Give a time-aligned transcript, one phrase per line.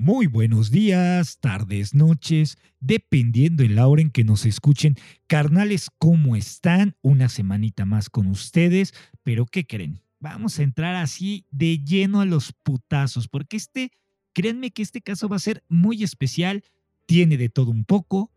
[0.00, 4.94] Muy buenos días, tardes, noches, dependiendo en la hora en que nos escuchen.
[5.26, 6.94] Carnales, ¿cómo están?
[7.02, 8.94] Una semanita más con ustedes,
[9.24, 10.00] pero ¿qué creen?
[10.20, 13.90] Vamos a entrar así de lleno a los putazos, porque este,
[14.34, 16.62] créanme que este caso va a ser muy especial,
[17.06, 18.30] tiene de todo un poco.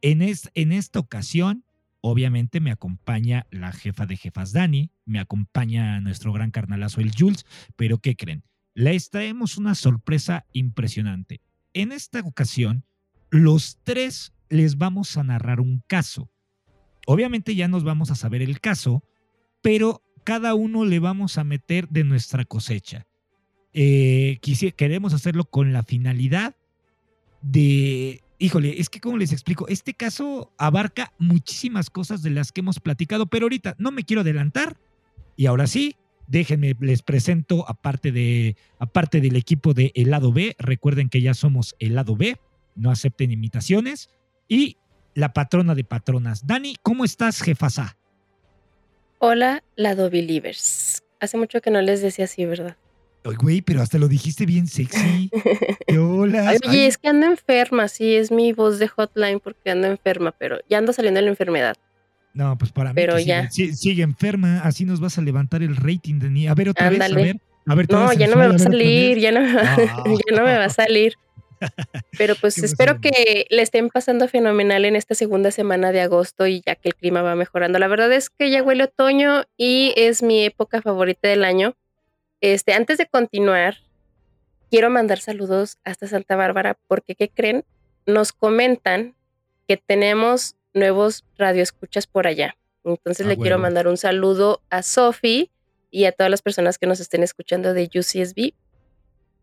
[0.00, 1.66] En, en esta ocasión,
[2.00, 7.44] obviamente me acompaña la jefa de jefas Dani, me acompaña nuestro gran carnalazo el Jules,
[7.76, 8.44] pero ¿qué creen?
[8.74, 11.40] Les traemos una sorpresa impresionante.
[11.74, 12.84] En esta ocasión,
[13.30, 16.30] los tres les vamos a narrar un caso.
[17.06, 19.02] Obviamente ya nos vamos a saber el caso,
[19.62, 23.06] pero cada uno le vamos a meter de nuestra cosecha.
[23.72, 24.38] Eh,
[24.76, 26.54] queremos hacerlo con la finalidad
[27.40, 28.22] de...
[28.38, 32.80] Híjole, es que como les explico, este caso abarca muchísimas cosas de las que hemos
[32.80, 34.76] platicado, pero ahorita no me quiero adelantar.
[35.36, 40.54] Y ahora sí, Déjenme, les presento, aparte, de, aparte del equipo de El lado B,
[40.58, 42.36] recuerden que ya somos el lado B,
[42.74, 44.08] no acepten imitaciones.
[44.48, 44.76] Y
[45.14, 46.46] la patrona de patronas.
[46.46, 47.96] Dani, ¿cómo estás, jefasa?
[49.18, 51.02] Hola, lado Believers.
[51.20, 52.76] Hace mucho que no les decía así, ¿verdad?
[53.24, 55.30] Oye, güey, pero hasta lo dijiste bien sexy.
[55.96, 56.54] Hola.
[56.66, 60.58] Oye, es que ando enferma, sí, es mi voz de hotline porque ando enferma, pero
[60.68, 61.76] ya ando saliendo de la enfermedad.
[62.34, 63.50] No, pues para mí ya.
[63.50, 66.46] Sigue, enferma, así nos vas a levantar el rating de ni.
[66.48, 67.36] A ver otra vez, a ver.
[67.66, 70.64] A ver no, ya no me va a salir, ya no, ya no me va
[70.64, 71.14] a salir.
[72.18, 76.62] Pero pues espero que le estén pasando fenomenal en esta segunda semana de agosto y
[76.66, 77.78] ya que el clima va mejorando.
[77.78, 81.76] La verdad es que ya huele otoño y es mi época favorita del año.
[82.40, 83.76] Este, antes de continuar,
[84.70, 87.64] quiero mandar saludos hasta Santa Bárbara porque ¿qué creen?
[88.06, 89.14] Nos comentan
[89.68, 92.56] que tenemos nuevos radioescuchas por allá.
[92.84, 95.50] Entonces ah, le quiero mandar un saludo a Sofi
[95.90, 98.54] y a todas las personas que nos estén escuchando de UCSB.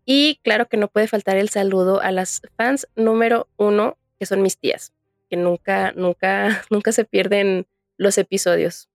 [0.05, 4.41] Y claro que no puede faltar el saludo a las fans número uno, que son
[4.41, 4.91] mis tías,
[5.29, 7.67] que nunca, nunca, nunca se pierden
[7.97, 8.89] los episodios.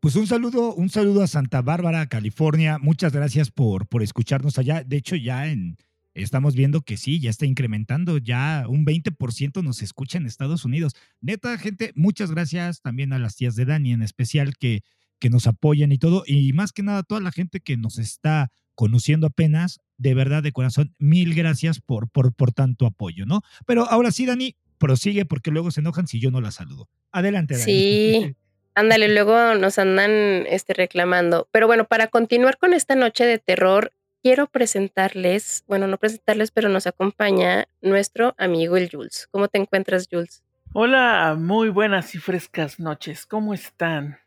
[0.00, 2.78] Pues un saludo, un saludo a Santa Bárbara, California.
[2.78, 4.82] Muchas gracias por, por escucharnos allá.
[4.84, 5.76] De hecho, ya en,
[6.22, 10.94] estamos viendo que sí, ya está incrementando, ya un 20% nos escucha en Estados Unidos.
[11.20, 14.82] Neta, gente, muchas gracias también a las tías de Dani en especial que,
[15.18, 17.98] que nos apoyan y todo, y más que nada a toda la gente que nos
[17.98, 23.42] está conociendo apenas, de verdad, de corazón, mil gracias por, por, por tanto apoyo, ¿no?
[23.66, 26.88] Pero ahora sí, Dani, prosigue porque luego se enojan si yo no la saludo.
[27.10, 27.64] Adelante, Dani.
[27.64, 28.36] Sí.
[28.78, 31.48] Ándale, luego nos andan este, reclamando.
[31.50, 33.92] Pero bueno, para continuar con esta noche de terror,
[34.28, 39.26] quiero presentarles, bueno, no presentarles, pero nos acompaña nuestro amigo el Jules.
[39.30, 40.42] ¿Cómo te encuentras, Jules?
[40.74, 43.24] Hola, muy buenas y frescas noches.
[43.24, 44.18] ¿Cómo están?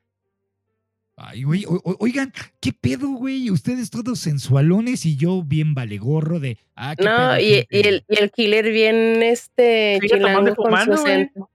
[1.17, 1.65] Ay, güey,
[1.99, 3.51] oigan, ¿qué pedo, güey?
[3.51, 6.57] Ustedes todos sensualones y yo bien valegorro de.
[6.75, 11.47] Ah, ¿qué no, y, el, y, el, killer bien este chilango con su acento.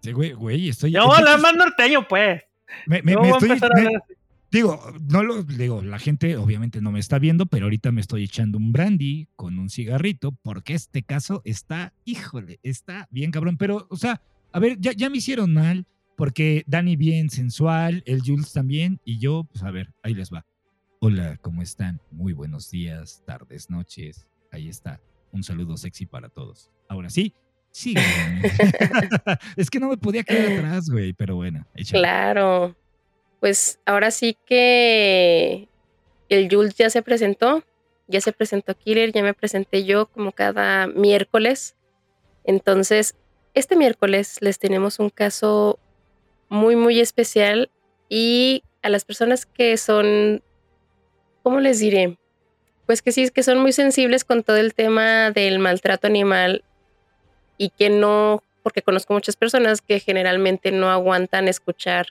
[0.00, 0.92] Sí, güey, güey, estoy.
[0.92, 2.42] No, la más norteño, pues.
[2.86, 3.50] Me, me, me estoy,
[4.50, 4.80] Digo,
[5.10, 8.58] no lo digo, la gente obviamente no me está viendo, pero ahorita me estoy echando
[8.58, 13.56] un brandy con un cigarrito, porque este caso está, híjole, está bien cabrón.
[13.56, 15.86] Pero, o sea, a ver, ya, ya me hicieron mal,
[16.16, 20.46] porque Dani bien sensual, el Jules también, y yo, pues a ver, ahí les va.
[21.00, 22.00] Hola, ¿cómo están?
[22.12, 24.28] Muy buenos días, tardes, noches.
[24.52, 25.00] Ahí está.
[25.32, 26.70] Un saludo sexy para todos.
[26.88, 27.34] Ahora sí,
[27.72, 27.94] sí.
[29.56, 31.66] es que no me podía quedar atrás, güey, pero bueno.
[31.90, 32.76] Claro
[33.40, 35.68] pues ahora sí que
[36.28, 37.62] el Jules ya se presentó,
[38.08, 41.76] ya se presentó Killer, ya me presenté yo como cada miércoles.
[42.44, 43.14] Entonces,
[43.54, 45.78] este miércoles les tenemos un caso
[46.48, 47.70] muy, muy especial
[48.08, 50.42] y a las personas que son,
[51.42, 52.18] ¿cómo les diré?
[52.86, 56.62] Pues que sí, es que son muy sensibles con todo el tema del maltrato animal
[57.58, 62.08] y que no, porque conozco muchas personas que generalmente no aguantan escuchar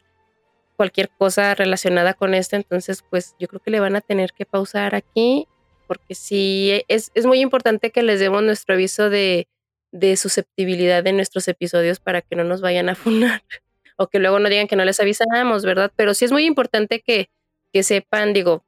[0.76, 4.46] cualquier cosa relacionada con esto, entonces pues yo creo que le van a tener que
[4.46, 5.48] pausar aquí
[5.88, 9.48] porque sí, es, es muy importante que les demos nuestro aviso de,
[9.92, 13.44] de, susceptibilidad en nuestros episodios para que no nos vayan a funar
[13.98, 15.92] o que luego no digan que no les avisamos, ¿verdad?
[15.96, 17.30] Pero sí es muy importante que,
[17.72, 18.66] que sepan, digo,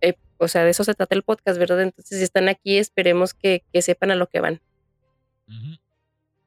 [0.00, 1.82] eh, o sea, de eso se trata el podcast, ¿verdad?
[1.82, 4.60] Entonces si están aquí, esperemos que, que sepan a lo que van.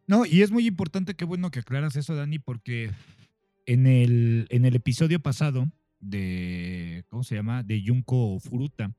[0.07, 2.91] No, y es muy importante, qué bueno que aclaras eso, Dani, porque
[3.65, 5.69] en el, en el episodio pasado
[5.99, 7.63] de, ¿cómo se llama?
[7.63, 8.93] De Junko Furuta,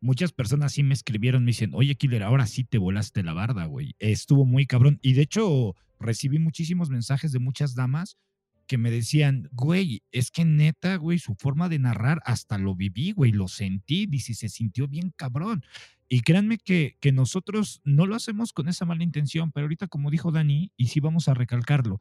[0.00, 3.64] muchas personas sí me escribieron, me dicen, oye, Killer, ahora sí te volaste la barda,
[3.66, 3.94] güey.
[3.98, 4.98] Estuvo muy cabrón.
[5.02, 8.18] Y de hecho, recibí muchísimos mensajes de muchas damas
[8.66, 13.12] que me decían, güey, es que neta, güey, su forma de narrar hasta lo viví,
[13.12, 15.64] güey, lo sentí, dice, se sintió bien cabrón.
[16.08, 20.10] Y créanme que, que nosotros no lo hacemos con esa mala intención, pero ahorita como
[20.10, 22.00] dijo Dani, y sí vamos a recalcarlo,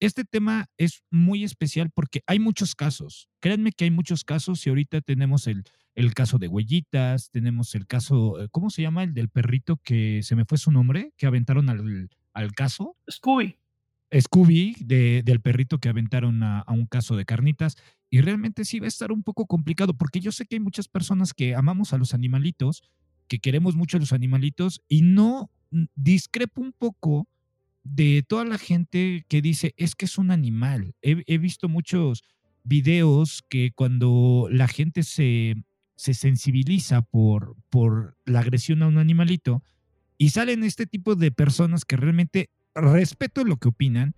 [0.00, 3.28] este tema es muy especial porque hay muchos casos.
[3.40, 5.64] Créanme que hay muchos casos y ahorita tenemos el,
[5.94, 9.04] el caso de Huellitas, tenemos el caso, eh, ¿cómo se llama?
[9.04, 12.96] El del perrito que se me fue su nombre, que aventaron al, al caso.
[13.10, 13.58] Scooby.
[14.18, 17.76] Scooby, de, del perrito que aventaron a, a, un caso de carnitas.
[18.08, 20.88] Y realmente sí va a estar un poco complicado, porque yo sé que hay muchas
[20.88, 22.82] personas que amamos a los animalitos,
[23.28, 27.28] que queremos mucho a los animalitos, y no mm, discrepo un poco
[27.82, 30.94] de toda la gente que dice, es que es un animal.
[31.02, 32.22] He, visto muchos
[32.62, 35.54] videos que cuando la gente se,
[35.96, 39.62] se sensibiliza por, por la agresión a un animalito,
[40.20, 44.14] y salen este tipo de personas que realmente respeto lo que opinan,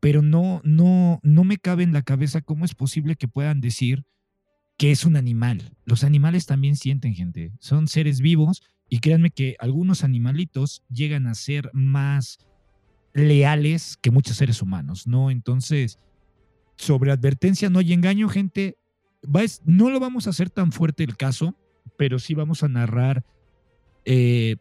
[0.00, 4.04] pero no, no, no me cabe en la cabeza cómo es posible que puedan decir
[4.76, 5.76] que es un animal.
[5.84, 11.36] Los animales también sienten gente, son seres vivos y créanme que algunos animalitos llegan a
[11.36, 12.38] ser más
[13.16, 15.30] leales que muchos seres humanos, ¿no?
[15.30, 15.98] Entonces,
[16.76, 18.76] sobre advertencia no hay engaño, gente.
[19.64, 21.56] no lo vamos a hacer tan fuerte el caso,
[21.96, 23.24] pero sí vamos a narrar
[24.04, 24.56] eh,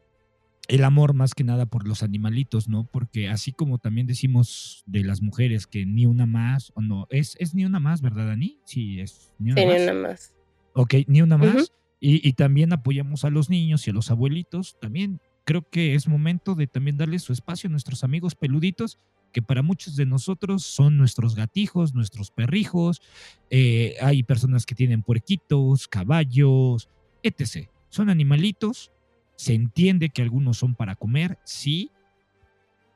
[0.70, 2.86] el amor más que nada por los animalitos, ¿no?
[2.86, 7.36] Porque así como también decimos de las mujeres que ni una más, o no, es,
[7.40, 8.62] es ni una más, ¿verdad, Dani?
[8.66, 9.78] Sí, es ni una, sí, más.
[9.78, 10.34] Ni una más.
[10.74, 11.56] Ok, ni una más.
[11.56, 11.72] Uh -huh.
[12.00, 14.78] y, y, también apoyamos a los niños y a los abuelitos.
[14.80, 19.00] También creo que es momento de también darle su espacio a nuestros amigos peluditos,
[19.32, 23.02] que para muchos de nosotros son nuestros gatijos, nuestros perrijos.
[23.50, 26.90] Eh, hay personas que tienen puerquitos, caballos,
[27.24, 27.70] etc.
[27.90, 28.92] Son animalitos
[29.36, 31.92] se entiende que algunos son para comer, sí,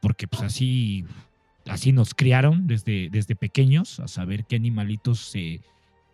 [0.01, 1.05] porque pues así,
[1.67, 5.61] así nos criaron desde, desde pequeños, a saber qué animalitos se,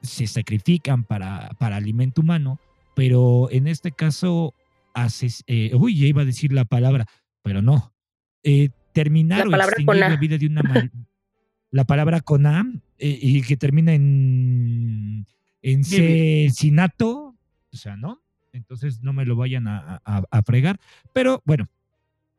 [0.02, 2.60] se sacrifican para, para alimento humano,
[2.96, 4.54] pero en este caso,
[4.96, 7.06] haces, eh, uy, ya iba a decir la palabra,
[7.44, 7.94] pero no,
[8.42, 10.90] eh, terminar la o extinguir la vida de una
[11.70, 12.66] la palabra con A
[12.98, 15.28] eh, y que termina en,
[15.62, 17.36] en cecinato,
[17.72, 18.26] o sea, ¿no?
[18.56, 20.80] entonces no me lo vayan a, a, a fregar.
[21.14, 21.70] Pero bueno,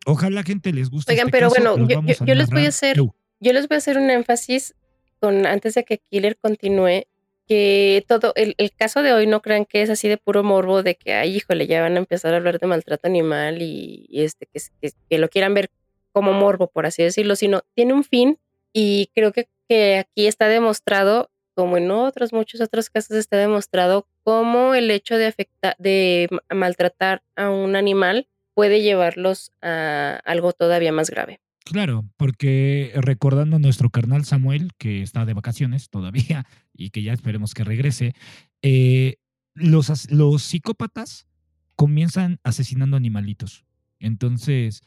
[0.06, 1.12] ojalá la gente les guste.
[1.12, 3.74] Oigan, este pero caso, bueno, yo, yo, yo les voy a hacer, yo les voy
[3.74, 4.74] a hacer un énfasis
[5.20, 7.04] con antes de que Killer continúe,
[7.46, 10.82] que todo el, el, caso de hoy no crean que es así de puro morbo
[10.82, 14.24] de que, ay, híjole, ya van a empezar a hablar de maltrato animal y, y
[14.24, 15.70] este que, lo quieran ver
[16.12, 18.38] como morbo, por así decirlo, sino tiene un fin
[18.72, 24.06] y creo que, que aquí está demostrado como en otros muchos otros casos está demostrado
[24.24, 30.92] cómo el hecho de afectar, de maltratar a un animal puede llevarlos a algo todavía
[30.92, 31.40] más grave.
[31.66, 37.12] Claro, porque recordando a nuestro carnal Samuel, que está de vacaciones todavía y que ya
[37.12, 38.14] esperemos que regrese,
[38.62, 39.16] eh,
[39.52, 41.26] los, los psicópatas
[41.74, 43.64] comienzan asesinando animalitos.
[43.98, 44.82] Entonces,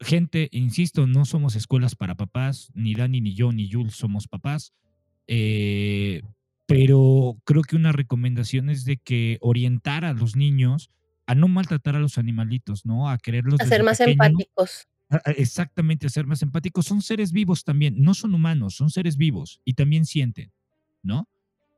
[0.00, 4.74] gente, insisto, no somos escuelas para papás, ni Dani, ni yo, ni Jules somos papás.
[5.28, 6.20] Eh,
[6.66, 10.90] pero creo que una recomendación es de que orientar a los niños
[11.26, 13.08] a no maltratar a los animalitos, ¿no?
[13.08, 13.60] A quererlos.
[13.60, 14.88] A ser más pequeño, empáticos.
[15.36, 16.86] Exactamente, a ser más empáticos.
[16.86, 20.52] Son seres vivos también, no son humanos, son seres vivos y también sienten,
[21.02, 21.28] ¿no?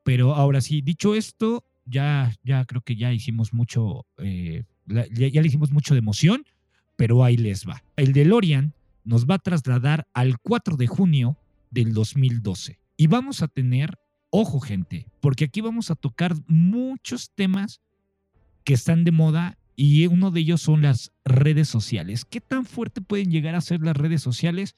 [0.05, 5.41] Pero ahora sí, dicho esto, ya, ya creo que ya hicimos mucho, eh, ya, ya
[5.41, 6.45] le hicimos mucho de emoción,
[6.97, 7.83] pero ahí les va.
[7.97, 8.75] El DeLorean
[9.05, 11.39] nos va a trasladar al 4 de junio
[11.71, 12.79] del 2012.
[12.97, 13.99] Y vamos a tener,
[14.31, 17.81] ojo gente, porque aquí vamos a tocar muchos temas
[18.63, 22.25] que están de moda y uno de ellos son las redes sociales.
[22.25, 24.77] ¿Qué tan fuerte pueden llegar a ser las redes sociales?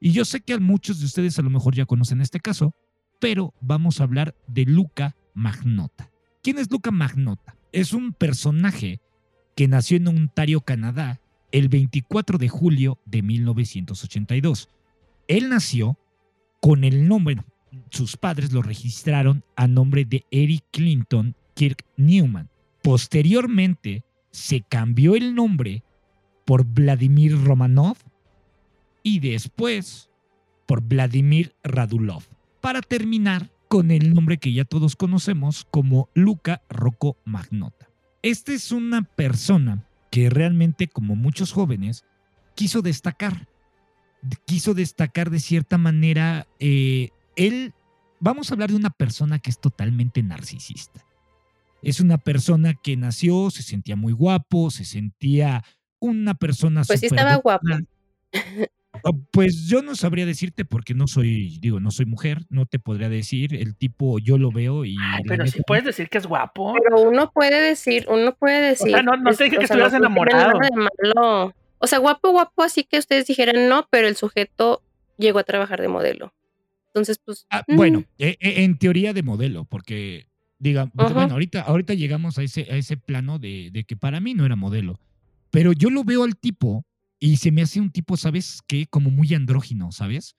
[0.00, 2.74] Y yo sé que a muchos de ustedes a lo mejor ya conocen este caso,
[3.20, 6.10] pero vamos a hablar de Luca Magnota.
[6.42, 7.56] ¿Quién es Luca Magnota?
[7.72, 9.00] Es un personaje
[9.54, 14.68] que nació en Ontario, Canadá, el 24 de julio de 1982.
[15.28, 15.98] Él nació
[16.60, 17.42] con el nombre,
[17.90, 22.50] sus padres lo registraron a nombre de Eric Clinton Kirk Newman.
[22.82, 24.04] Posteriormente
[24.36, 25.82] se cambió el nombre
[26.44, 27.96] por Vladimir Romanov
[29.02, 30.10] y después
[30.66, 32.22] por Vladimir Radulov,
[32.60, 37.88] para terminar con el nombre que ya todos conocemos como Luca Rocco Magnota.
[38.22, 42.04] Esta es una persona que realmente, como muchos jóvenes,
[42.54, 43.48] quiso destacar
[44.44, 47.74] quiso destacar de cierta manera, eh, él,
[48.20, 51.04] vamos a hablar de una persona que es totalmente narcisista.
[51.88, 55.62] Es una persona que nació, se sentía muy guapo, se sentía
[56.00, 56.82] una persona...
[56.86, 57.66] Pues sí estaba guapo.
[59.04, 62.78] Ah, Pues yo no sabría decirte porque no soy, digo, no soy mujer, no te
[62.78, 63.54] podría decir.
[63.54, 64.96] El tipo yo lo veo y.
[65.00, 66.74] Ay, pero sí puedes decir que es guapo.
[66.82, 68.90] Pero uno puede decir, uno puede decir.
[68.92, 70.58] sea, no- no te dije que o sea, no estuvieras enamorado.
[70.74, 71.54] malo.
[71.78, 74.82] O sea, guapo, guapo, así que ustedes dijeran no, pero el sujeto
[75.18, 76.32] llegó a trabajar de modelo.
[76.88, 77.46] Entonces, pues.
[77.50, 80.26] Ah, mm, Bueno, e- e- en teoría de modelo, porque,
[80.58, 81.12] diga, Ajá.
[81.12, 84.44] bueno, ahorita, ahorita llegamos a ese, a ese plano de, de que para mí no
[84.46, 84.98] era modelo.
[85.50, 86.84] Pero yo lo veo al tipo
[87.18, 88.86] y se me hace un tipo, ¿sabes qué?
[88.86, 90.36] Como muy andrógino, ¿sabes?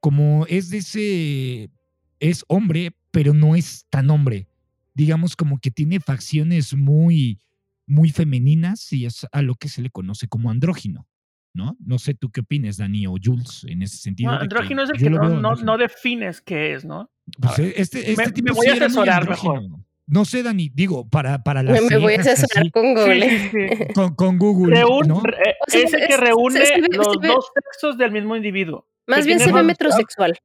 [0.00, 1.70] Como es de ese.
[2.20, 4.48] Es hombre, pero no es tan hombre.
[4.94, 7.38] Digamos, como que tiene facciones muy,
[7.86, 11.06] muy femeninas y es a lo que se le conoce como andrógino.
[11.54, 11.76] ¿No?
[11.84, 14.30] No sé tú qué opines, Dani o Jules, en ese sentido.
[14.30, 17.10] No, de que andrógino es el que no, veo no, defines qué es, ¿no?
[17.40, 19.84] Pues eh, este, este me- tipo me voy sí a asesorar andrógino.
[20.06, 23.28] No sé, Dani, digo, para, para las me voy a asesorar así, con Google.
[23.30, 23.84] Sí, sí, sí.
[23.94, 25.20] con, con Google, Reún- ¿no?
[25.22, 26.60] re- eh, O sea, es el que reúne
[26.92, 28.86] los ve- dos sexos del mismo individuo.
[29.06, 30.38] Más bien se ve metrosexual.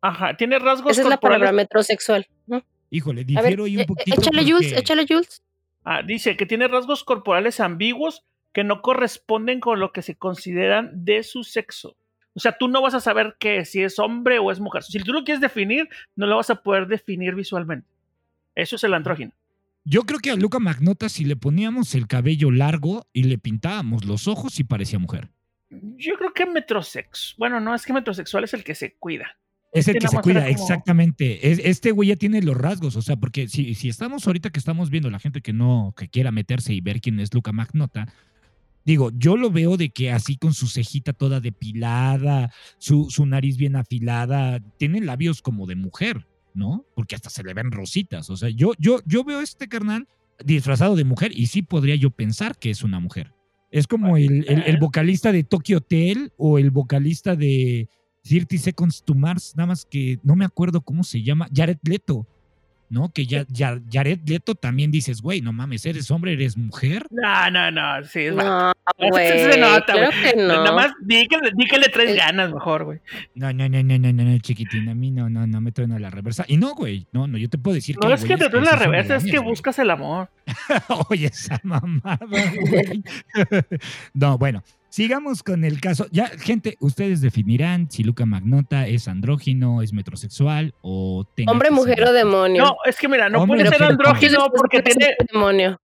[0.00, 2.26] Ajá, tiene rasgos Esa es la palabra metrosexual.
[2.46, 2.62] ¿no?
[2.90, 4.20] Híjole, A ver, difiero ahí un eh, poquito.
[4.20, 5.42] échale Jules, porque- échale Jules.
[5.84, 8.24] Ah, dice que tiene rasgos corporales ambiguos
[8.58, 11.96] que no corresponden con lo que se consideran de su sexo.
[12.34, 14.82] O sea, tú no vas a saber que si es hombre o es mujer.
[14.82, 17.86] Si tú lo quieres definir, no lo vas a poder definir visualmente.
[18.56, 19.30] Eso es el andrógino.
[19.84, 24.04] Yo creo que a Luca Magnota, si le poníamos el cabello largo y le pintábamos
[24.04, 25.28] los ojos, sí parecía mujer.
[25.70, 27.36] Yo creo que metrosex.
[27.38, 29.38] Bueno, no, es que metrosexual es el que se cuida.
[29.70, 31.52] Es el que se cuida, como- exactamente.
[31.52, 34.58] Es- este güey ya tiene los rasgos, o sea, porque si, si estamos ahorita que
[34.58, 38.12] estamos viendo la gente que no, que quiera meterse y ver quién es Luca Magnota,
[38.88, 43.56] digo, yo lo veo de que así con su cejita toda depilada, su, su nariz
[43.58, 46.84] bien afilada, tiene labios como de mujer, ¿no?
[46.94, 48.30] Porque hasta se le ven rositas.
[48.30, 50.08] O sea, yo, yo, yo veo este carnal
[50.44, 53.34] disfrazado de mujer y sí podría yo pensar que es una mujer.
[53.70, 57.88] Es como el, el- el vocalista de Tokyo Hotel o el vocalista de
[58.24, 62.26] 30 Seconds to Mars, nada más que no me acuerdo cómo se llama, Jared Leto,
[62.90, 63.10] ¿no?
[63.12, 67.06] Que ya, ya- Jared Leto también dices, güey, no mames, eres hombre, eres mujer.
[67.10, 68.04] No, no, no.
[68.04, 68.34] Sí, es.
[68.34, 68.72] No,
[69.10, 69.28] güey.
[69.28, 70.22] se nota, claro güey.
[70.34, 70.48] que no.
[70.48, 72.98] Nada más di que, di que le traes Es- ganas mejor, güey.
[73.34, 75.92] No, no, no, no, no, no, no, chiquitín, a mí no, no, no me traen
[75.92, 76.44] a la reversa.
[76.48, 78.64] Y no, güey, no, no, yo te puedo decir No hay es que te traes
[78.64, 79.50] la reversa, es que güey.
[79.50, 80.30] buscas el amor.
[81.10, 83.02] Oye, esa mamada, güey.
[84.14, 86.06] no, bueno, sigamos con el caso.
[86.10, 92.04] Ya, gente, ustedes definirán si Luca Magnota es andrógino, es metrosexual o tenga Hombre, mujer
[92.04, 92.64] o demonio.
[92.64, 95.80] No, es que mira, no Hombre, puede ser andrógino porque tiene, de demonio.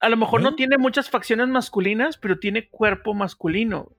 [0.00, 0.44] a lo mejor ¿Eh?
[0.44, 3.90] no tiene muchas facciones masculinas, pero tiene cuerpo masculino.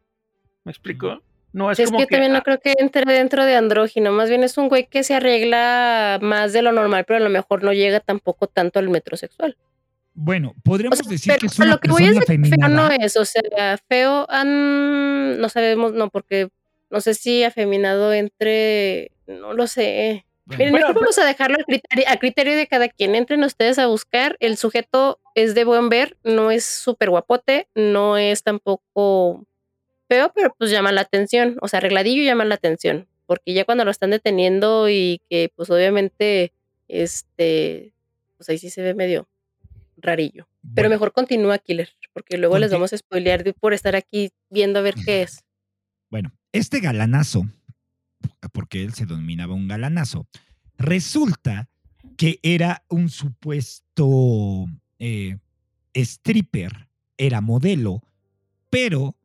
[0.63, 1.21] ¿Me explico?
[1.53, 4.11] No es Es como que, que, también no ah, creo que entre dentro de andrógino.
[4.11, 7.29] Más bien es un güey que se arregla más de lo normal, pero a lo
[7.29, 9.55] mejor no llega tampoco tanto al metrosexual.
[10.17, 12.37] Bueno, O podríamos sea, decir pero que es a una lo que voy es persona
[12.37, 13.17] de que feo no es.
[13.17, 16.49] O sea, feo, no sabemos, no, porque
[16.89, 20.25] no sé si afeminado entre, no lo sé.
[20.45, 23.15] Bueno, Miren, Bueno, mejor vamos a dejarlo al criterio, a criterio de cada quien.
[23.15, 24.37] Entren ustedes a buscar.
[24.39, 29.45] El sujeto es de buen ver, no es súper guapote, no es tampoco
[30.07, 31.57] feo, pero pues llama la atención.
[31.61, 33.07] O sea, arregladillo llama la atención.
[33.25, 36.53] Porque ya cuando lo están deteniendo y que pues obviamente,
[36.87, 37.91] este,
[38.37, 39.27] pues ahí sí se ve medio
[40.05, 40.47] rarillo.
[40.73, 44.79] Pero mejor continúa, Killer, porque luego les vamos a spoilear de- por estar aquí viendo
[44.79, 45.43] a ver qué es.
[46.09, 47.45] Bueno, este galanazo,
[48.53, 50.27] porque él se denominaba un galanazo,
[50.77, 51.69] resulta
[52.17, 54.65] que era un supuesto
[54.99, 55.37] eh,
[55.93, 58.01] stripper, era modelo,
[58.69, 59.15] pero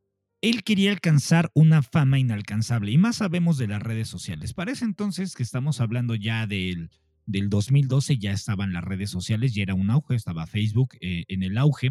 [0.43, 2.91] él quería alcanzar una fama inalcanzable.
[2.91, 4.55] Y más sabemos de las redes sociales.
[4.55, 6.91] Parece entonces que estamos hablando ya del,
[7.31, 11.43] del 2012, ya estaban las redes sociales, ya era un auge, estaba Facebook eh, en
[11.43, 11.91] el auge.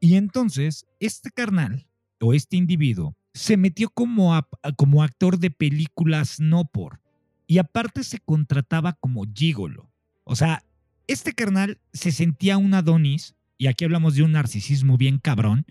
[0.00, 1.86] Y entonces, este carnal
[2.20, 4.40] o este individuo se metió como,
[4.76, 7.00] como actor de películas no por.
[7.46, 9.90] Y aparte se contrataba como gigolo.
[10.24, 10.62] O sea,
[11.06, 15.66] este carnal se sentía un Adonis, y aquí hablamos de un narcisismo bien cabrón,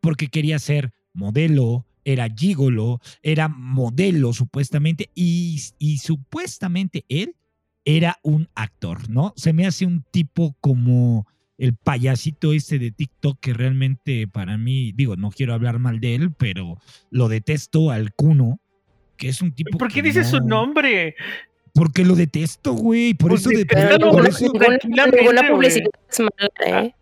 [0.00, 7.36] porque quería ser modelo, era gigolo, era modelo supuestamente, y, y supuestamente él
[7.84, 9.32] era un actor, ¿no?
[9.36, 11.26] Se me hace un tipo como
[11.58, 16.14] el payasito este de TikTok que realmente para mí, digo, no quiero hablar mal de
[16.16, 16.78] él, pero
[17.10, 18.58] lo detesto al Cuno,
[19.16, 21.14] que es un tipo ¿Por qué dices su no- nombre?
[21.72, 26.94] Porque lo detesto, güey, por Pues eso de por eso- ninguna- publicidad es mala, ¿eh?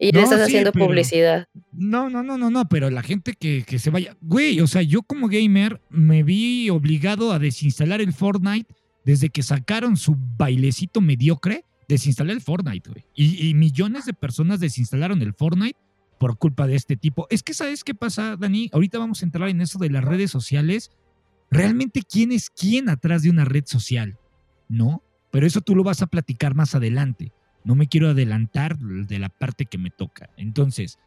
[0.00, 1.48] Y No, le estás sí, haciendo pero- publicidad.
[1.72, 4.16] No, no, no, no, no, pero la gente que, que se vaya.
[4.20, 8.72] Güey, o sea, yo como gamer me vi obligado a desinstalar el Fortnite
[9.08, 11.64] desde que sacaron su bailecito mediocre.
[11.88, 13.06] Desinstalé el Fortnite, güey.
[13.14, 15.78] Y, y millones de personas desinstalaron el Fortnite
[16.18, 17.26] por culpa de este tipo.
[17.30, 18.68] Es que, ¿sabes qué pasa, Dani?
[18.70, 20.90] Ahorita vamos a entrar en eso de las redes sociales.
[21.50, 24.18] ¿Realmente quién es quién atrás de una red social?
[24.68, 25.02] ¿No?
[25.30, 27.32] Pero eso tú lo vas a platicar más adelante.
[27.64, 30.28] No me quiero adelantar de la parte que me toca.
[30.36, 30.98] Entonces,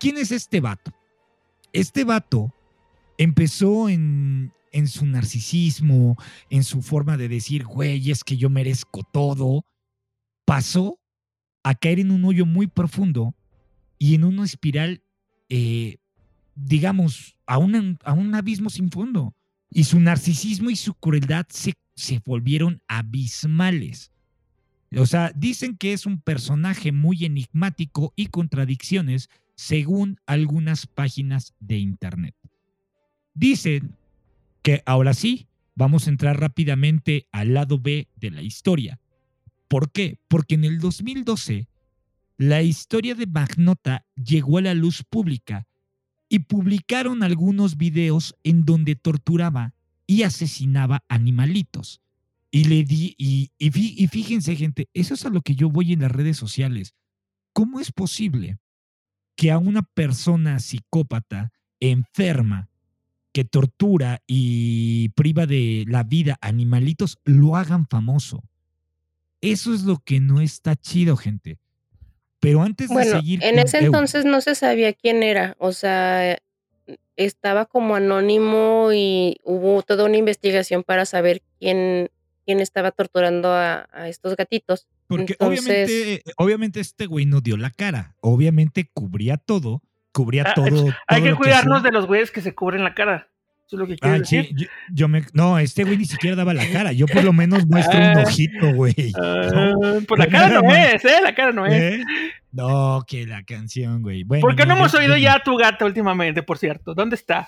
[0.00, 0.94] ¿quién es este vato?
[1.74, 2.54] Este vato
[3.18, 6.18] empezó en, en su narcisismo,
[6.50, 9.64] en su forma de decir, güey, es que yo merezco todo.
[10.44, 11.00] Pasó
[11.62, 13.34] a caer en un hoyo muy profundo
[13.98, 15.02] y en una espiral,
[15.48, 15.96] eh,
[16.54, 19.34] digamos, a un, a un abismo sin fondo.
[19.70, 24.12] Y su narcisismo y su crueldad se, se volvieron abismales.
[24.94, 31.78] O sea, dicen que es un personaje muy enigmático y contradicciones según algunas páginas de
[31.78, 32.34] internet.
[33.32, 33.96] Dicen
[34.66, 35.46] que ahora sí,
[35.76, 38.98] vamos a entrar rápidamente al lado B de la historia.
[39.68, 40.18] ¿Por qué?
[40.26, 41.68] Porque en el 2012
[42.36, 45.68] la historia de Magnota llegó a la luz pública
[46.28, 49.72] y publicaron algunos videos en donde torturaba
[50.04, 52.00] y asesinaba animalitos.
[52.50, 56.00] Y le di, y, y, fíjense, gente, eso es a lo que yo voy en
[56.00, 56.92] las redes sociales.
[57.52, 58.58] ¿Cómo es posible
[59.36, 62.68] que a una persona psicópata, enferma,
[63.36, 68.42] que tortura y priva de la vida animalitos, lo hagan famoso?
[69.42, 71.58] Eso es lo que no está chido, gente.
[72.40, 73.44] Pero antes de seguir.
[73.44, 75.54] En ese entonces no se sabía quién era.
[75.58, 76.38] O sea,
[77.16, 82.08] estaba como anónimo y hubo toda una investigación para saber quién,
[82.46, 84.86] quién estaba torturando a, estos gatitos.
[85.08, 88.16] Porque obviamente, obviamente este güey no dio la cara.
[88.22, 89.82] Obviamente cubría todo.
[90.16, 90.94] Cubría ah, todo.
[91.08, 93.28] Hay que cuidarnos de los güeyes que se cubren la cara.
[93.66, 94.48] Eso es lo que quiero ah, decir.
[94.90, 96.92] yo, me, no, este güey ni siquiera daba la cara.
[96.92, 98.22] Yo por lo menos muestro un ah.
[98.24, 98.94] ojito, güey.
[98.94, 101.18] pues la cara no es, ¿eh?
[101.22, 101.74] La cara no es.
[101.74, 102.04] ¿Eh?
[102.50, 104.24] No, que la canción, güey.
[104.24, 106.94] ¿Por qué no, hemos oído ya a tu gata últimamente, por cierto?
[106.94, 107.46] ¿Dónde está?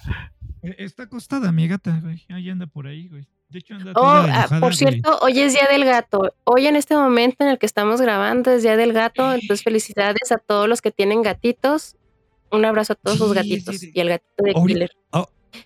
[0.62, 2.26] Eh, está acostada mi gata, güey.
[2.28, 3.26] Ahí anda por ahí, güey.
[3.48, 6.34] De hecho, anda oh, por cierto, hoy es Día del Gato.
[6.44, 9.32] Hoy en este momento en el que estamos grabando es Día del Gato.
[9.32, 11.96] Entonces, felicidades a todos los que tienen gatitos.
[12.50, 14.90] Un abrazo a todos los gatitos y al gatito de Killer.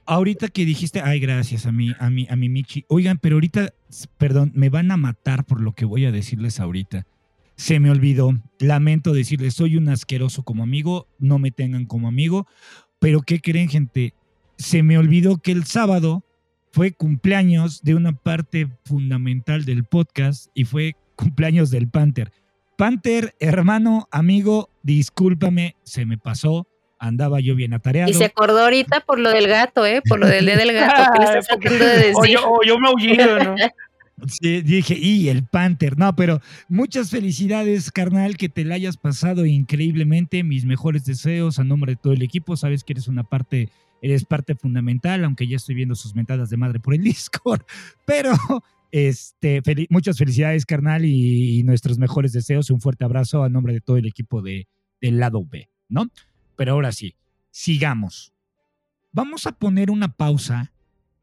[0.07, 2.85] Ahorita que dijiste, ay, gracias a mi, a mi, a mi Michi.
[2.88, 3.73] Oigan, pero ahorita,
[4.18, 7.07] perdón, me van a matar por lo que voy a decirles ahorita.
[7.57, 8.33] Se me olvidó.
[8.59, 12.47] Lamento decirles, soy un asqueroso como amigo, no me tengan como amigo.
[12.99, 14.14] Pero ¿qué creen, gente?
[14.57, 16.25] Se me olvidó que el sábado
[16.73, 22.33] fue cumpleaños de una parte fundamental del podcast y fue cumpleaños del Panther.
[22.79, 26.66] Panther, hermano, amigo, discúlpame, se me pasó
[27.03, 28.11] andaba yo bien atareado.
[28.11, 30.03] Y se acordó ahorita por lo del gato, ¿eh?
[30.09, 32.15] Por lo del día del gato que le estás tratando de decir.
[32.15, 33.57] O yo, o yo ¿no?
[34.29, 39.47] Sí, dije, y el Panther, no, pero muchas felicidades, carnal, que te la hayas pasado
[39.47, 40.45] increíblemente.
[40.45, 42.57] Mis mejores deseos a nombre de todo el equipo.
[42.57, 43.69] Sabes que eres una parte,
[44.01, 47.62] eres parte fundamental, aunque ya estoy viendo sus mentadas de madre por el Discord.
[48.07, 48.33] Pero
[48.93, 49.61] este,
[49.91, 52.71] muchas felicidades, carnal, y, y, nuestros mejores deseos.
[52.71, 54.69] Un fuerte abrazo a nombre de todo el equipo de,
[55.01, 56.07] del lado B, ¿no?
[56.62, 57.16] Pero ahora sí,
[57.51, 58.33] sigamos.
[59.11, 60.72] Vamos a poner una pausa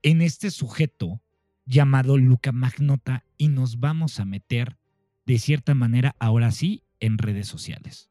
[0.02, 1.21] en este sujeto
[1.65, 4.78] llamado Luca Magnota y nos vamos a meter
[5.25, 8.10] de cierta manera ahora sí en redes sociales.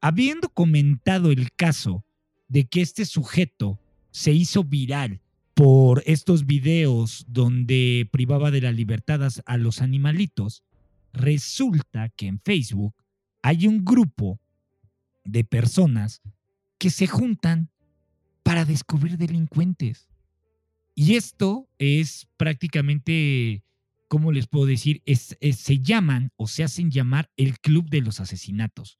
[0.00, 2.06] Habiendo comentado el caso
[2.48, 3.78] de que este sujeto
[4.10, 5.20] se hizo viral
[5.52, 10.64] por estos videos donde privaba de la libertad a los animalitos,
[11.12, 12.94] resulta que en Facebook
[13.42, 14.40] hay un grupo
[15.22, 16.22] de personas
[16.82, 17.70] que se juntan
[18.42, 20.08] para descubrir delincuentes.
[20.96, 23.62] Y esto es prácticamente,
[24.08, 25.00] ¿cómo les puedo decir?
[25.06, 28.98] se llaman o se hacen llamar el Club de los Asesinatos.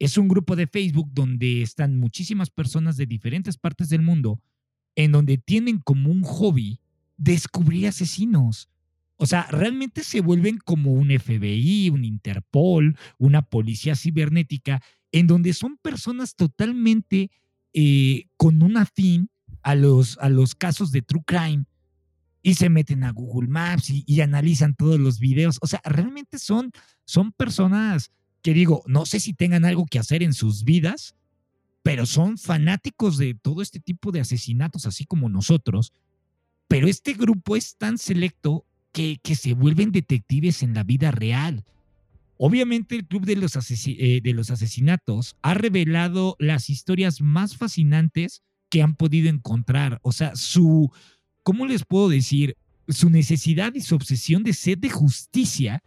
[0.00, 4.42] Es un grupo de Facebook donde están muchísimas personas de diferentes partes del mundo,
[4.96, 6.80] en donde tienen como un hobby
[7.18, 8.68] descubrir asesinos.
[9.14, 15.52] O sea, realmente se vuelven como un FBI, un Interpol, una policía cibernética en donde
[15.52, 17.30] son personas totalmente
[17.74, 19.30] eh, con un afín
[19.62, 21.64] a los, a los casos de True Crime
[22.42, 25.58] y se meten a Google Maps y, analizan todos los videos.
[25.60, 26.72] O sea, realmente son,
[27.04, 28.10] son personas
[28.42, 31.14] que digo, no sé si tengan algo que hacer en sus vidas,
[31.84, 35.92] pero son fanáticos de todo este tipo de asesinatos, así como nosotros.
[36.66, 41.64] Pero este grupo es tan selecto que, que se vuelven detectives en la vida real.
[42.44, 43.54] Obviamente el Club de los,
[43.86, 50.00] eh, de los Asesinatos ha revelado las historias más fascinantes que han podido encontrar.
[50.02, 50.90] O sea, su,
[51.44, 52.56] ¿cómo les puedo decir?
[52.88, 55.84] Su necesidad y su obsesión de sed de justicia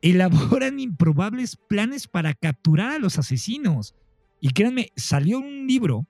[0.00, 3.94] elaboran improbables planes para capturar a los asesinos.
[4.40, 6.06] Y créanme, salió un libro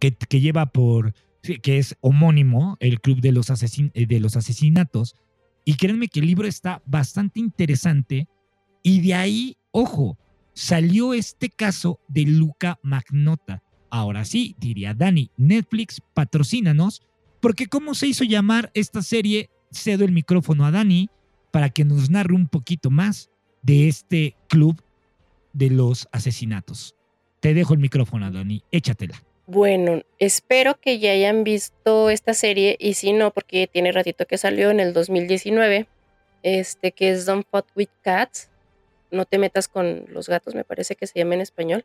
[0.00, 5.16] que, que lleva por, que es homónimo, el Club de los, eh, de los Asesinatos.
[5.66, 8.26] Y créanme que el libro está bastante interesante.
[8.82, 10.18] Y de ahí, ojo,
[10.54, 13.62] salió este caso de Luca Magnota.
[13.90, 17.02] Ahora sí, diría Dani, Netflix, patrocínanos,
[17.40, 19.50] porque ¿cómo se hizo llamar esta serie?
[19.70, 21.08] Cedo el micrófono a Dani
[21.50, 23.30] para que nos narre un poquito más
[23.62, 24.82] de este club
[25.52, 26.94] de los asesinatos.
[27.40, 29.22] Te dejo el micrófono, Dani, échatela.
[29.46, 34.38] Bueno, espero que ya hayan visto esta serie y si no, porque tiene ratito que
[34.38, 35.88] salió en el 2019,
[36.42, 38.51] este que es Don't Fuck with Cats.
[39.12, 41.84] No te metas con los gatos, me parece que se llama en español.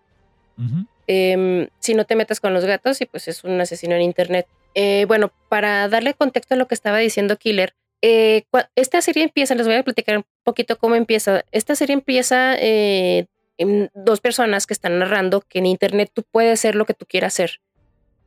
[1.06, 4.48] Em, si no te metas con los gatos y pues es un asesino en internet.
[4.74, 8.44] Eh, bueno, para darle contexto a lo que estaba diciendo Killer, eh,
[8.76, 11.44] esta serie empieza, les voy a platicar un poquito cómo empieza.
[11.52, 16.60] Esta serie empieza eh, en dos personas que están narrando que en internet tú puedes
[16.60, 17.62] hacer lo que tú quieras hacer.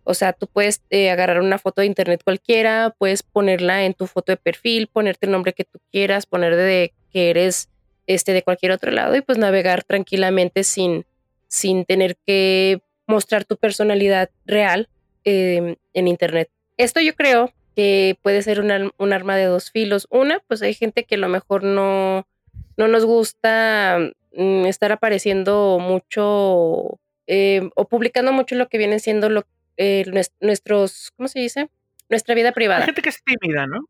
[0.05, 4.33] O sea, tú puedes agarrar una foto de internet cualquiera, puedes ponerla en tu foto
[4.33, 7.70] de perfil, ponerte el nombre que tú quieras, poner de que eres
[8.15, 11.07] este de cualquier otro lado y pues navegar tranquilamente sin,
[11.47, 14.89] sin tener que mostrar tu personalidad real
[15.25, 16.51] em, en Internet.
[16.77, 20.09] Esto yo creo que puede ser un arma de dos filos.
[20.11, 22.27] Una, pues hay gente que a lo mejor no,
[22.77, 23.99] no nos gusta
[24.33, 29.47] mm, estar apareciendo mucho em, o publicando mucho lo que viene siendo lo,
[29.77, 30.05] eh,
[30.41, 31.69] nuestros, ¿cómo se dice?
[32.09, 32.81] Nuestra vida privada.
[32.81, 33.89] Hay gente que es tímida, ¿no?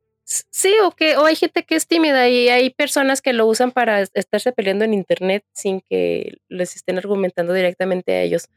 [0.51, 3.73] Sí, o que o hay gente que es tímida y hay personas que lo usan
[3.73, 8.49] para estarse peleando en internet sin que les estén argumentando directamente a ellos.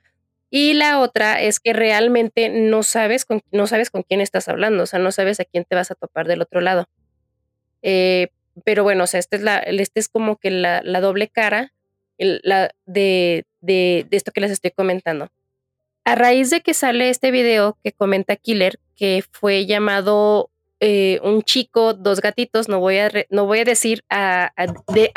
[0.51, 4.83] Y la otra es que realmente no sabes con, no sabes con quién estás hablando,
[4.83, 6.85] o sea, no sabes a quién te vas a topar del otro lado.
[7.81, 8.27] Eh,
[8.63, 11.73] pero bueno, o sea, este es, la, este es como que la, doble cara
[12.19, 15.31] la, de, de, de esto que les estoy comentando.
[16.05, 20.51] A raíz de que sale este video que comenta Killer, que fue llamado
[20.85, 24.51] eh, un chico, dos gatitos, no voy a, no voy a decir a,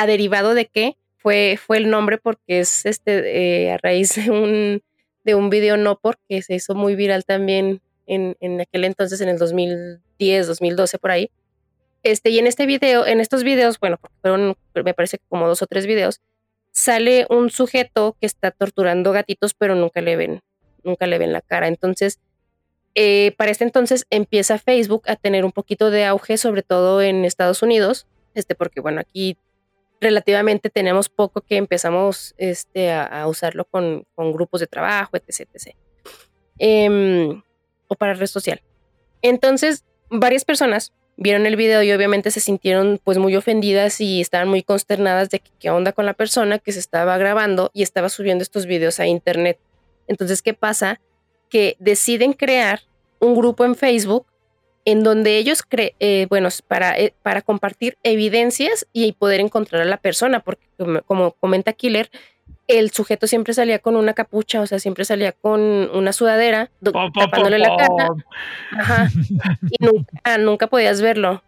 [0.06, 4.80] derivado de qué fue, fue el nombre porque es este eh, a raíz de un,
[5.24, 9.28] de un video no porque se hizo muy viral también en, en aquel entonces, en
[9.28, 11.32] el 2010, 2012 por ahí.
[12.04, 15.66] Este, y en este video, en estos videos, bueno, fueron, me parece como dos o
[15.66, 16.20] tres videos,
[16.70, 20.42] sale un sujeto que está torturando gatitos, pero nunca le ven,
[20.84, 21.66] nunca le ven la cara.
[21.66, 22.20] Entonces,
[22.98, 27.26] eh, para este entonces empieza Facebook a tener un poquito de auge, sobre todo en
[27.26, 29.36] Estados Unidos, este, porque bueno, aquí
[30.00, 35.46] relativamente tenemos poco que empezamos este, a, usarlo con, grupos de trabajo, etc.
[35.52, 35.76] etc.
[36.58, 37.42] Em,
[37.86, 38.62] o para red social.
[39.20, 44.48] Entonces, varias personas vieron el video y obviamente se sintieron pues muy ofendidas y estaban
[44.48, 48.40] muy consternadas de qué onda con la persona que se estaba grabando y estaba subiendo
[48.40, 49.58] estos videos a internet.
[50.08, 50.98] Entonces, ¿qué pasa?
[51.48, 52.80] Que deciden crear
[53.18, 54.26] un grupo en Facebook
[54.86, 59.96] en donde ellos, eh, bueno, para, eh, para compartir evidencias y poder encontrar a la
[59.96, 60.66] persona, porque
[61.04, 62.08] como, comenta Killer,
[62.68, 66.70] el sujeto siempre salía con una capucha, o sea, siempre salía con una sudadera,
[67.14, 68.08] tapándole la cara.
[68.72, 69.08] Ajá.
[69.70, 71.42] Y nunca, nunca podías verlo.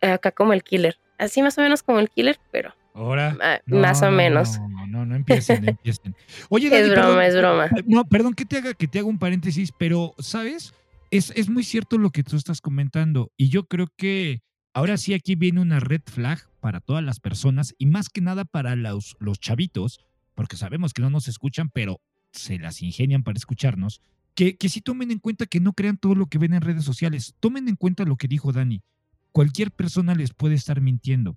[0.00, 0.98] Acá como el killer.
[1.18, 3.60] Así más o menos como el killer, pero Ahora.
[3.66, 4.60] más o menos.
[4.60, 6.14] No, no, no empiecen, no empiecen.
[6.48, 7.70] Oye, es broma, es broma.
[7.86, 10.74] No, perdón que te haga, que te haga un paréntesis, pero, ¿sabes?
[11.10, 13.32] Es, es muy cierto lo que tú estás comentando.
[13.36, 14.42] Y yo creo que
[14.74, 18.44] ahora sí aquí viene una red flag para todas las personas y más que nada
[18.44, 20.00] para los, los chavitos,
[20.34, 22.00] porque sabemos que no nos escuchan, pero
[22.32, 24.00] se las ingenian para escucharnos.
[24.34, 26.84] Que, que sí tomen en cuenta que no crean todo lo que ven en redes
[26.84, 27.34] sociales.
[27.40, 28.82] Tomen en cuenta lo que dijo Dani.
[29.32, 31.36] Cualquier persona les puede estar mintiendo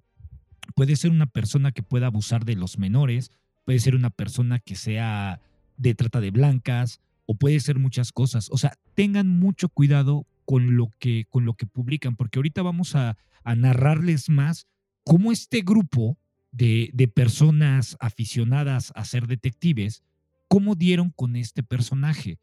[0.75, 3.31] puede ser una persona que pueda abusar de los menores,
[3.65, 5.41] puede ser una persona que sea
[5.77, 8.49] de trata de blancas o puede ser muchas cosas.
[8.51, 12.95] O sea, tengan mucho cuidado con lo que, con lo que publican, porque ahorita vamos
[12.95, 14.67] a, narrarles más
[15.03, 16.17] cómo este grupo
[16.53, 20.01] de, de, personas aficionadas a ser detectives,
[20.47, 22.39] cómo dieron con este personaje.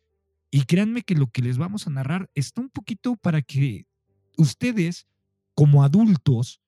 [0.50, 3.86] Y créanme que lo que les vamos a narrar está un poquito para que
[4.36, 5.06] ustedes,
[5.54, 6.60] como adultos,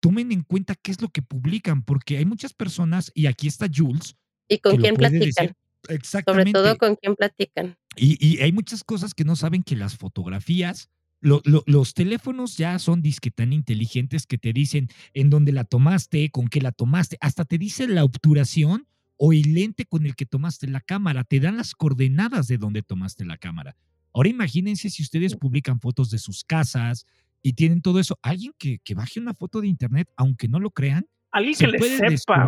[0.00, 3.66] tomen en cuenta qué es lo que publican, porque hay muchas personas, y aquí está
[3.72, 4.16] Jules.
[4.48, 5.54] ¿Y con quién platican?
[5.88, 6.50] exactamente.
[6.50, 7.76] Sobre todo con quién platican.
[7.96, 13.30] Y, hay muchas cosas que no saben que las fotografías, los teléfonos ya son disque
[13.30, 17.58] tan inteligentes que te dicen en dónde la tomaste, con qué la tomaste, hasta te
[17.58, 18.86] dice la obturación
[19.16, 22.82] o el lente con el que tomaste la cámara, te dan las coordenadas de dónde
[22.82, 23.76] tomaste la cámara.
[24.14, 27.04] Ahora imagínense si ustedes publican fotos de sus casas,
[27.42, 28.18] y tienen todo eso.
[28.22, 31.78] Alguien que, que baje una foto de internet, aunque no lo crean, alguien que le
[31.80, 32.46] sepa,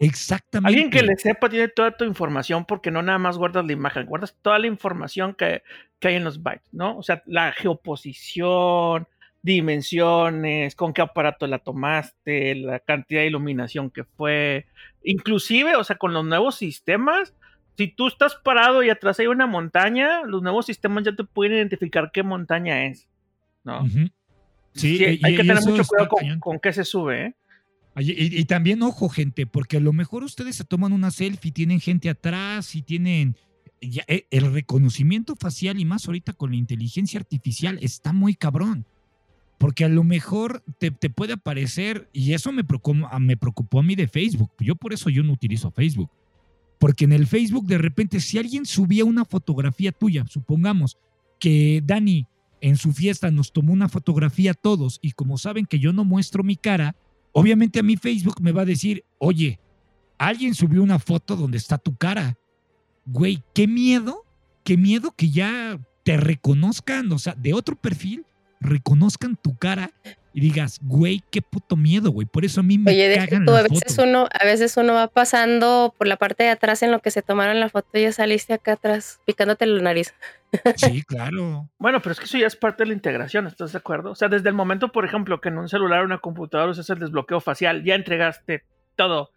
[0.00, 0.68] Exactamente.
[0.68, 4.06] Alguien que le sepa tiene toda tu información porque no nada más guardas la imagen,
[4.06, 5.62] guardas toda la información que,
[5.98, 6.96] que hay en los bytes, ¿no?
[6.96, 9.08] O sea, la geoposición,
[9.42, 14.66] dimensiones, con qué aparato la tomaste, la cantidad de iluminación que fue,
[15.02, 17.34] inclusive, o sea, con los nuevos sistemas,
[17.76, 21.54] si tú estás parado y atrás hay una montaña, los nuevos sistemas ya te pueden
[21.54, 23.08] identificar qué montaña es,
[23.64, 23.84] ¿no?
[24.78, 27.34] Sí, hay que tener mucho cuidado con, con, qué se sube, ¿eh?
[28.00, 32.08] Y, también, ojo, gente, porque a lo mejor ustedes se toman una selfie, tienen gente
[32.08, 33.36] atrás y tienen
[33.80, 38.86] eh, el reconocimiento facial y más ahorita con la inteligencia artificial está muy cabrón.
[39.58, 43.96] Porque a lo mejor te, puede aparecer, y eso me preocupó, me preocupó a mí
[43.96, 44.52] de Facebook.
[44.60, 46.10] Yo por eso yo no utilizo Facebook.
[46.78, 50.96] Porque en el Facebook de repente si alguien subía una fotografía tuya, supongamos
[51.40, 52.28] que Dani
[52.60, 56.04] en su fiesta nos tomó una fotografía a todos y como saben que yo no
[56.04, 56.96] muestro mi cara,
[57.32, 59.60] obviamente a mí Facebook me va a decir, oye,
[60.18, 62.36] alguien subió una foto donde está tu cara.
[63.06, 64.24] Güey, qué miedo,
[64.64, 68.26] qué miedo que ya te reconozcan, o sea, de otro perfil,
[68.60, 69.92] reconozcan tu cara
[70.38, 72.24] y digas, güey, qué puto miedo, güey.
[72.24, 74.94] Por eso a mí me Oye, cagan tú, las a veces uno, a veces uno
[74.94, 78.02] va pasando por la parte de atrás en lo que se tomaron la foto y
[78.02, 80.14] ya saliste acá atrás picándote la nariz.
[80.76, 81.68] Sí, claro.
[81.80, 84.12] bueno, pero es que eso ya es parte de la integración, ¿estás de acuerdo?
[84.12, 86.88] O sea, desde el momento, por ejemplo, que en un celular o una computadora usas
[86.88, 88.62] el desbloqueo facial, ya entregaste
[88.94, 89.32] todo,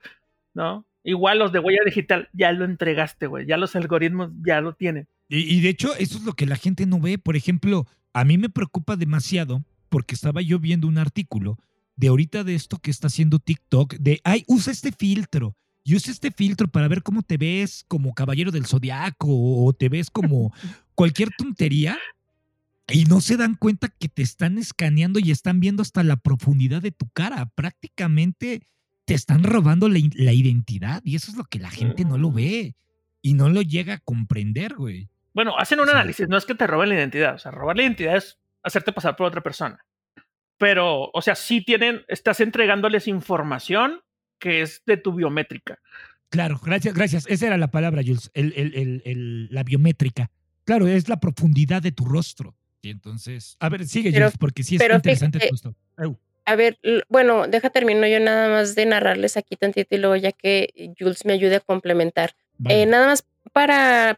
[0.54, 0.86] ¿no?
[1.04, 3.48] Igual los de huella digital, ya lo entregaste, güey.
[3.48, 5.08] Ya los algoritmos ya lo tienen.
[5.28, 7.18] Y, y de hecho, eso es lo que la gente no ve.
[7.18, 11.60] Por ejemplo, a mí me preocupa demasiado porque estaba yo viendo un artículo
[11.98, 16.14] de ahorita de esto que está haciendo TikTok, de, ay, usa este filtro y usa
[16.14, 20.54] este filtro para ver cómo te ves como caballero del zodiaco o te ves como
[20.96, 22.00] cualquier tontería
[22.88, 26.82] y no se dan cuenta que te están escaneando y están viendo hasta la profundidad
[26.82, 27.46] de tu cara.
[27.54, 28.62] Prácticamente
[29.04, 32.32] te están robando la, la identidad y eso es lo que la gente no lo
[32.32, 32.76] ve
[33.22, 35.10] y no lo llega a comprender, güey.
[35.34, 37.84] Bueno, hacen un análisis, no es que te roben la identidad, o sea, robar la
[37.84, 39.84] identidad es hacerte pasar por otra persona.
[40.58, 44.02] Pero, o sea, sí tienen, estás entregándoles información
[44.40, 45.80] que es de tu biométrica.
[46.30, 47.26] Claro, gracias, gracias.
[47.28, 50.32] Esa era la palabra, Jules, el, el, el, la biométrica.
[50.64, 52.56] Claro, es la profundidad de tu rostro.
[52.82, 55.76] Y entonces, a ver, sigue, Jules, porque sí es interesante esto.
[56.46, 60.32] A ver, bueno, deja termino yo nada más de narrarles aquí tantito y luego ya
[60.32, 62.36] que Jules me ayude a complementar.
[62.66, 64.18] Eh, nada más para,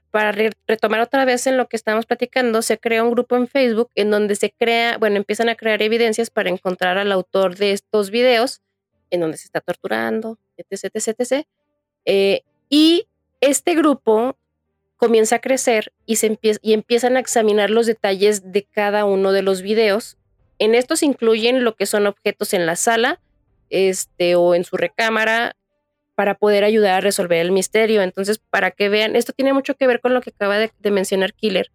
[0.68, 4.12] retomar otra vez en lo que estábamos platicando, se crea un grupo en Facebook en
[4.12, 8.62] donde se crea, bueno, empiezan a crear evidencias para encontrar al autor de estos videos,
[9.10, 11.48] en donde se está torturando, etc, etc, etc.
[12.06, 13.08] Eh, y
[13.42, 14.38] este grupo
[14.98, 19.32] comienza a crecer y, se empieza, y empiezan a examinar los detalles de cada uno
[19.32, 20.18] de los videos.
[20.60, 23.20] En estos incluyen lo que son objetos en la sala
[23.70, 25.56] este, o en su recámara,
[26.16, 28.02] para poder ayudar a resolver el misterio.
[28.02, 31.34] Entonces, para que vean, esto tiene mucho que ver con lo que acaba de, mencionar
[31.34, 31.72] Killer.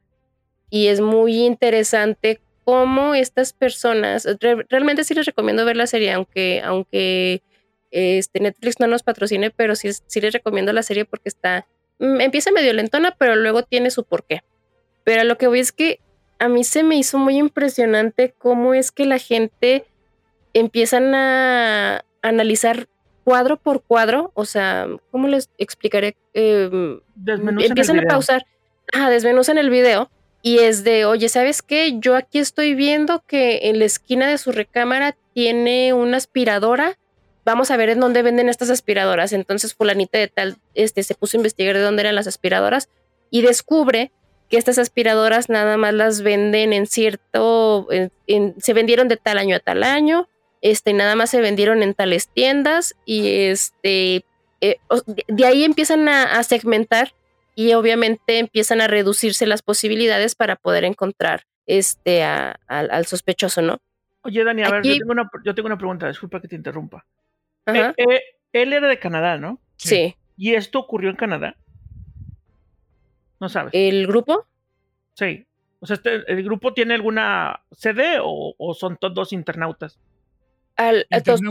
[0.70, 4.28] Y es muy interesante cómo estas personas,
[4.68, 7.42] realmente sí les recomiendo ver la serie, aunque, aunque
[7.90, 11.66] este, Netflix no nos patrocine, pero sí, sí les recomiendo la serie porque está,
[11.98, 14.42] mm, empieza medio lentona, pero luego tiene su porqué.
[15.04, 16.00] Pero lo que voy es que
[16.38, 19.86] a mí se me hizo muy impresionante cómo es que la gente
[20.52, 22.88] empiezan a analizar
[23.28, 26.16] cuadro por cuadro, o sea, ¿cómo les explicaré?
[26.32, 26.98] Eh,
[27.60, 28.46] empiezan a pausar,
[28.94, 30.10] ah, desmenuzan el video
[30.40, 31.98] y es de, oye, ¿sabes qué?
[31.98, 36.96] Yo aquí estoy viendo que en la esquina de su recámara tiene una aspiradora.
[37.44, 39.34] Vamos a ver en dónde venden estas aspiradoras.
[39.34, 42.88] Entonces, fulanita de tal, este, se puso a investigar de dónde eran las aspiradoras
[43.30, 44.10] y descubre
[44.48, 47.88] que estas aspiradoras nada más las venden en cierto,
[48.26, 50.30] se vendieron de tal año a tal año
[50.62, 54.24] este, nada más se vendieron en tales tiendas y este,
[54.60, 54.78] eh,
[55.28, 57.12] de ahí empiezan a, segmentar
[57.54, 63.78] y obviamente empiezan a reducirse las posibilidades para poder encontrar este, al sospechoso, ¿no?
[64.22, 64.98] Oye, Dani, a ver, yo
[65.54, 67.04] tengo, una, pregunta, disculpa que te interrumpa.
[67.66, 68.20] Eh, eh,
[68.52, 69.60] él era de Canadá, ¿no?
[69.76, 70.16] Sí.
[70.36, 71.56] ¿Y esto ocurrió en Canadá?
[73.40, 73.70] No sabes.
[73.74, 74.46] ¿El grupo?
[75.14, 75.46] Sí.
[75.80, 79.98] O sea, este, ¿el grupo tiene alguna sede o, o son todos internautas?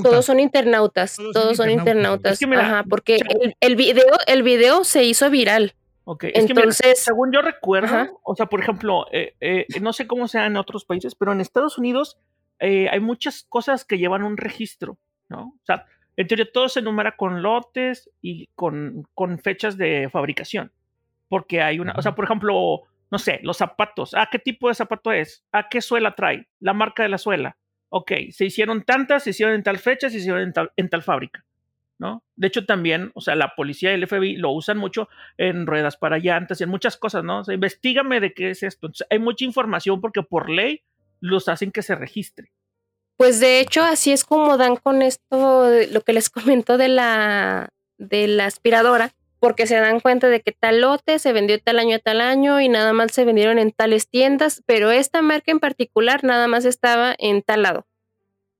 [0.04, 3.20] Todos, son internautas, todos, son internautas, Ajá, porque
[3.60, 5.74] el, video, el video se hizo viral.
[6.06, 10.46] Ok, Entonces, según yo recuerdo, o sea, por ejemplo, eh, eh, no sé cómo sea
[10.46, 12.18] en otros países, pero en Estados Unidos
[12.60, 15.54] eh, hay muchas cosas que llevan un registro, ¿no?
[15.62, 15.86] O sea,
[16.16, 20.72] en teoría todo se enumera con lotes y con, con fechas de fabricación,
[21.28, 24.70] porque hay una, o sea, por ejemplo, no sé, los zapatos, ¿a ah, qué tipo
[24.70, 25.44] de zapato es?
[25.52, 26.48] ¿A ah, qué suela trae?
[26.62, 27.58] La marca de la suela
[27.90, 31.44] ok, se hicieron tantas, se hicieron en tal fecha, se hicieron en tal, fábrica.
[32.00, 32.24] ¿no?
[32.36, 35.98] De hecho, también, o sea, la policía y el FBI lo usan mucho en ruedas
[35.98, 37.40] para llantas y en muchas cosas, ¿no?
[37.40, 38.86] O sea, investigame de qué es esto.
[38.86, 40.84] Entonces, hay mucha información porque por ley
[41.20, 42.52] los hacen que se registre.
[43.18, 47.70] Pues de hecho, así es como dan con esto, lo que les comento de la,
[47.98, 51.98] de la aspiradora, porque se dan cuenta de que tal lote se vendió tal año
[51.98, 55.60] a tal año y nada más se vendieron en tales tiendas, pero esta marca en
[55.60, 57.86] particular nada más estaba en tal lado.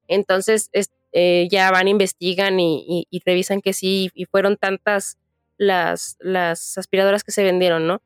[0.08, 0.70] Entonces
[1.12, 5.18] eh, ya van, investigan y, y, revisan que sí, y fueron tantas
[5.58, 8.02] las, las aspiradoras que se vendieron, ¿no?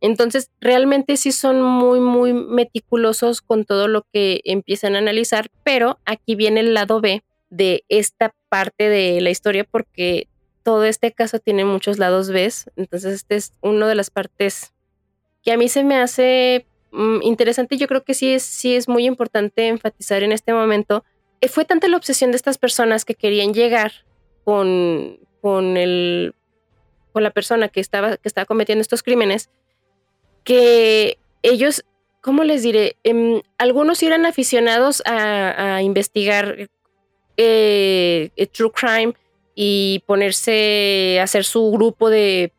[0.00, 5.98] Entonces, realmente sí son muy, muy meticulosos con todo lo que empiezan a analizar, pero
[6.04, 10.28] aquí viene el lado B de esta parte de la historia porque
[10.66, 12.52] todo este caso tiene muchos lados B.
[12.74, 14.72] Entonces, este es uno de las partes
[15.44, 17.76] que a mí se me hace mm, interesante.
[17.76, 21.04] Yo creo que sí es, sí es muy importante enfatizar en este momento.
[21.40, 23.92] Eh, fue tanta la obsesión de estas personas que querían llegar
[24.42, 26.34] con, con, el,
[27.12, 29.50] con la persona que estaba, que estaba cometiendo estos crímenes
[30.42, 31.84] que ellos,
[32.20, 32.96] ¿cómo les diré?
[33.04, 36.68] Em, algunos eran aficionados a, investigar
[37.36, 39.14] eh, true crime
[39.58, 42.52] y ponerse a hacer su grupo de,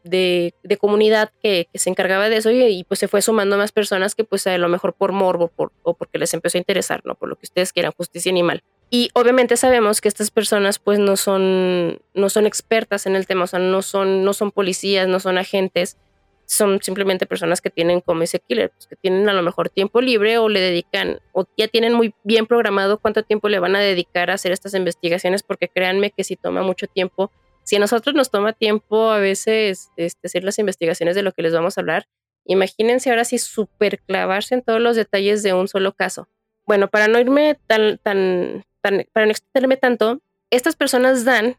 [0.80, 4.48] comunidad que, se encargaba de eso y, pues se fue sumando más personas que pues
[4.48, 7.14] a lo mejor por morbo por, o porque les empezó a interesar, ¿no?
[7.14, 8.64] Por lo que ustedes quieran, justicia animal.
[8.90, 13.44] Y obviamente sabemos que estas personas pues no son, no son expertas en el tema,
[13.44, 15.98] o sea, no son, no son policías, no son agentes,
[16.48, 20.00] son simplemente personas que tienen como ese killer, pues que tienen a lo mejor tiempo
[20.00, 23.82] libre o le dedican, o ya tienen muy bien programado cuánto tiempo le van a
[23.82, 27.32] dedicar a hacer estas investigaciones, porque créanme que si toma mucho tiempo,
[27.64, 31.42] si a nosotros nos toma tiempo a veces este, hacer las investigaciones de lo que
[31.42, 32.08] les vamos a hablar,
[32.46, 36.30] imagínense ahora sí super clavarse en todos los detalles de un solo caso.
[36.66, 41.58] Bueno, para no irme tan, tan, tan, para no extenderme tanto, estas personas dan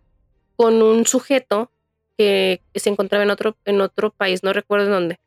[0.57, 1.71] con un sujeto
[2.19, 5.21] que se encontraba en otro, en otro país, no recuerdo en dónde.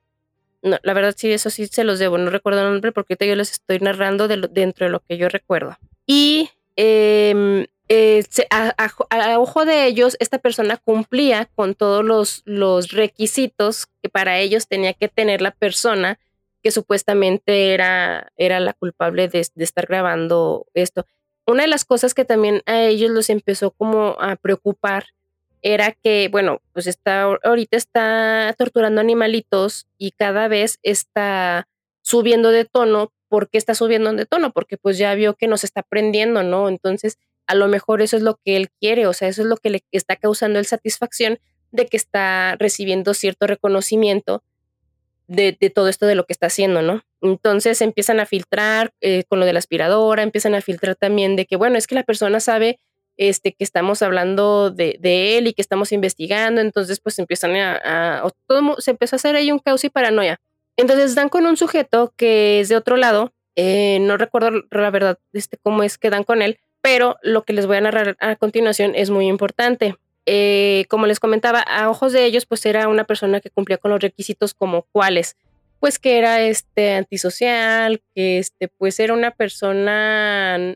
[0.61, 3.25] No, la verdad sí, eso sí se los debo, no recuerdo el nombre porque ahorita
[3.25, 5.77] yo les estoy narrando de dentro de lo que yo recuerdo.
[6.05, 13.87] Y em, eh, a, ojo de ellos, esta persona cumplía con todos los, los requisitos
[14.03, 16.19] que para ellos tenía que tener la persona
[16.61, 21.05] que supuestamente era, era la culpable de, de estar grabando esto.
[21.47, 25.05] Una de las cosas que también a ellos los empezó como a preocupar
[25.61, 31.67] era que, bueno, pues está, ahorita está torturando animalitos y cada vez está
[32.01, 33.11] subiendo de tono.
[33.27, 34.51] ¿Por qué está subiendo de tono?
[34.51, 36.67] Porque pues ya vio que nos está prendiendo, ¿no?
[36.67, 39.57] Entonces, a lo mejor eso es lo que él quiere, o sea, eso es lo
[39.57, 41.39] que le está causando el satisfacción
[41.71, 44.43] de que está recibiendo cierto reconocimiento
[45.27, 47.03] de, todo esto de lo que está haciendo, ¿no?
[47.21, 51.45] Entonces empiezan a filtrar eh, con lo de la aspiradora, empiezan a filtrar también de
[51.45, 52.79] que, bueno, es que la persona sabe
[53.29, 54.97] este, que estamos hablando de,
[55.37, 59.51] él y que estamos investigando, entonces pues empiezan a, todo, se empezó a hacer ahí
[59.51, 60.41] un caos y paranoia.
[60.75, 65.19] Entonces dan con un sujeto que es de otro lado, eh, no recuerdo la verdad
[65.33, 68.35] este, cómo es que dan con él, pero lo que les voy a narrar a
[68.37, 69.95] continuación es muy importante.
[70.25, 73.91] Eh, como les comentaba, a ojos de ellos, pues era una persona que cumplía con
[73.91, 75.37] los requisitos como cuáles,
[75.79, 80.75] pues que era este antisocial, que este, pues era una persona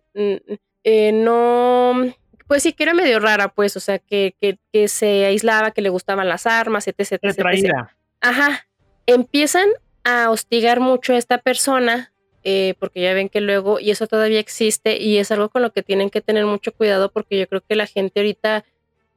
[0.88, 2.13] eh, no
[2.47, 5.81] pues sí, que era medio rara, pues, o sea, que, que, que se aislaba, que
[5.81, 7.19] le gustaban las armas, etc.
[7.21, 7.73] etc,
[8.21, 8.67] Ajá.
[9.08, 9.67] Empiezan
[10.03, 14.39] a hostigar mucho a esta persona, eh, porque ya ven que luego, y eso todavía
[14.39, 17.62] existe, y es algo con lo que tienen que tener mucho cuidado, porque yo creo
[17.62, 18.63] que la gente ahorita,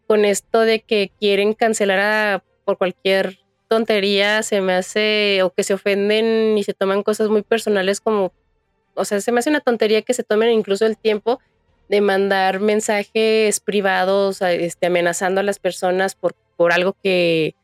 [0.07, 3.39] con esto de que quieren cancelar a, por cualquier
[3.69, 8.33] tontería, se me hace, o que se ofenden y se toman cosas muy personales como,
[8.95, 11.41] o sea, se me hace una tontería que se tomen incluso el tiempo
[11.89, 17.55] de mandar mensajes privados este, amenazando a las personas por, por algo que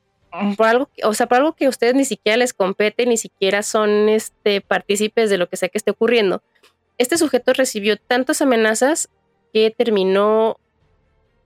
[0.56, 3.62] por algo, o sea, por algo que a ustedes ni siquiera les compete, ni siquiera
[3.62, 6.42] son este, partícipes de lo que sea que esté ocurriendo.
[6.98, 9.08] Este sujeto recibió tantas amenazas
[9.52, 10.58] que terminó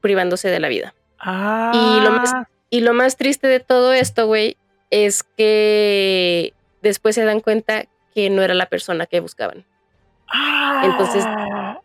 [0.00, 0.94] privándose de la vida.
[1.20, 2.48] Y, lo más, ah.
[2.70, 4.56] y lo más triste de todo esto, güey,
[4.90, 9.66] es que después se dan cuenta que no era la persona que buscaban.
[10.82, 11.24] Entonces,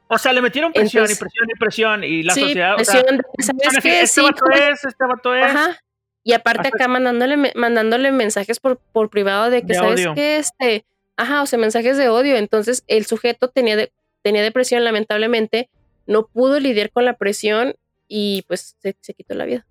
[0.07, 2.75] o sea, le metieron presión y presión y presión y la sociedad.
[2.75, 3.03] Presión
[3.39, 4.01] ¿sabes qué?
[4.01, 5.45] Este vato es, este vato es.
[5.45, 5.79] Ajá.
[6.23, 10.37] Y aparte acá mandándole, mandándole mensajes por, por privado de que, ¿sabes qué?
[10.37, 10.85] Este,
[11.17, 12.37] ajá, o sea, mensajes de odio.
[12.37, 13.91] Entonces, el sujeto tenía, de,
[14.21, 15.69] tenía depresión, lamentablemente,
[16.05, 17.75] no pudo lidiar con la presión
[18.07, 19.65] y pues se, quitó la vida.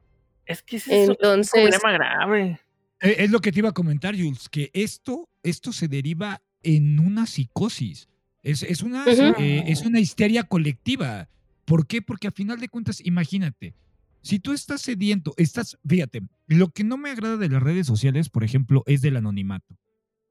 [0.45, 2.61] Es que es Entonces, un problema grave.
[3.01, 6.99] Eh, es lo que te iba a comentar, Jules, que esto, esto se deriva en
[6.99, 8.09] una psicosis.
[8.43, 9.05] Es, una,
[9.39, 11.29] eh, es una histeria colectiva.
[11.65, 12.03] ¿Por qué?
[12.03, 13.75] Porque a final de cuentas, imagínate,
[14.23, 18.29] Si tú estás sediento, estás, fíjate, lo que no me agrada de las redes sociales,
[18.31, 19.77] por ejemplo, es del anonimato.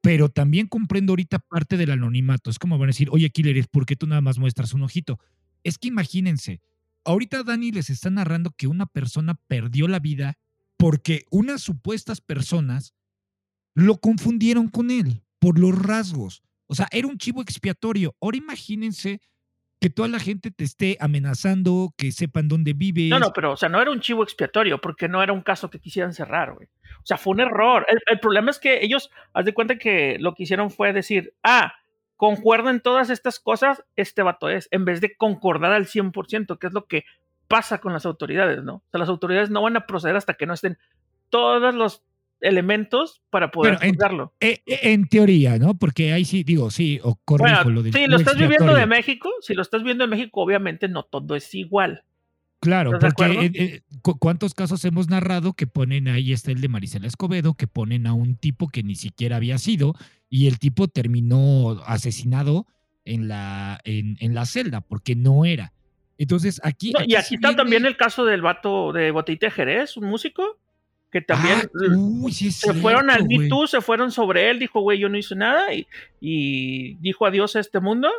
[0.02, 2.50] Pero también comprendo ahorita parte del anonimato.
[2.50, 5.20] Es como van a decir, oye, Killer, ¿por qué tú nada más muestras un ojito?
[5.64, 6.62] Es que imagínense,
[7.06, 10.38] ahorita Dani les está narrando que una persona perdió la vida
[10.78, 12.94] porque unas supuestas personas
[13.76, 16.44] lo confundieron con él por los rasgos.
[16.72, 18.16] O sea, era un chivo expiatorio.
[18.22, 19.20] Ahora imagínense
[19.82, 23.10] que toda la gente te esté amenazando, que sepan dónde vives.
[23.10, 25.70] No, no, pero, o sea, no era un chivo expiatorio, porque no era un caso
[25.70, 26.70] que quisieran cerrar, güey.
[27.00, 27.86] O sea, fue un error.
[28.08, 31.74] El, problema es que ellos, haz de cuenta que lo que hicieron fue decir, ah,
[32.16, 36.74] concuerdan todas estas cosas, este vato es, en vez de concordar al 100%, que es
[36.74, 37.04] lo que
[37.50, 38.76] pasa con las autoridades, ¿no?
[38.76, 40.78] O sea, las autoridades no van a proceder hasta que no estén
[41.30, 42.02] todos los
[42.42, 44.34] elementos para poder juzgarlo.
[44.40, 45.78] Eh, eh, en, teoría, ¿no?
[45.78, 47.92] Porque ahí sí, digo, sí, o corrijo lo de.
[47.92, 51.36] Si lo estás viviendo de México, si lo estás viendo de México, obviamente no todo
[51.36, 52.04] es igual.
[52.60, 53.82] Claro, porque eh,
[54.20, 58.14] ¿cuántos casos hemos narrado que ponen ahí está el de Marisela Escobedo, que ponen a
[58.14, 59.96] un tipo que ni siquiera había sido
[60.30, 62.68] y el tipo terminó asesinado
[63.04, 65.74] en la, en, en la celda porque no era.
[66.20, 66.94] Entonces aquí.
[67.08, 70.60] y aquí está también el caso del vato de Botita Jerez, un músico
[71.12, 75.18] que también ah, se fueron al Me se fueron sobre él, dijo, güey, yo no
[75.18, 78.10] hice nada y, dijo adiós a este mundo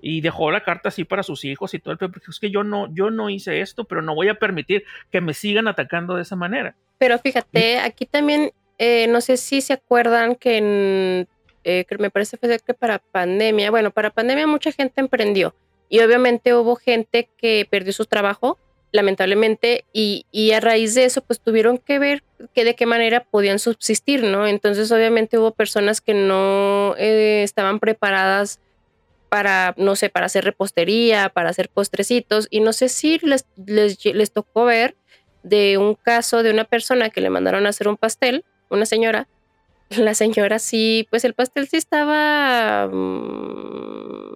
[0.00, 2.64] y dejó la carta así para sus hijos y todo el porque es que yo
[2.64, 6.22] no, yo no hice esto, pero no voy a permitir que me sigan atacando de
[6.22, 6.74] esa manera.
[6.98, 11.28] Pero fíjate, aquí también, eh, no sé si se acuerdan que en,
[11.64, 15.54] eh, me parece que para pandemia, bueno, para pandemia mucha gente emprendió
[15.88, 18.58] y obviamente hubo gente que perdió su trabajo
[18.92, 22.22] lamentablemente, y, a raíz de eso, pues tuvieron que ver
[22.54, 24.46] que de qué manera podían subsistir, ¿no?
[24.46, 28.60] Entonces, obviamente hubo personas que no eh, estaban preparadas
[29.28, 34.32] para, no sé, para hacer repostería, para hacer postrecitos, y no sé si les, les,
[34.32, 34.96] tocó ver
[35.42, 39.28] de un caso de una persona que le mandaron a hacer un pastel, una señora,
[39.90, 44.27] la señora sí, pues el pastel sí estaba mm,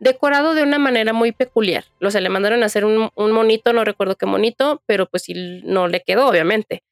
[0.00, 1.84] decorado de una manera muy peculiar.
[2.00, 5.60] O sea, le mandaron a hacer un, monito, no recuerdo qué monito, pero pues sí
[5.64, 6.82] no le quedó, obviamente.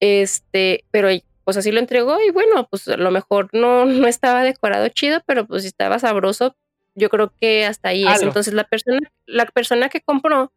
[0.00, 1.08] Este, pero
[1.44, 5.22] pues así lo entregó y bueno, pues a lo mejor no, no estaba decorado chido,
[5.26, 6.56] pero pues estaba sabroso.
[6.94, 8.22] Yo creo que hasta ahí es.
[8.22, 10.52] Entonces la persona, la persona que compró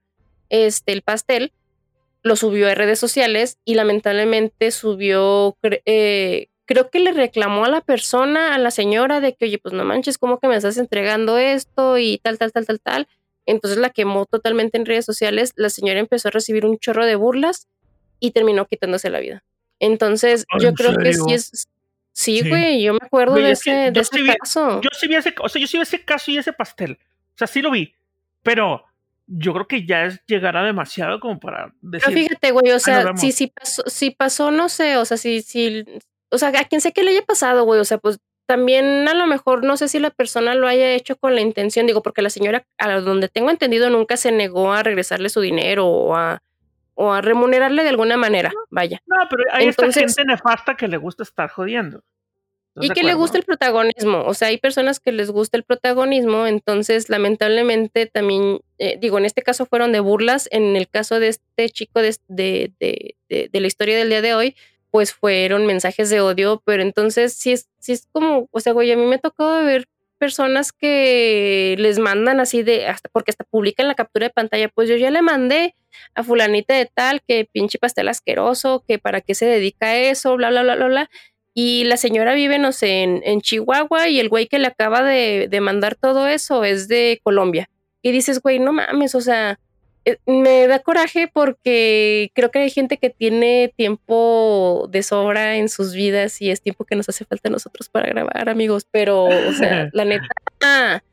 [0.49, 1.53] este, el pastel
[2.23, 7.81] lo subió a redes sociales y lamentablemente subió eh, creo que le reclamó a la
[7.81, 11.37] persona, a la señora, de que, oye, pues no manches, ¿cómo que me estás entregando
[11.37, 11.97] esto?
[11.97, 13.07] Y tal, tal, tal, tal, tal.
[13.45, 15.53] Entonces la quemó totalmente en redes sociales.
[15.55, 17.67] La señora empezó a recibir un chorro de burlas
[18.19, 19.43] y terminó quitándose la vida.
[19.79, 21.67] Entonces, yo creo que sí es.
[22.11, 24.79] Sí, güey, yo me acuerdo de ese, de ese caso.
[24.81, 26.93] Yo sí vi ese, o sea, yo sí vi ese caso y ese pastel.
[26.93, 27.93] O sea, sí lo vi.
[28.41, 28.85] Pero
[29.27, 32.05] yo creo que ya es llegar a demasiado como para decir.
[32.07, 35.41] Pero fíjate, güey, o sea, si, si, pasó, si pasó, no sé, o sea, si,
[35.41, 35.83] si,
[36.29, 39.13] o sea, a quien sé que le haya pasado, güey, o sea, pues también a
[39.13, 42.21] lo mejor no sé si la persona lo haya hecho con la intención, digo, porque
[42.21, 46.41] la señora, a donde tengo entendido, nunca se negó a regresarle su dinero o a,
[46.93, 49.01] o a remunerarle de alguna manera, vaya.
[49.05, 52.03] No, pero hay esta gente nefasta que le gusta estar jodiendo.
[52.77, 56.45] Y que le gusta el protagonismo, o sea, hay personas que les gusta el protagonismo,
[56.45, 61.29] entonces lamentablemente también, eh, digo, en este caso fueron de burlas, en el caso de
[61.29, 62.73] este chico de, de,
[63.29, 64.55] de, de la historia del día de hoy,
[64.95, 68.89] pues fueron mensajes de odio, pero entonces sí es, sí es como, o sea, güey,
[68.93, 73.43] a mí me ha tocado ver personas que les mandan así de, hasta porque hasta
[73.43, 75.75] publican la captura de pantalla, pues yo ya le mandé
[76.13, 80.37] a fulanita de tal, que pinche pastel asqueroso, que para qué se dedica a eso,
[80.37, 81.09] bla, bla, bla, bla, bla.
[81.53, 85.03] Y la señora vive, no sé, en, en Chihuahua y el güey que le acaba
[85.03, 87.69] de, de mandar todo eso es de Colombia.
[88.01, 89.59] Y dices, güey, no mames, o sea,
[90.25, 95.93] me da coraje porque creo que hay gente que tiene tiempo de sobra en sus
[95.93, 98.87] vidas y es tiempo que nos hace falta a nosotros para grabar, amigos.
[98.89, 101.03] Pero, o sea, la neta,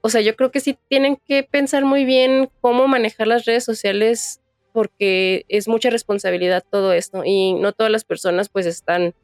[0.00, 3.64] o sea, yo creo que sí tienen que pensar muy bien cómo manejar las redes
[3.64, 4.40] sociales
[4.72, 9.14] porque es mucha responsabilidad todo esto y no todas las personas pues están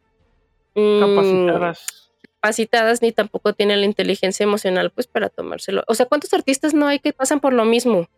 [0.74, 2.10] mm, capacitadas.
[2.40, 5.84] capacitadas ni tampoco tienen la inteligencia emocional pues para tomárselo.
[5.86, 8.08] O sea, ¿cuántos artistas no hay que pasan por lo mismo?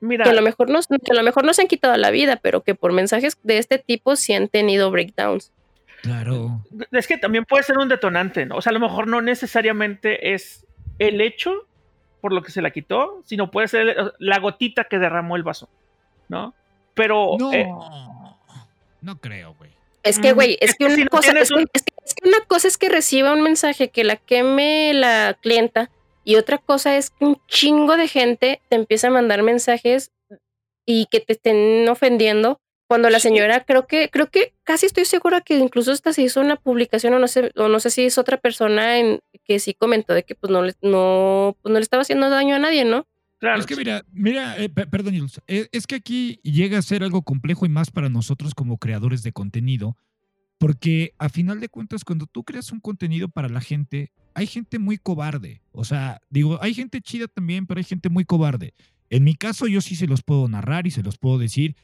[0.00, 2.36] Que a lo mejor no, que a lo mejor no se han quitado la vida,
[2.36, 5.52] pero que por mensajes de este tipo sí han tenido breakdowns.
[6.02, 6.64] Claro.
[6.92, 8.56] Es que también puede ser un detonante, ¿no?
[8.56, 10.66] O sea, a lo mejor no necesariamente es
[10.98, 11.66] el hecho
[12.20, 15.68] por lo que se la quitó, sino puede ser la gotita que derramó el vaso,
[16.28, 16.54] ¿no?
[16.94, 17.36] Pero.
[17.38, 17.68] No, eh,
[19.02, 19.70] no creo, güey.
[20.02, 22.88] Es que, güey, es, que, una cosa, es, que, es que una cosa es que
[22.88, 25.90] reciba un mensaje que la queme la clienta
[26.24, 30.12] y otra cosa es que un chingo de gente te empieza a mandar mensajes
[30.86, 32.60] y que te estén ofendiendo.
[32.86, 36.40] Cuando la señora, creo que, creo que casi estoy segura que incluso hasta se hizo
[36.40, 39.74] una publicación, o no sé, o no sé si es otra persona en, que sí
[39.74, 42.84] comentó de que pues no le, no, pues no le estaba haciendo daño a nadie,
[42.84, 43.06] ¿no?
[43.38, 43.60] Claro.
[43.60, 45.14] Es que mira, mira, eh, perdón,
[45.46, 49.22] eh, es que aquí llega a ser algo complejo y más para nosotros como creadores
[49.22, 49.96] de contenido,
[50.60, 54.78] porque a final de cuentas, cuando tú creas un contenido para la gente, hay gente
[54.78, 55.62] muy cobarde.
[55.72, 58.74] O sea, digo, hay gente chida también, pero hay gente muy cobarde.
[59.08, 61.76] En mi caso, yo sí se los puedo narrar y se los puedo decir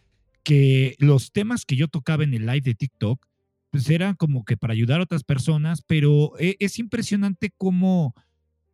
[0.42, 3.26] que los temas que yo tocaba en el live de TikTok,
[3.70, 8.14] pues eran como que para ayudar a otras personas, pero e, es impresionante cómo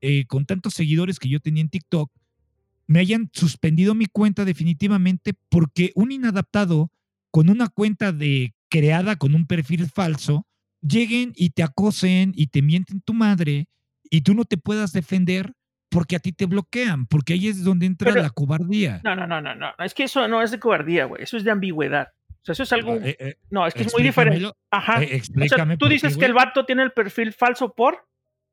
[0.01, 2.11] eh, con tantos seguidores que yo tenía en TikTok,
[2.89, 6.91] me hayan suspendido mi cuenta definitivamente porque un inadaptado
[7.31, 10.47] con una cuenta de creada con un perfil falso,
[10.81, 13.67] lleguen y te acosen y te mienten tu madre
[14.05, 15.53] y tú no te puedas defender
[15.91, 19.03] porque a ti te bloquean, porque ahí es donde entra la cobardía.
[19.05, 21.45] No, no, no, no, no, es que eso no es de cobardía, güey, eso es
[21.45, 22.09] de ambigüedad.
[22.31, 22.95] O sea, eso es algo...
[22.95, 24.51] Eh, eh, no, es que es muy diferente.
[24.71, 25.03] Ajá.
[25.03, 28.09] Eh, explícame tú dices que el vato tiene el perfil falso por,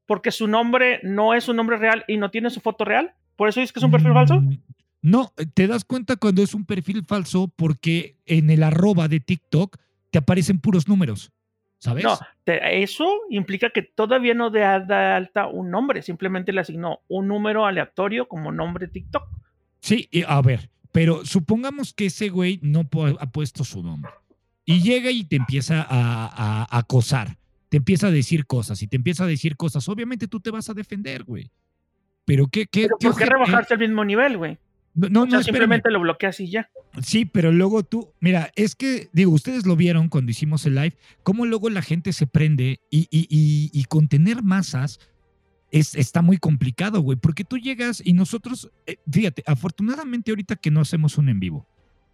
[0.05, 3.13] porque su nombre no es un nombre real y no tiene su foto real.
[3.37, 4.41] ¿Por eso dices que es un perfil falso?
[4.41, 4.57] Mm,
[5.01, 9.77] no, te das cuenta cuando es un perfil falso porque en el arroba de TikTok
[10.11, 11.31] te aparecen puros números.
[11.79, 12.03] ¿Sabes?
[12.03, 17.65] No, eso implica que todavía no da alta un nombre, simplemente le asignó un número
[17.65, 19.23] aleatorio como nombre TikTok.
[19.79, 22.89] Sí, a ver, pero supongamos que ese güey no
[23.19, 24.11] ha puesto su nombre
[24.65, 27.37] y llega y te empieza a, acosar,
[27.69, 29.87] te empieza a decir cosas y te empieza a decir cosas.
[29.87, 31.49] Obviamente tú te vas a defender, güey.
[32.25, 34.57] Pero qué, qué, ¿Pero ¿por qué rebajarte al mismo nivel, güey?
[35.09, 36.69] No, no, simplemente lo bloqueas y ya.
[37.01, 40.97] Sí, pero luego tú, mira, es que, digo, ustedes lo vieron cuando hicimos el live,
[41.23, 44.99] cómo luego la gente se prende y, y, y, y con tener masas
[45.71, 50.71] es, está muy complicado, güey, porque tú llegas y nosotros, eh, fíjate, afortunadamente ahorita que
[50.71, 51.67] no hacemos un en vivo,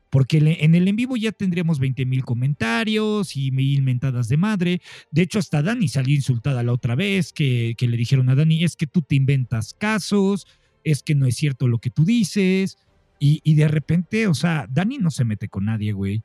[0.10, 4.82] porque en el en vivo ya tendríamos 20 mil comentarios y mil mentadas de madre.
[5.12, 8.64] De hecho, hasta Dani salió insultada la otra vez, que, que le dijeron a Dani,
[8.64, 10.48] es que tú te inventas casos,
[10.86, 12.78] es que no es cierto lo que tú dices.
[13.20, 16.24] Y, y de repente, o sea, Dani no se mete con nadie, güey.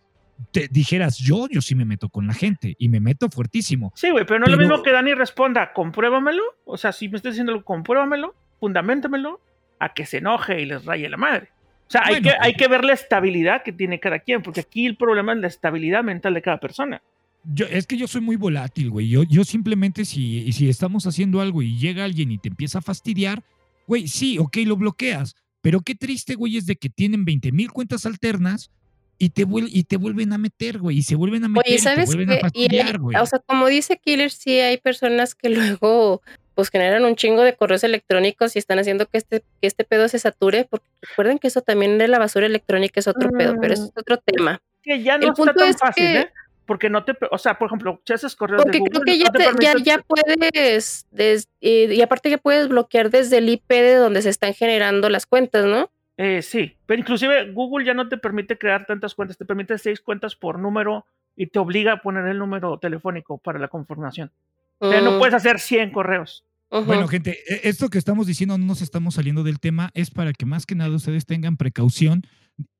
[0.52, 3.92] Te dijeras yo, yo sí me meto con la gente y me meto fuertísimo.
[3.96, 6.42] Sí, güey, pero no es lo mismo que Dani responda, compruébamelo.
[6.64, 9.40] O sea, si me estás diciendo compruébamelo, fundamentamelo,
[9.80, 11.48] a que se enoje y les raye la madre.
[11.88, 14.86] O sea, hay, que, hay que ver la estabilidad que tiene cada quien, porque aquí
[14.86, 17.02] el problema es la estabilidad mental de cada persona.
[17.42, 19.08] Yo, es que yo soy muy volátil, güey.
[19.08, 22.82] Yo, yo simplemente, si, si estamos haciendo algo y llega alguien y te empieza a
[22.82, 23.42] fastidiar,
[23.90, 27.72] Güey, sí, ok, lo bloqueas, pero qué triste, güey, es de que tienen 20 mil
[27.72, 28.70] cuentas alternas
[29.18, 32.04] y te, y te vuelven a meter, güey, y se vuelven a meter y te
[32.04, 33.16] vuelven a fastidiar, güey.
[33.16, 35.48] O sea, como dice Killer, sí hay personas que
[35.80, 36.22] luego
[36.54, 40.06] pues generan un chingo de correos electrónicos y están haciendo que este, que este pedo
[40.06, 43.74] se sature, porque recuerden que eso también de la basura electrónica es otro pedo, pero
[43.74, 44.62] eso es otro tema.
[44.84, 46.30] Que ya no está tan fácil, ¿eh?
[46.66, 51.06] Porque no te, o sea, por ejemplo, esos correos porque creo que ya, ya, puedes,
[51.60, 55.64] y aparte ya puedes bloquear desde el IP de donde se están generando las cuentas,
[55.64, 55.90] ¿no?
[56.16, 60.00] Eh, sí, pero inclusive Google ya no te permite crear tantas cuentas, te permite seis
[60.00, 64.30] cuentas por número y te obliga a poner el número telefónico para la confirmación.
[64.78, 65.18] O sea, no mm.
[65.18, 66.44] puedes hacer 100 correos.
[66.70, 70.32] Bueno, gente, e, esto que estamos diciendo no nos estamos saliendo del tema, es para
[70.32, 72.22] que más que nada ustedes tengan precaución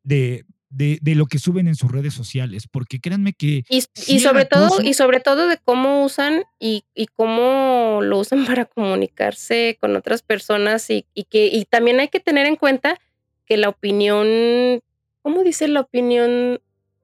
[0.03, 3.65] de de, de, lo que suben en sus redes sociales, porque créanme que...
[3.69, 8.47] Y, y sobre todo, y sobre todo de cómo usan y, y, cómo lo usan
[8.47, 12.99] para comunicarse con otras personas y, y, que y también hay que tener en cuenta
[13.47, 14.81] que la opinión,
[15.23, 16.61] ¿cómo dice la opinión?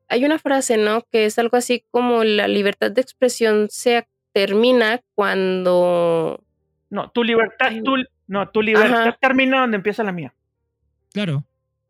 [0.08, 1.02] Hay una frase, ¿no?
[1.10, 6.40] Que es algo así como la libertad de expresión se termina cuando...
[6.88, 7.96] No, tu libertad, tu,
[8.28, 10.32] no, tu libertad termina donde empieza la mía.
[11.12, 11.44] Claro.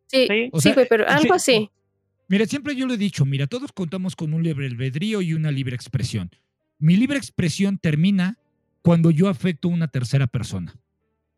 [0.07, 0.28] Sí,
[0.59, 1.70] sí, pero algo así.
[2.28, 5.50] Mira, siempre yo lo he dicho, mira, todos contamos con un libre albedrío y una
[5.50, 6.30] libre expresión.
[6.78, 8.38] Mi libre expresión termina
[8.82, 10.74] cuando yo afecto a una tercera persona.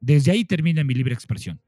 [0.01, 1.61] Desde ahí termina mi libre expresión,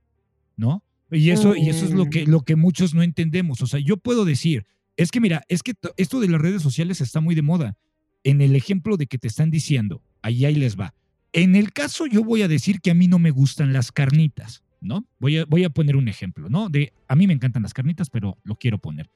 [0.56, 0.82] ¿no?
[1.10, 3.60] Y eso, y eso es lo que, lo que muchos no entendemos.
[3.62, 4.64] O sea, yo puedo decir,
[4.96, 7.76] es que mira, es que esto de las redes sociales está muy de moda.
[8.22, 10.94] En el ejemplo de que te están diciendo, ahí ahí les va.
[11.32, 14.62] En el caso yo voy a decir que a mí no me gustan las carnitas.
[14.80, 15.06] ¿No?
[15.18, 16.68] Voy a, voy a poner un ejemplo, ¿no?
[16.68, 19.10] De, a mí me encantan las carnitas, pero lo quiero poner.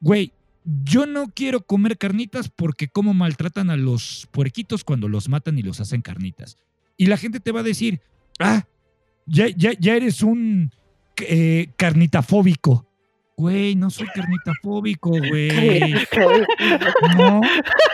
[0.00, 0.32] Güey,
[0.64, 5.62] yo no quiero comer carnitas porque cómo maltratan a los puerquitos cuando los matan y
[5.62, 6.56] los hacen carnitas.
[6.96, 8.00] Y la gente te va a decir,
[8.38, 8.66] ah,
[9.26, 10.70] ya, ya, ya eres un
[11.18, 12.87] eh, carnitafóbico.
[13.38, 15.94] Güey, no soy carnitafóbico, güey.
[17.16, 17.40] No,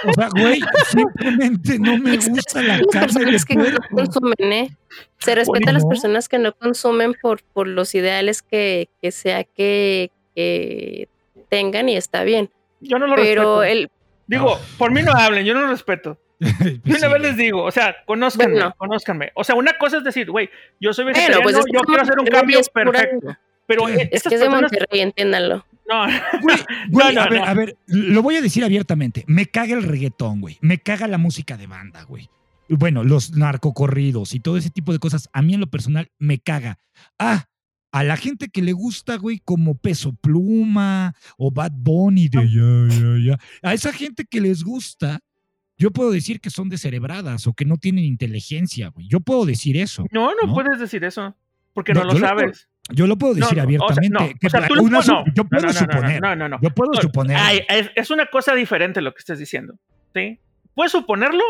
[0.06, 4.70] o sea, güey, simplemente no me gusta la carne de que No consumen, ¿eh?
[5.18, 9.44] Se respeta a las personas que no consumen por, por los ideales que, que sea
[9.44, 11.08] que, que
[11.50, 12.48] tengan y está bien.
[12.80, 13.64] Yo no lo Pero respeto.
[13.64, 13.90] el,
[14.26, 14.60] Digo, No.
[14.78, 16.18] por mí no hablen, yo no lo respeto.
[16.38, 18.74] Pues Yo una sí, vez les digo, o sea, conózcanme, Bueno.
[18.78, 19.30] conózcanme.
[19.34, 20.48] O sea, una cosa es decir, güey,
[20.80, 23.36] yo soy Bueno, vegetariano, pues es que yo quiero hacer un cambio pura- perfecto.
[23.66, 25.64] Pero Es eh, es que es de Monterrey, entiéndanlo.
[25.88, 26.06] no,
[26.42, 26.56] Güey,
[26.90, 27.46] güey, no, a ver, no.
[27.46, 29.24] a ver, lo voy a decir abiertamente.
[29.26, 30.58] Me caga el reggaetón, güey.
[30.60, 32.28] Me caga la música de banda, güey.
[32.68, 36.38] Bueno, los narcocorridos y todo ese tipo de cosas, a mí en lo personal me
[36.38, 36.78] caga.
[37.18, 37.44] Ah,
[37.92, 42.96] a la gente que le gusta, güey, como Peso Pluma o Bad Bunny de ya,
[42.98, 43.38] ya, ya.
[43.62, 45.20] A esa gente que les gusta,
[45.76, 49.06] yo puedo decir que son descerebradas o que no tienen inteligencia, güey.
[49.08, 50.06] Yo puedo decir eso.
[50.10, 50.54] no, no, ¿No?
[50.54, 51.36] puedes decir eso,
[51.72, 52.68] porque No, no, lo yo lo sabes.
[52.90, 54.36] Yo lo puedo decir no, abiertamente.
[54.40, 56.60] que tú yo no, puedo no, no, no, suponer.
[56.60, 57.36] Yo puedo suponer.
[57.40, 59.74] Ay, es, es una cosa diferente lo que estás diciendo,
[60.14, 60.38] ¿sí?
[60.74, 61.42] Puedes suponerlo,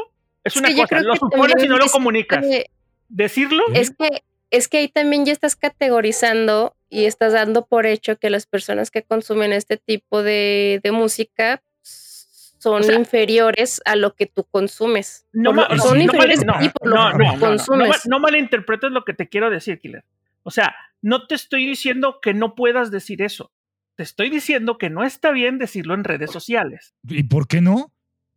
[0.44, 2.44] es Es una que cosa, lo que supones y no lo comunicas.
[2.44, 2.66] Eh,
[3.08, 8.16] Decirlo, Es que, es que ahí también ya estás categorizando y estás dando por hecho
[8.16, 13.94] que las personas que consumen este tipo de, de música son O sea, inferiores a
[13.96, 15.26] lo que tú consumes.
[15.32, 17.32] no, lo- son no inferiores no, a ti por lo no, que no, no, no,
[17.34, 18.06] no, consumes.
[18.08, 20.04] no malinterpretes lo que te quiero decir, Killer.
[20.44, 20.74] O sea,
[21.04, 23.52] no te estoy diciendo que no puedas decir eso.
[23.94, 26.94] Te estoy diciendo que no está bien decirlo en redes sociales.
[27.06, 27.92] ¿Y por qué no?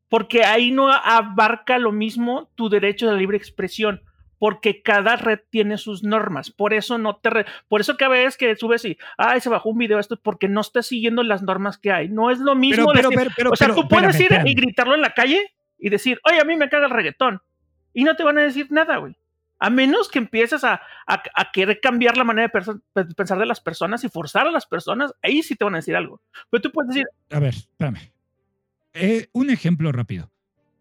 [0.09, 4.01] Porque ahí no abarca lo mismo tu derecho a la libre expresión.
[4.37, 6.51] Porque cada red tiene sus normas.
[6.51, 7.29] Por eso no te.
[7.31, 8.97] re- por eso cada vez que subes y.
[9.17, 10.13] Ay, se bajó un video esto.
[10.15, 12.09] es Porque no estás siguiendo las normas que hay.
[12.09, 12.91] No es lo mismo.
[12.93, 14.47] Pero, decir- pero, pero, o sea, tú puedes espérame, ir espérame.
[14.47, 17.41] y gritarlo en la calle y decir, oye, a mí me caga el reggaetón.
[17.93, 19.15] Y no te van a decir nada, güey.
[19.59, 20.73] A menos que empieces a,
[21.07, 22.51] a- a querer cambiar la manera
[22.95, 25.77] de pensar de las personas y forzar a las personas, ahí sí te van a
[25.77, 26.21] decir algo.
[26.49, 28.11] Pero tú puedes decir, A ver, espérame.
[28.93, 30.31] Eh, un ejemplo rápido.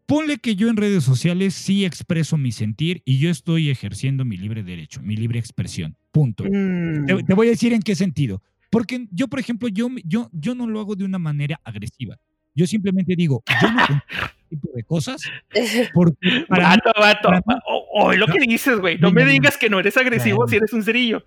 [0.07, 4.37] Ponle que yo en redes sociales sí expreso mi sentir y yo estoy ejerciendo mi
[4.37, 5.97] libre derecho, mi libre expresión.
[6.13, 6.45] Punto.
[6.45, 8.41] mm, Te, te voy a decir en qué sentido.
[8.71, 12.17] Porque yo, por ejemplo, yo, yo, yo no lo hago de una manera agresiva.
[12.55, 15.21] Yo simplemente digo, yo no este tipo de cosas
[15.95, 17.29] porque para mí- vato, vato.
[17.45, 17.61] para
[18.05, 18.99] oye, lo que dices, güey.
[18.99, 20.49] No me digas que no eres agresivo Bueno.
[20.51, 21.25] si eres un cerillo.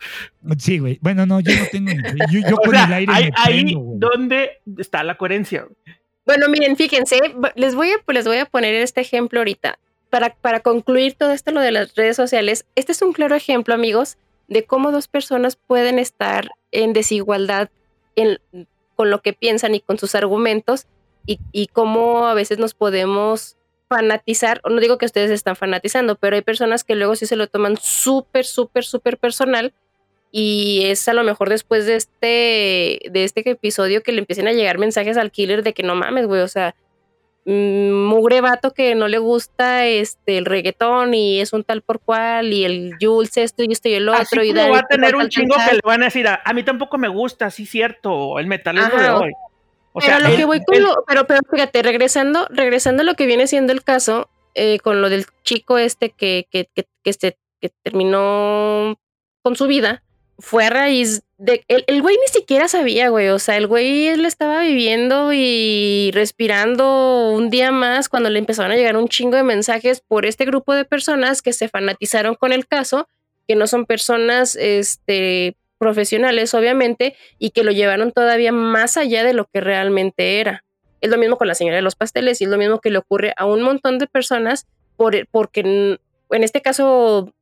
[0.57, 0.97] Sí, güey.
[1.01, 1.97] Bueno, no, yo no tengo ni.
[2.41, 3.99] Yo, yo con sea, el aire ahí, me ahí prendo, güey.
[3.99, 5.67] donde está la coherencia.
[6.26, 7.20] Bueno, miren, fíjense,
[7.55, 9.80] les voy a, les voy a poner este ejemplo ahorita.
[10.09, 13.74] Para, para concluir todo esto, lo de las redes sociales, este es un claro ejemplo,
[13.76, 14.17] amigos,
[14.47, 17.70] de cómo dos personas pueden estar en desigualdad
[18.15, 18.39] en-
[18.95, 20.88] con lo que piensan y con sus argumentos
[21.28, 23.55] y, y cómo a veces nos podemos
[23.89, 27.35] fanatizar, o no digo que ustedes están fanatizando, pero hay personas que luego sí se
[27.35, 29.73] lo toman súper, súper, súper personal
[30.31, 34.53] y es a lo mejor después de este, de este episodio que le empiecen a
[34.53, 36.75] llegar mensajes al killer de que no mames, güey, o sea,
[37.45, 41.99] mm, mugre vato que no le gusta este el reggaetón y es un tal por
[41.99, 44.87] cual y el Jules esto y esto y el otro Así y como va a
[44.87, 47.65] tener un chingo que le van a decir, a, a mí tampoco me gusta, sí
[47.65, 49.31] cierto, el metal es de Ajá, o- hoy.
[49.93, 53.15] O pero sea, lo que voy con lo, pero, pero fíjate, regresando, regresando a lo
[53.15, 57.09] que viene siendo el caso, eh, con lo del chico este que, que, que, que,
[57.09, 58.99] este- que terminó
[59.41, 60.03] con su vida,
[60.37, 61.63] fue a raíz de.
[61.67, 63.27] El, el güey ni siquiera sabía, güey.
[63.29, 68.71] O sea, el güey él estaba viviendo y respirando un día más cuando le empezaron
[68.71, 72.53] a llegar un chingo de mensajes por este grupo de personas que se fanatizaron con
[72.53, 73.09] el caso,
[73.47, 79.34] que no son personas este, profesionales, obviamente, y que lo llevaron todavía más allá de
[79.34, 80.63] lo que realmente era.
[81.01, 82.99] Es lo mismo con la señora de los pasteles y es lo mismo que le
[82.99, 84.67] ocurre a un montón de personas
[84.97, 85.99] por, porque en,
[86.30, 87.34] en este caso,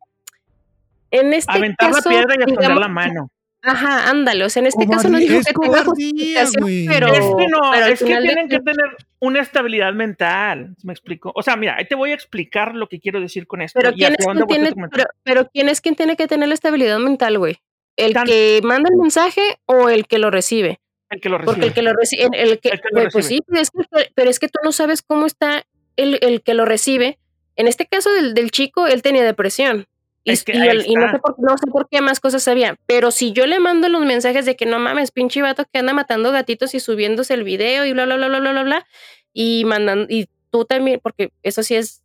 [1.11, 3.31] en este aventar caso, la piedra y esconder digamos, la mano.
[3.63, 7.47] Ajá, ándale, o sea, en este caso no es que tenga justificación, pero, es que
[7.47, 10.75] no, pero es que de tienen que tener una estabilidad mental.
[10.83, 11.31] ¿Me explico?
[11.35, 13.79] O sea, mira, ahí te voy a explicar lo que quiero decir con esto.
[13.79, 16.53] Pero y ¿quién, es quien tiene, pero, pero ¿quién es quien tiene que tener la
[16.53, 17.59] estabilidad mental, güey?
[17.97, 20.79] ¿El Tan- que manda el mensaje o el que lo recibe?
[21.09, 21.67] el que lo Porque recibe.
[21.67, 23.37] el que lo recibe, el, el que, El que lo güey, pues recibe.
[23.37, 26.53] sí, pero es, que, pero es que tú no sabes cómo está el, el que
[26.53, 27.17] lo recibe.
[27.55, 29.87] En este caso del, del chico, él tenía depresión.
[30.25, 32.19] Y, Es que y ahí el- y no, sé por, no sé por qué más
[32.19, 32.75] cosas sabía.
[32.85, 35.93] Pero si yo le mando los mensajes de que no mames, pinche vato que anda
[35.93, 38.87] matando gatitos y subiéndose el video y bla, bla, bla, bla, bla, bla, bla,
[39.33, 42.03] y mandando, y tú también, porque eso sí es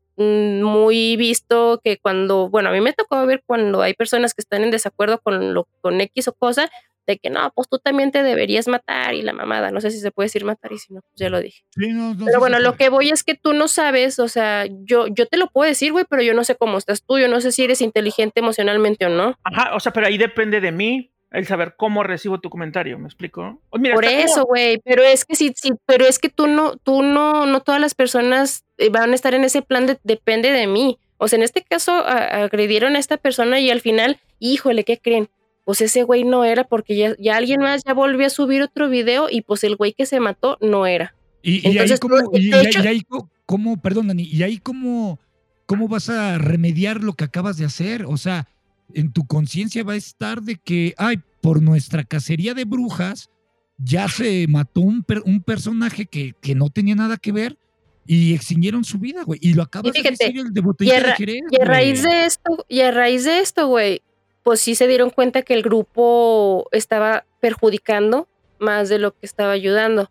[0.63, 4.63] muy visto que cuando, bueno, a mí me tocó ver cuando hay personas que están
[4.63, 6.71] en desacuerdo con lo con X o cosa,
[7.07, 9.99] de que no, pues tú también te deberías matar y la mamada, no sé si
[9.99, 11.65] se puede decir matar y si no, pues ya lo dije.
[11.71, 14.29] Sí, no, no Pero sé bueno, lo que voy es que tú no sabes, o
[14.29, 17.19] sea, yo, yo te lo puedo decir, güey, pero yo no sé cómo estás tú,
[17.19, 19.37] yo no sé si eres inteligente emocionalmente o no.
[19.43, 23.07] Ajá, o sea, pero ahí depende de mí el saber cómo recibo tu comentario, ¿me
[23.07, 23.61] explico?
[23.71, 26.47] O mira, Por como- eso, güey, pero es que sí, sí, pero es que tú
[26.47, 29.99] no, tú no, no todas las personas eh, van a estar en ese plan de
[30.05, 30.99] depende de mí.
[31.19, 34.99] O sea, en este caso a- agredieron a esta persona y al final, híjole, ¿qué
[34.99, 35.29] creen?
[35.65, 38.89] pues ese güey no era porque ya, ya alguien más ya volvió a subir otro
[38.89, 41.15] video y pues el güey que se mató no era.
[41.41, 44.09] Y, y ahí Entonces, cómo, tú- y, de y- hecho- y ahí co- cómo, perdón,
[44.09, 45.21] Dani, y ahí cómo,
[45.67, 48.07] cómo vas a remediar lo que acabas de hacer.
[48.07, 48.49] O sea,
[48.95, 53.31] en tu conciencia va a estar de que, ay, por nuestra cacería de brujas,
[53.79, 57.59] ya se mató un, per- un personaje que, que no tenía nada que ver
[58.07, 59.39] y extinguieron su vida, güey.
[59.43, 62.03] Y lo acabas fíjate, de decir el de y a de Jerez, Y a raíz
[62.03, 64.03] de esto, y a raíz de esto, güey,
[64.43, 68.29] pues sí se dieron cuenta que el grupo estaba perjudicando
[68.59, 70.11] más de lo que estaba ayudando.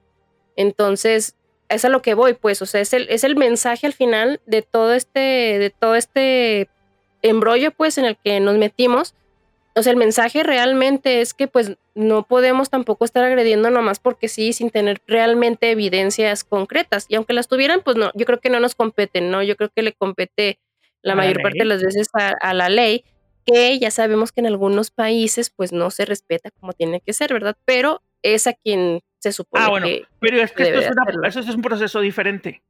[0.55, 1.35] Entonces,
[1.69, 4.41] es a lo que voy, pues, o sea, es el, es el mensaje al final
[4.45, 6.69] de todo este, de todo este
[7.21, 9.13] embrollo, pues, en el que nos metimos.
[9.75, 14.27] O sea, el mensaje realmente es que, pues, no podemos tampoco estar agrediendo nomás porque
[14.27, 17.05] sí, sin tener realmente evidencias concretas.
[17.07, 19.41] Y aunque las tuvieran, pues no, yo creo que no nos competen, ¿no?
[19.43, 20.59] Yo creo que le compete
[21.01, 23.03] la mayor parte de las veces a, a la ley,
[23.45, 27.31] que ya sabemos que en algunos países, pues, no se respeta como tiene que ser,
[27.33, 27.55] ¿verdad?
[27.65, 31.27] Pero es a quien se supone Ah, bueno, que pero es que esto es, una-
[31.27, 32.61] eso es un proceso diferente.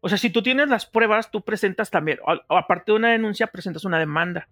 [0.00, 3.84] O sea, si tú tienes las pruebas, tú presentas también, aparte de una denuncia, presentas
[3.84, 4.48] una demanda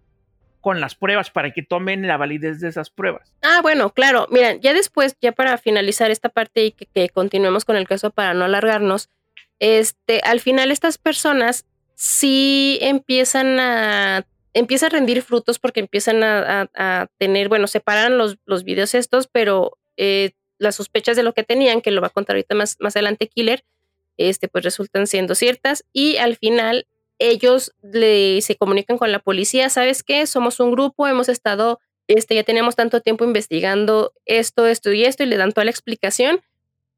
[0.61, 3.33] con las pruebas para que tomen la validez de esas pruebas.
[3.41, 4.27] Ah, bueno, claro.
[4.29, 8.33] Mira, ya después, ya para finalizar esta parte y que, continuemos con el caso para
[8.33, 9.09] no alargarnos,
[9.59, 17.07] este, al final estas personas sí empiezan a empieza a rendir frutos porque empiezan a
[17.17, 21.81] tener, bueno, separan los, los videos estos, pero eh, las sospechas de lo que tenían,
[21.81, 23.63] que lo va a contar ahorita más, más adelante Killer,
[24.19, 26.87] este, pues resultan siendo ciertas y al final
[27.19, 30.27] ellos le, se comunican con la policía, ¿sabes qué?
[30.27, 35.23] Somos un grupo, hemos estado, este, ya tenemos tanto tiempo investigando esto, esto y esto,
[35.23, 36.41] y le dan toda la explicación,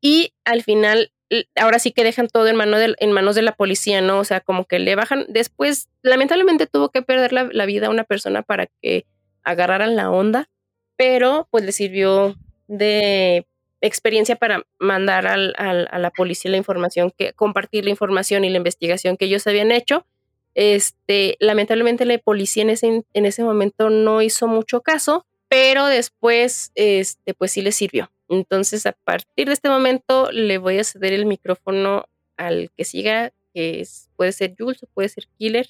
[0.02, 1.12] y al final,
[1.56, 4.20] ahora sí que dejan todo en, mano del- en manos de la policía, ¿no?
[4.20, 8.04] O sea, como que le bajan, después, lamentablemente tuvo que perder la, la vida una
[8.04, 9.06] persona para que
[9.44, 10.50] agarraran la onda,
[10.98, 12.36] pero pues le sirvió
[12.68, 13.48] de
[13.82, 18.50] experiencia para mandar al- al- a la policía la información, que compartir la información y
[18.50, 20.06] la investigación que ellos habían hecho.
[20.54, 26.72] Este, lamentablemente la policía en ese, en ese momento no hizo mucho caso, pero después,
[26.76, 28.12] este, pues sí le sirvió.
[28.30, 32.06] Entonces, a partir de este momento, le voy a ceder el micrófono
[32.38, 35.68] al que siga, que puede ser Jules o puede ser Killer,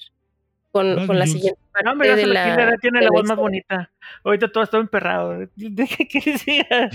[0.72, 3.24] con, Vas, con la siguiente parte No, mira, de la, la, tiene de la voz
[3.28, 3.90] más bonita.
[4.24, 5.38] Ahorita todo está emperrado.
[5.54, 6.66] ¿De qué quieres decir?
[6.70, 6.90] al,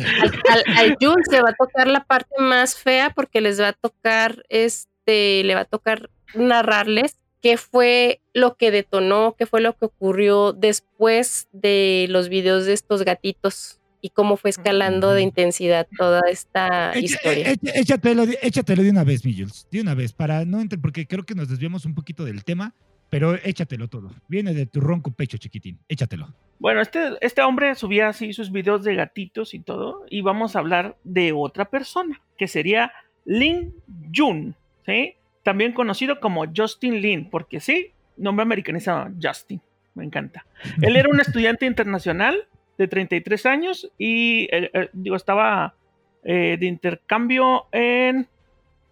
[0.50, 3.74] al- al Jules le va a tocar la parte más fea porque les va a
[3.74, 9.74] tocar, este, le va a tocar narrarles qué fue lo que detonó, qué fue lo
[9.78, 15.88] que ocurrió después de los videos de estos gatitos y cómo fue escalando de intensidad
[15.98, 17.52] toda esta Echa- historia.
[17.52, 20.82] echa- échatelo, de- échatelo de una vez, mi Jules, de una vez, para no entrar,
[20.82, 22.74] porque creo que nos desviamos un poquito del tema,
[23.10, 24.12] pero échatelo todo.
[24.28, 25.80] Viene de tu ronco pecho, chiquitín.
[25.88, 26.34] Échatelo.
[26.60, 30.60] Bueno, este, este hombre subía así sus videos de gatitos y todo, y vamos a
[30.60, 32.92] hablar de otra persona, que sería
[33.26, 33.74] Lin
[34.16, 34.56] Jun,
[34.86, 35.16] ¿sí?
[35.44, 39.62] También conocido como Justin Lin, porque sí, nombre americanizado, Justin,
[39.94, 40.46] me encanta.
[40.82, 42.48] Él era un estudiante internacional
[42.78, 45.76] de 33 años y, eh, eh, digo, estaba
[46.24, 48.28] eh, de intercambio en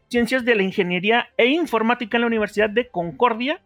[0.08, 3.62] Ciencias de la Ingeniería e Informática en la Universidad de Concordia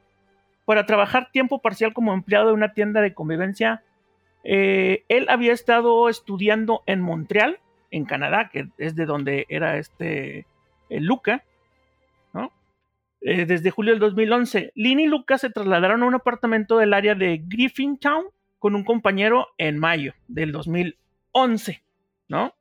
[0.69, 3.81] para trabajar tiempo parcial como empleado de una tienda de convivencia.
[4.43, 7.57] Eh, él había estado estudiando en Montreal,
[7.89, 10.45] en Canadá, que es de donde era este
[10.91, 11.43] eh, Luca,
[12.33, 12.51] ¿no?
[13.21, 14.71] Eh, desde julio del 2011.
[14.75, 18.25] Lynn y Luca se trasladaron a un apartamento del área de Griffintown
[18.59, 21.81] con un compañero en mayo del 2011,
[22.27, 22.53] ¿no?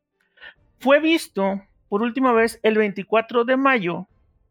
[0.78, 4.08] Fue visto por última vez el 24 de mayo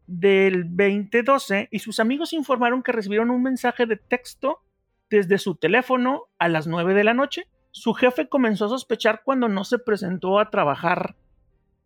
[0.08, 4.62] del 2012 y sus amigos informaron que recibieron un mensaje de texto
[5.10, 7.46] desde su teléfono a las 9 de la noche.
[7.70, 11.14] Su jefe comenzó a sospechar cuando no se presentó a trabajar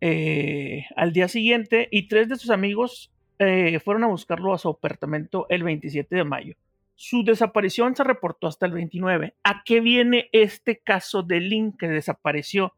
[0.01, 4.69] eh, al día siguiente y tres de sus amigos eh, fueron a buscarlo a su
[4.69, 6.55] apartamento el 27 de mayo.
[6.95, 9.35] Su desaparición se reportó hasta el 29.
[9.43, 12.73] ¿A qué viene este caso de Link que desapareció?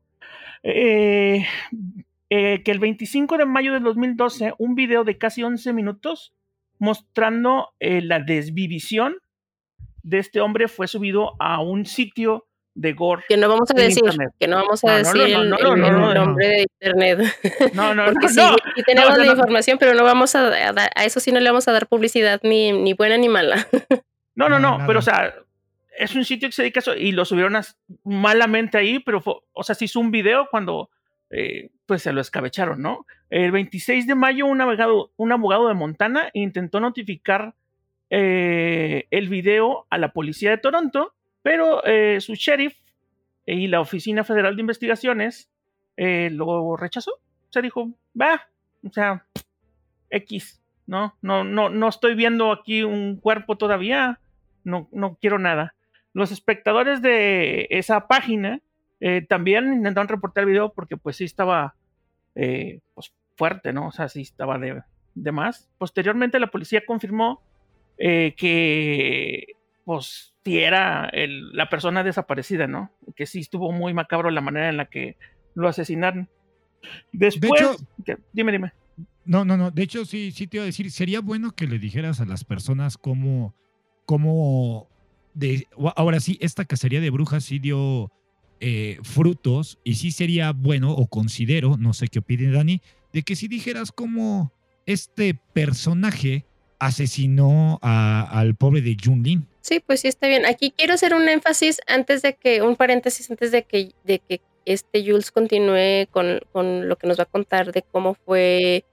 [0.64, 1.46] Eh,
[2.30, 6.34] eh, que el 25 de mayo del 2012, un video de casi 11 minutos
[6.80, 9.17] mostrando eh, la desvivisión
[10.03, 12.45] de este hombre fue subido a un sitio
[12.76, 13.23] de gore.
[13.30, 14.32] Que no vamos a decir, internet.
[14.39, 16.13] que no vamos a No, no, decir no, el, no, el- no, no, el no,
[16.13, 16.26] no.
[16.26, 17.19] nombre de internet.
[17.73, 18.55] No, no, Porque no, sí, no.
[18.76, 19.32] sí tenemos no, la no.
[19.32, 21.88] información, pero no vamos a, a dar- a eso sí no le vamos a dar
[21.88, 23.65] publicidad ni, ni buena ni mala.
[24.38, 25.34] No, no, No, pero o sea,
[25.97, 27.55] es un sitio que se dedica a eso y lo subieron
[28.03, 30.89] malamente ahí, pero fue- o sea, se hizo un video cuando
[31.30, 33.05] eh, pues se lo escabecharon, ¿no?
[33.30, 37.55] El 26 de mayo un abogado, un abogado de Montana intentó notificar
[38.09, 42.76] eh, el video a la policía de Toronto, pero eh, su sheriff
[43.45, 45.49] y la Oficina Federal de Investigaciones
[45.97, 47.11] lo rechazó.
[47.11, 48.49] O sea, dijo, va,
[48.84, 49.26] o sea,
[50.09, 51.15] X, ¿no?
[51.21, 54.19] No, no, no estoy viendo aquí un cuerpo todavía,
[54.63, 55.76] no, no quiero nada.
[56.13, 58.61] Los espectadores de esa página
[59.00, 61.76] eh, también intentaron reportar el video porque pues sí estaba
[62.36, 63.88] eh, pues, fuerte, ¿no?
[63.88, 64.82] O sea, sí estaba de,
[65.14, 65.70] de más.
[65.78, 67.41] Posteriormente la policía confirmó
[67.98, 72.91] que pues si era la persona desaparecida, ¿no?
[73.16, 75.18] Que sí estuvo muy macabro la manera en la que
[75.56, 76.30] lo asesinaron.
[77.12, 77.84] Después,
[78.32, 78.74] dime, dime.
[79.26, 79.72] No, no, no.
[79.72, 82.43] De hecho, sí, sí te iba a decir, sería bueno que le dijeras a las
[82.43, 83.56] personas cómo,
[84.06, 84.88] cómo
[85.34, 88.12] de, ahora sí, esta cacería de brujas sí dio
[88.60, 92.82] eh, frutos y sí sería bueno, o considero, no sé qué opine Dani,
[93.14, 94.51] de que si dijeras cómo
[94.86, 96.45] este personaje
[96.80, 99.47] asesinó al pobre de Junlin.
[99.62, 100.45] Sí, pues sí está bien.
[100.45, 104.41] Aquí quiero hacer un énfasis antes de que, un paréntesis antes de que, de que
[104.66, 106.39] este Jules continúe con,
[106.88, 108.84] lo que nos va a contar de cómo fue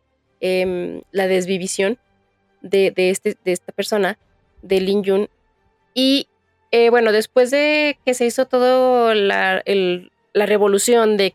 [0.41, 1.99] em, la desvivisión
[2.63, 4.19] de, este, de esta persona,
[4.63, 5.29] de Lin Jun.
[5.95, 6.29] Y
[6.73, 9.63] eh, bueno, después de que se hizo todo la,
[10.33, 11.35] la revolución de,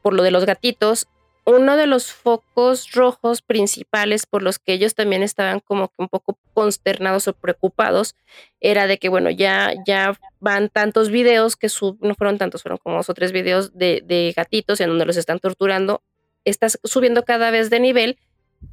[0.00, 1.08] por lo de los gatitos,
[1.46, 6.08] uno de los focos rojos principales por los que ellos también estaban como que un
[6.08, 8.14] poco consternados o preocupados
[8.60, 11.68] era de que, bueno, ya, ya van tantos videos que
[12.00, 15.38] no fueron tantos, fueron como dos o tres videos de, gatitos en donde los están
[15.38, 16.02] torturando,
[16.44, 18.18] estás subiendo cada vez de nivel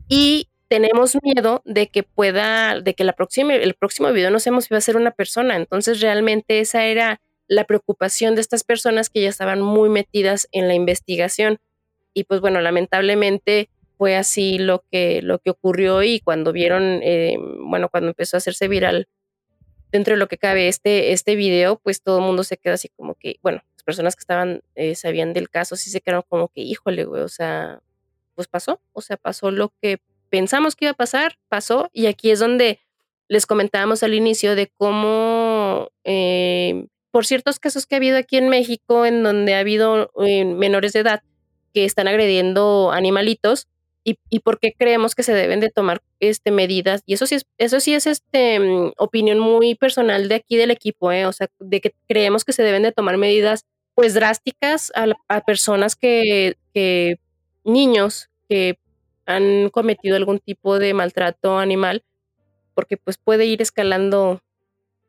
[0.07, 4.63] y tenemos miedo de que pueda, de que la próxima, el próximo video no sabemos
[4.63, 5.57] si va a ser una persona.
[5.57, 7.19] Entonces realmente esa era
[7.49, 11.59] la preocupación de estas personas que ya estaban muy metidas en la investigación
[12.13, 13.67] y pues bueno, lamentablemente
[13.97, 18.39] fue así lo que, lo que ocurrió y cuando vieron, eh, bueno, cuando empezó a
[18.39, 19.09] hacerse viral
[19.91, 22.88] dentro de lo que cabe este, este video, pues todo el mundo se quedó así
[22.88, 26.47] como que, bueno, las personas que estaban, eh, sabían del caso, sí se quedaron como
[26.47, 27.82] que, híjole, güey, o sea,
[28.36, 29.99] pues pasó, o sea, pasó lo que
[30.32, 32.79] pensamos que iba a pasar, pasó, y aquí es donde
[33.27, 38.49] les comentábamos al inicio de cómo, eh, por ciertos casos que ha habido aquí en
[38.49, 41.21] México, en donde ha habido menores de edad,
[41.73, 43.67] que están agrediendo animalitos
[44.03, 47.03] y, y por qué creemos que se deben de tomar este, medidas.
[47.05, 50.71] Y eso sí es, eso sí es este, mm, opinión muy personal de aquí del
[50.71, 51.25] equipo, ¿eh?
[51.25, 55.95] o sea, de que creemos que se deben de tomar medidas pues drásticas a, personas
[55.95, 57.17] que, que,
[57.63, 58.77] niños que
[59.36, 62.03] han cometido algún tipo de maltrato animal,
[62.73, 64.41] porque pues puede ir escalando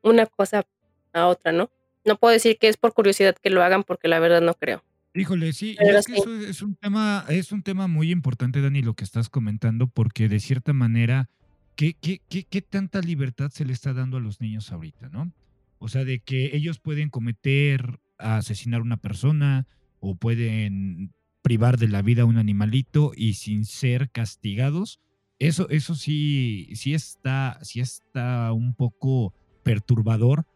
[0.02, 0.64] una cosa
[1.12, 1.70] a otra, ¿no?
[2.04, 4.82] No puedo decir que es por curiosidad que lo hagan, porque la verdad no creo.
[5.14, 8.94] Híjole, sí, es que eso es un tema, es un tema muy importante, Dani, lo
[8.94, 11.28] que estás comentando, porque de cierta manera,
[11.76, 15.30] ¿qué, qué, qué, qué tanta libertad se le está dando a los niños ahorita, no?
[15.78, 19.66] O sea, de que ellos pueden cometer, asesinar a una persona
[20.00, 21.12] o pueden
[21.42, 25.00] privar de la vida a un animalito y sin ser castigados.
[25.38, 30.46] Eso, eso sí, sí está, sí está un poco perturbador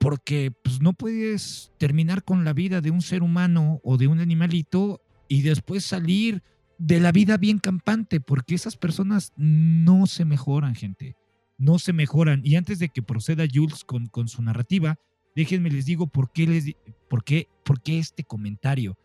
[0.00, 4.18] porque pues, no puedes terminar con la vida de un ser humano o de un
[4.18, 6.42] animalito y después salir
[6.78, 11.16] de la vida bien campante, porque esas personas no se mejoran, gente,
[11.58, 12.40] no se mejoran.
[12.42, 14.98] Y antes de que proceda Jules con, con su narrativa,
[15.36, 16.74] déjenme les digo por qué, les,
[17.10, 18.96] por, qué, por qué este comentario.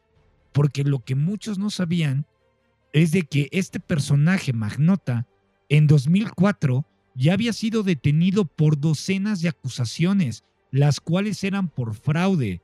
[0.56, 2.26] Porque lo que muchos no sabían
[2.94, 5.28] es de que este personaje, Magnota,
[5.68, 12.62] en 2004 ya había sido detenido por docenas de acusaciones las cuales eran por fraude,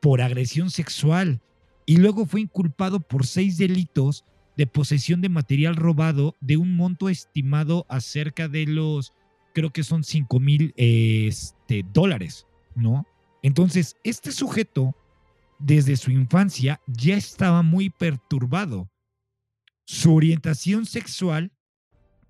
[0.00, 1.40] por agresión sexual,
[1.86, 4.24] y luego fue inculpado por seis delitos
[4.56, 9.12] de posesión de material robado de un monto estimado a cerca de los,
[9.54, 12.46] creo que son 5 mil este, dólares,
[12.76, 13.06] ¿no?
[13.42, 14.94] Entonces, este sujeto,
[15.62, 18.90] desde su infancia, ya estaba muy perturbado.
[19.84, 21.52] Su orientación sexual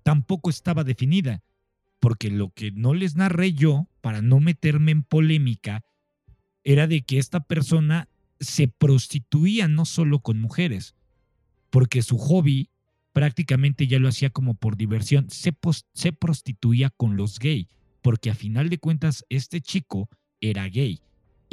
[0.03, 1.43] tampoco estaba definida
[2.03, 5.85] porque lo que no les narré yo, para no meterme en polémica,
[6.65, 8.09] era de que esta persona
[8.41, 10.95] se prostituía no solo con mujeres,
[11.69, 12.69] porque su hobby
[13.13, 15.55] prácticamente ya lo hacía como por diversión, se,
[15.93, 17.69] se prostituía con los gay,
[18.01, 20.09] porque a final de cuentas este chico
[20.41, 20.99] era gay.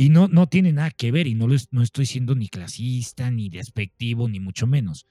[0.00, 3.50] Y no, no tiene nada que ver, y no, no estoy siendo ni clasista, ni
[3.50, 5.06] despectivo, ni mucho menos.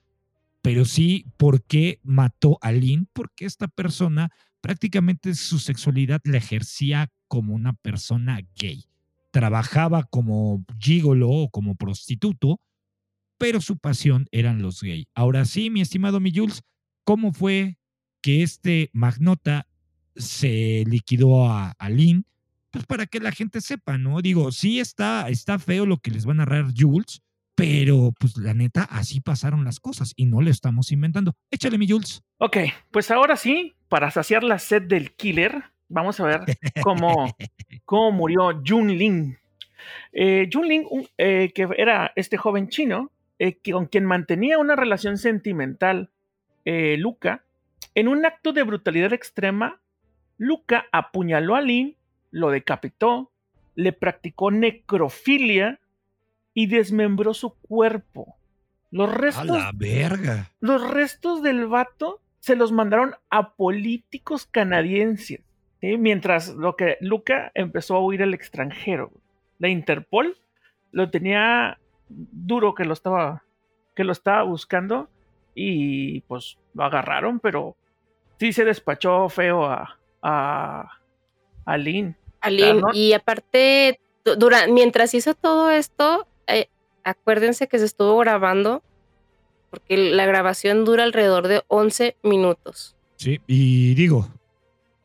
[0.64, 3.08] Pero sí, ¿por qué mató a Lynn?
[3.14, 4.32] Porque esta persona
[4.62, 8.86] prácticamente su sexualidad la ejercía como una persona gay.
[9.30, 12.60] Trabajaba como gigolo o como prostituto,
[13.38, 15.08] pero su pasión eran los gay.
[15.14, 16.64] Ahora sí, mi estimado mi Jules,
[17.04, 17.78] ¿cómo fue
[18.24, 19.68] que este magnota
[20.16, 22.26] se liquidó a, a Lynn
[22.72, 24.22] pues para que la gente sepa, ¿no?
[24.22, 27.22] Digo, sí está, está feo lo que les va a narrar Jules,
[27.56, 31.34] pero pues la neta, así pasaron las cosas y no lo estamos inventando.
[31.52, 32.24] Échale mi Jules.
[32.38, 32.58] Ok,
[32.92, 36.42] pues ahora sí, para saciar la sed del killer, vamos a ver
[36.82, 37.36] cómo,
[37.86, 39.38] cómo murió Jun Lin.
[40.14, 40.86] Eh, Jun Lin,
[41.18, 46.12] eh, que era este joven chino, eh, con quien mantenía una relación sentimental,
[46.98, 47.44] Luca,
[47.96, 49.82] en un acto de brutalidad extrema,
[50.38, 51.98] Luca apuñaló a Lin,
[52.32, 53.32] lo decapitó,
[53.76, 55.80] le practicó necrofilia
[56.54, 58.36] y desmembró su cuerpo.
[58.92, 59.50] Los restos.
[59.50, 60.52] A la verga.
[60.60, 65.42] Los restos del vato se los mandaron a políticos canadienses.
[65.82, 69.12] Mientras lo que Luca empezó a huir al extranjero.
[69.60, 70.38] La Interpol
[70.92, 73.44] lo tenía duro que lo estaba
[73.96, 75.10] que lo estaba buscando
[75.56, 77.76] y pues lo agarraron, pero
[78.40, 80.99] sí se despachó feo a a,
[81.74, 82.16] a Lynn.
[82.42, 82.84] A Lynn.
[82.94, 84.00] Y aparte,
[84.70, 86.68] mientras hizo todo esto, eh,
[87.04, 88.84] acuérdense que se estuvo grabando
[89.70, 92.96] porque la grabación dura alrededor de 11 minutos.
[93.18, 94.30] Sí, y digo,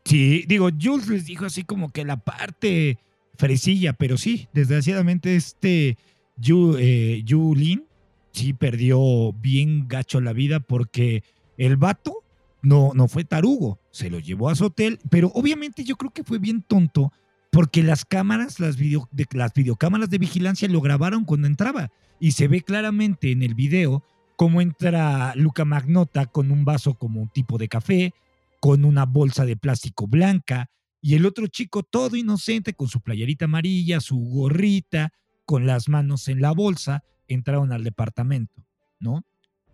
[0.05, 2.99] sí, digo, Jules les dijo así como que la parte
[3.37, 5.99] fresilla, pero sí, desgraciadamente este
[6.37, 7.85] Yu, eh, Lin
[8.33, 11.23] sí perdió bien gacho la vida porque
[11.57, 12.24] el vato
[12.65, 16.25] no, no fue tarugo, se lo llevó a su hotel, pero obviamente yo creo que
[16.25, 17.13] fue bien tonto
[17.53, 22.33] porque las cámaras, las, video, de, las videocámaras de vigilancia lo grabaron cuando entraba y
[22.33, 24.03] se ve claramente en el video
[24.37, 28.13] cómo entra Luca Magnota con un vaso como un tipo de café,
[28.61, 33.45] con una bolsa de plástico blanca y el otro chico todo inocente con su playerita
[33.45, 35.13] amarilla, su gorrita,
[35.45, 38.67] con las manos en la bolsa, entraron al departamento,
[38.99, 39.23] ¿no?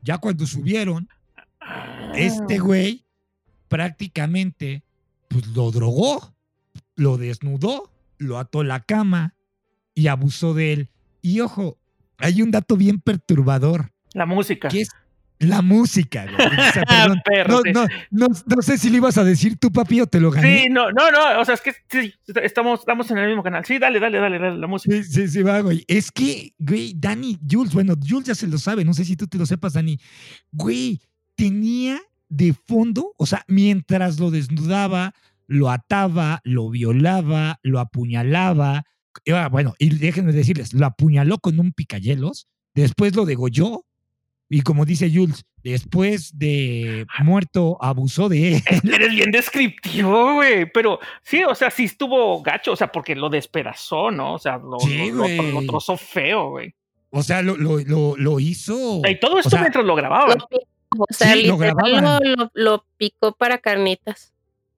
[0.03, 1.09] Ya cuando subieron,
[2.15, 2.61] este ah.
[2.61, 3.05] güey
[3.69, 4.83] prácticamente
[5.29, 6.35] pues lo drogó,
[6.97, 9.35] lo desnudó, lo ató a la cama
[9.95, 10.89] y abusó de él.
[11.23, 11.79] Y ojo,
[12.19, 13.93] hay un dato bien perturbador.
[14.13, 14.69] La música.
[14.69, 14.89] Que es
[15.41, 16.49] la música, güey.
[18.11, 20.65] no, sé si le ibas a decir tú, papi, o te lo gané.
[20.65, 21.41] Sí, no, no, no.
[21.41, 23.65] O sea, es que sí, estamos, estamos en el mismo canal.
[23.65, 24.95] Sí, dale, dale, dale, dale, la música.
[24.95, 25.85] Sí, sí, sí, va, güey.
[25.89, 28.85] Es que, güey, Dani, Jules, bueno, Jules ya se lo sabe.
[28.85, 29.99] No sé si tú te lo sepas, Dani.
[30.53, 31.01] Güey,
[31.41, 35.15] tenía de fondo, o sea, mientras lo desnudaba,
[35.47, 38.85] lo ataba, lo violaba, lo apuñalaba.
[39.33, 43.87] Ah, bueno, y déjenme decirles, lo apuñaló con un picayelos, después lo degolló,
[44.51, 48.63] y como dice Jules, después de muerto abusó de él.
[48.93, 50.71] Eres bien descriptivo, güey.
[50.71, 54.35] Pero sí, o sea, sí estuvo gacho, o sea, porque lo despedazó, ¿no?
[54.35, 56.75] O sea, lo, lo, trozó feo, güey.
[57.11, 59.03] O sea, lo, lo, hizo.
[59.09, 60.39] Y todo esto mientras lo grababan.
[60.99, 64.33] O sea, literal lo, picó para carnitas.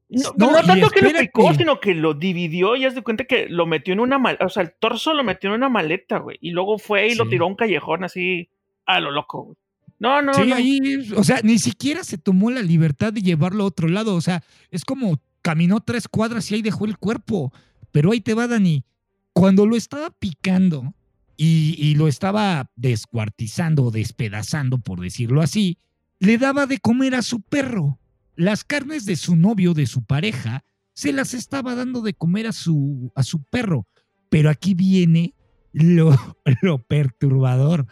[0.09, 3.49] No, no, tanto que lo picó, sino que lo dividió y haz de cuenta que
[3.49, 6.37] lo metió en una maleta, o sea, el torso lo metió en una maleta, güey,
[6.43, 8.51] y luego fue y lo tiró a un callejón así
[8.85, 9.57] a lo loco, güey.
[9.99, 10.57] No, no, sí, no.
[10.57, 14.21] ahí, o sea, ni siquiera se tomó la libertad de llevarlo a otro lado, o
[14.21, 17.53] sea, es como caminó tres cuadras y ahí dejó el cuerpo.
[17.91, 18.85] Pero ahí te va, Dani.
[19.33, 20.95] Cuando lo estaba picando
[21.37, 25.79] y, y lo estaba descuartizando o despedazando, por decirlo así,
[26.23, 27.99] le daba de comer a su perro.
[28.37, 30.65] Las carnes de su novio, de su pareja,
[30.95, 33.89] se las estaba dando de comer a su, a su perro.
[34.29, 35.35] Pero aquí viene
[35.73, 36.17] lo,
[36.63, 37.87] lo perturbador,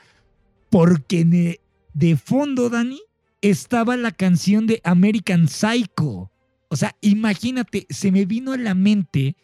[0.70, 1.58] porque
[1.92, 3.00] de fondo, Dani,
[3.40, 6.30] estaba la canción de American Psycho.
[6.68, 9.34] O sea, imagínate, se me vino a la mente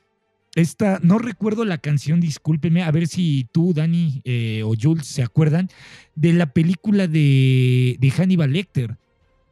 [0.56, 5.22] esta, no recuerdo la canción, discúlpeme, a ver si tú, Dani eh, o Jules se
[5.22, 5.68] acuerdan
[6.14, 8.96] de la película de, de Hannibal Lecter,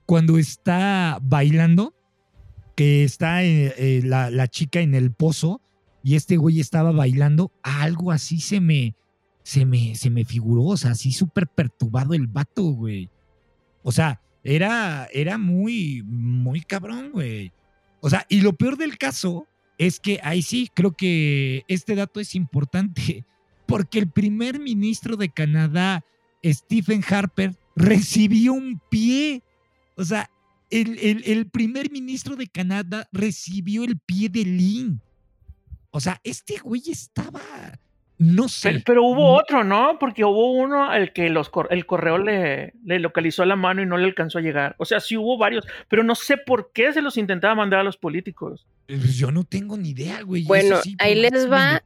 [0.07, 1.95] cuando está bailando,
[2.75, 5.61] que está eh, eh, la, la, chica en el pozo
[6.03, 8.97] y este güey estaba bailando, algo así se me,
[9.43, 13.11] se me, se me figuró, o sea, así súper perturbado el vato, güey.
[13.83, 17.53] O sea, era, era muy, muy cabrón, güey.
[18.01, 19.47] O sea, y lo peor del caso
[19.79, 23.25] es que ahí sí, creo que este dato es importante,
[23.67, 26.05] porque el primer ministro de Canadá,
[26.45, 29.43] Stephen Harper, recibió un pie.
[29.97, 30.31] O sea,
[30.71, 35.01] el, el, primer ministro de Canadá recibió el pie de Lynn.
[35.91, 37.41] O sea, este güey estaba
[38.25, 38.83] no sé.
[38.85, 39.99] Pero, hubo otro, ¿no?
[39.99, 43.99] Porque hubo uno al que los, el correo le, le, localizó la mano y no
[43.99, 44.75] le alcanzó a llegar.
[44.79, 47.85] O sea, sí hubo varios, pero no sé por qué se los intentaba mandar a
[47.85, 48.67] los políticos.
[48.87, 50.45] Pues yo no tengo ni idea, güey.
[50.45, 51.83] Bueno, ahí les va,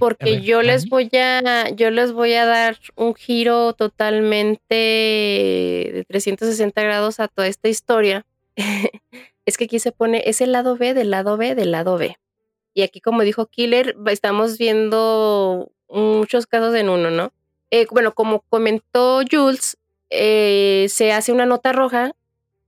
[0.00, 6.82] porque yo les voy a, yo les voy a dar un giro totalmente de 360
[6.82, 8.26] grados a toda esta historia.
[9.46, 12.16] es que aquí se pone, es el lado B del lado B del lado B.
[12.74, 17.32] Y aquí, como dijo Killer, estamos viendo muchos casos en uno, ¿no?
[17.70, 19.78] Eh, bueno, como comentó Jules,
[20.10, 22.12] eh, se hace una nota roja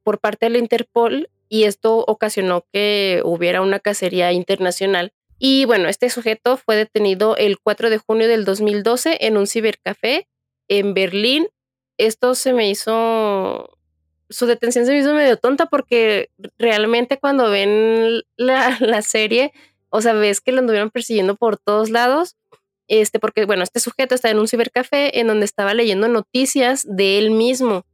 [0.03, 5.13] por parte de la Interpol y esto ocasionó que hubiera una cacería internacional.
[5.39, 10.27] Y bueno, este sujeto fue detenido el 4 de junio del 2012 en un cibercafé
[10.69, 11.49] en Berlín.
[11.99, 13.79] Esto se me hizo,
[14.31, 19.53] su detención se me hizo medio tonta porque realmente cuando ven la, la serie,
[19.95, 22.37] o sea, ves que lo anduvieron persiguiendo por todos lados
[22.89, 27.19] este, porque bueno, este sujeto está en un cibercafé en donde estaba leyendo noticias de
[27.19, 27.85] él mismo.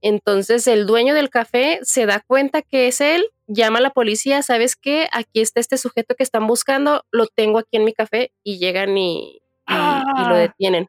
[0.00, 4.42] Entonces el dueño del café se da cuenta que es él, llama a la policía,
[4.42, 5.08] ¿sabes qué?
[5.12, 8.96] Aquí está este sujeto que están buscando, lo tengo aquí en mi café y llegan
[8.96, 10.34] y, y, lo Ah.
[10.38, 10.88] detienen.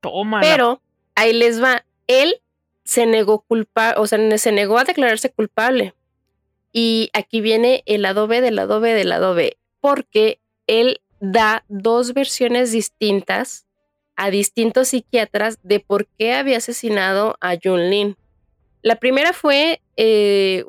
[0.00, 0.42] Toma.
[0.42, 0.82] Pero
[1.14, 2.42] ahí les va, él
[2.84, 5.94] se negó culpa, o sea, se negó a declararse culpable.
[6.70, 11.62] Y aquí viene el lado B del lado B del lado B, porque él da
[11.68, 13.66] dos versiones distintas
[14.16, 18.16] a distintos psiquiatras de por qué había asesinado a Jun Lin.
[18.80, 20.64] La primera fue, eh,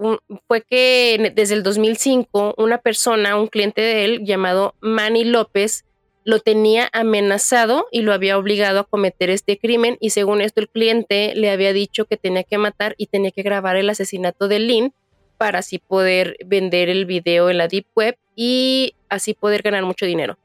[0.49, 5.85] fue que desde el 2005 una persona, un cliente de él llamado Manny López,
[6.25, 10.67] lo tenía amenazado y lo había obligado a cometer este crimen y según esto el
[10.67, 14.59] cliente le había dicho que tenía que matar y tenía que grabar el asesinato de
[14.59, 14.93] Lin
[15.37, 20.05] para así poder vender el video en la Deep Web y así poder ganar mucho
[20.05, 20.37] dinero.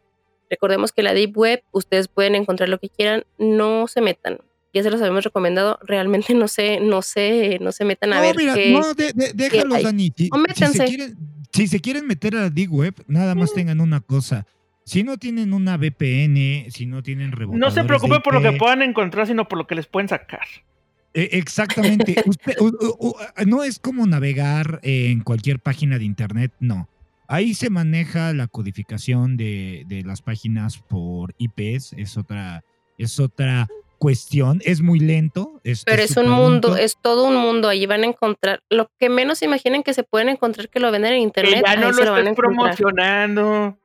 [0.48, 4.38] Recordemos que la Deep Web ustedes pueden encontrar lo que quieran, no se metan.
[4.72, 8.22] Ya se los habíamos recomendado, realmente no se, no se, no se metan a no,
[8.22, 9.84] ver mira, qué no, de- de- déjalos, hay.
[9.84, 10.12] Dani.
[10.16, 10.28] Si,
[10.66, 11.16] se quieren,
[11.52, 13.54] si se quieren meter a la D-Web, nada más Mm.
[13.54, 14.46] tengan una cosa.
[14.84, 18.82] Si no tienen una VPN, si no tienen No se preocupen por lo que puedan
[18.82, 20.46] encontrar, sino por lo que les pueden sacar.
[21.14, 22.14] Eh, exactamente.
[22.26, 23.14] Usted- u- u- u-
[23.46, 26.88] no es como navegar en cualquier página de internet, no.
[27.32, 32.64] Ahí se maneja la codificación de, de las páginas por IPs, es otra,
[32.98, 33.68] es otra
[33.98, 35.60] cuestión, es muy lento.
[35.62, 36.82] Es, Pero es un mundo, lento.
[36.82, 37.68] es todo un mundo.
[37.68, 41.12] Allí van a encontrar lo que menos imaginen que se pueden encontrar que lo venden
[41.12, 41.64] en Que internet.
[41.64, 42.34] ya no lo lo encontrar.
[42.34, 43.78] promocionando.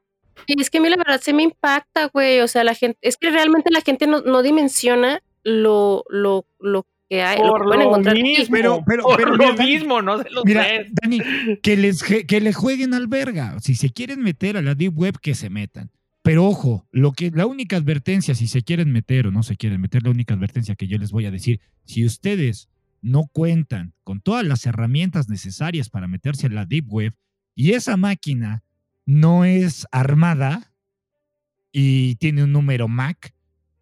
[0.47, 2.39] Y es que a mí la verdad se me impacta, güey.
[2.39, 6.85] O sea, la gente, es que realmente la gente no, no dimensiona lo, lo, lo
[7.09, 8.15] que hay, lo que Por lo encontrar.
[8.15, 8.55] mismo.
[8.55, 10.87] Pero- pero- por pero lo Dani, mismo, no se los Mira, des.
[11.01, 11.21] Dani,
[11.61, 13.59] que, les, que le jueguen al verga.
[13.59, 15.91] Si se quieren meter a la Deep Web, que se metan.
[16.23, 19.79] Pero ojo, lo que, la única advertencia, si se quieren meter o no se quieren
[19.79, 22.67] meter, la única advertencia que yo les voy a decir, si ustedes
[23.03, 27.13] no cuentan con todas las herramientas necesarias para meterse a la Deep Web
[27.53, 28.63] y esa máquina
[29.05, 30.71] no es armada
[31.71, 33.33] y tiene un número MAC,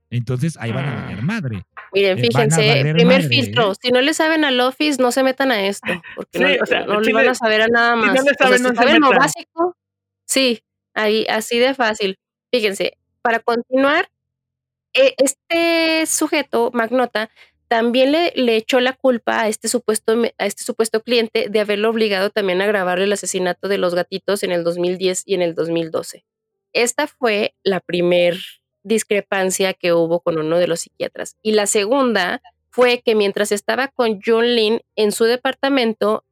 [0.09, 1.63] entonces ahí van a valer madre.
[1.93, 3.75] Miren, eh, fíjense, primer madre, filtro, ¿eh?
[3.81, 6.65] si no le saben al Office, no se metan a esto, porque Sí, no, o
[6.65, 8.13] sea, no le si van a saber a nada si más.
[8.13, 9.75] no le O sea, saben, si no se saben lo básico,
[10.25, 10.63] sí,
[10.95, 12.17] ahí, así de fácil.
[12.51, 14.09] Fíjense, para continuar,
[14.93, 17.29] eh, este sujeto, Magnota,
[17.67, 21.89] también le, le echó la culpa a este, supuesto, a este supuesto cliente de haberlo
[21.89, 25.55] obligado también a grabar el asesinato de los gatitos en el 2010 y en el
[25.55, 26.25] 2012.
[26.73, 28.37] Esta fue la primer
[28.83, 31.37] discrepancia que hubo con uno de los psiquiatras.
[31.41, 36.23] Y la segunda fue que mientras estaba con John Lynn en su departamento,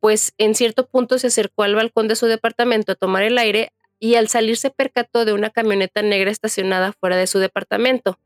[0.00, 3.72] pues en cierto punto se acercó al balcón de su departamento a tomar el aire
[4.00, 8.18] y al salir se percató de una camioneta negra estacionada fuera de su departamento.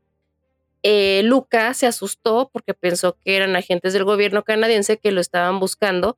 [0.81, 5.59] Eh, Luca se asustó porque pensó que eran agentes del gobierno canadiense que lo estaban
[5.59, 6.17] buscando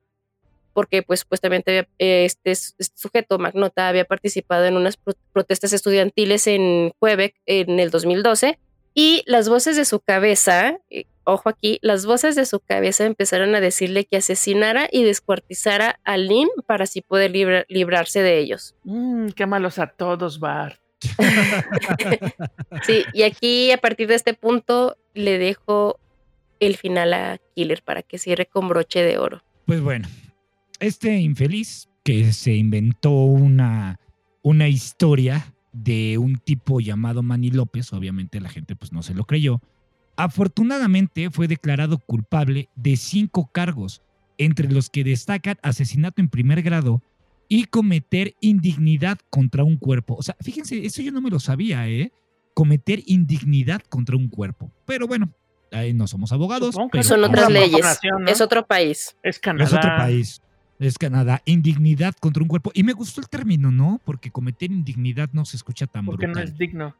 [0.80, 6.46] porque pues supuestamente eh, este, este sujeto, Magnota, había participado en unas pro- protestas estudiantiles
[6.46, 8.58] en Quebec en el 2012
[8.94, 13.54] y las voces de su cabeza, eh, ojo aquí, las voces de su cabeza empezaron
[13.54, 18.74] a decirle que asesinara y descuartizara a Lynn para así poder libra- librarse de ellos.
[18.84, 20.80] Mm, qué malos a todos, Bart.
[22.86, 25.98] Sí, y aquí a partir de este punto le dejo
[26.58, 29.42] el final a Killer para que cierre con broche de oro.
[29.66, 30.08] Pues bueno,
[30.80, 34.00] este infeliz que se inventó una,
[34.42, 39.24] una historia de un tipo llamado Manny López, obviamente la gente pues no se lo
[39.24, 39.60] creyó,
[40.16, 44.02] afortunadamente fue declarado culpable de cinco cargos,
[44.38, 47.02] entre los que destacan asesinato en primer grado
[47.46, 50.14] y cometer indignidad contra un cuerpo.
[50.14, 52.12] O sea, fíjense, eso yo no me lo sabía, ¿eh?
[52.54, 54.72] Cometer indignidad contra un cuerpo.
[54.86, 55.30] Pero bueno,
[55.72, 56.74] ahí no somos abogados.
[56.90, 57.84] Pero Son otras leyes,
[58.26, 59.16] es otro país.
[59.22, 59.64] Es Canadá.
[59.64, 60.42] Es otro país.
[60.80, 61.40] Es Canadá.
[61.44, 62.72] Indignidad contra un cuerpo.
[62.74, 64.00] Y me gustó el término, ¿no?
[64.04, 66.96] Porque cometer indignidad no se escucha tan Porque no es digno.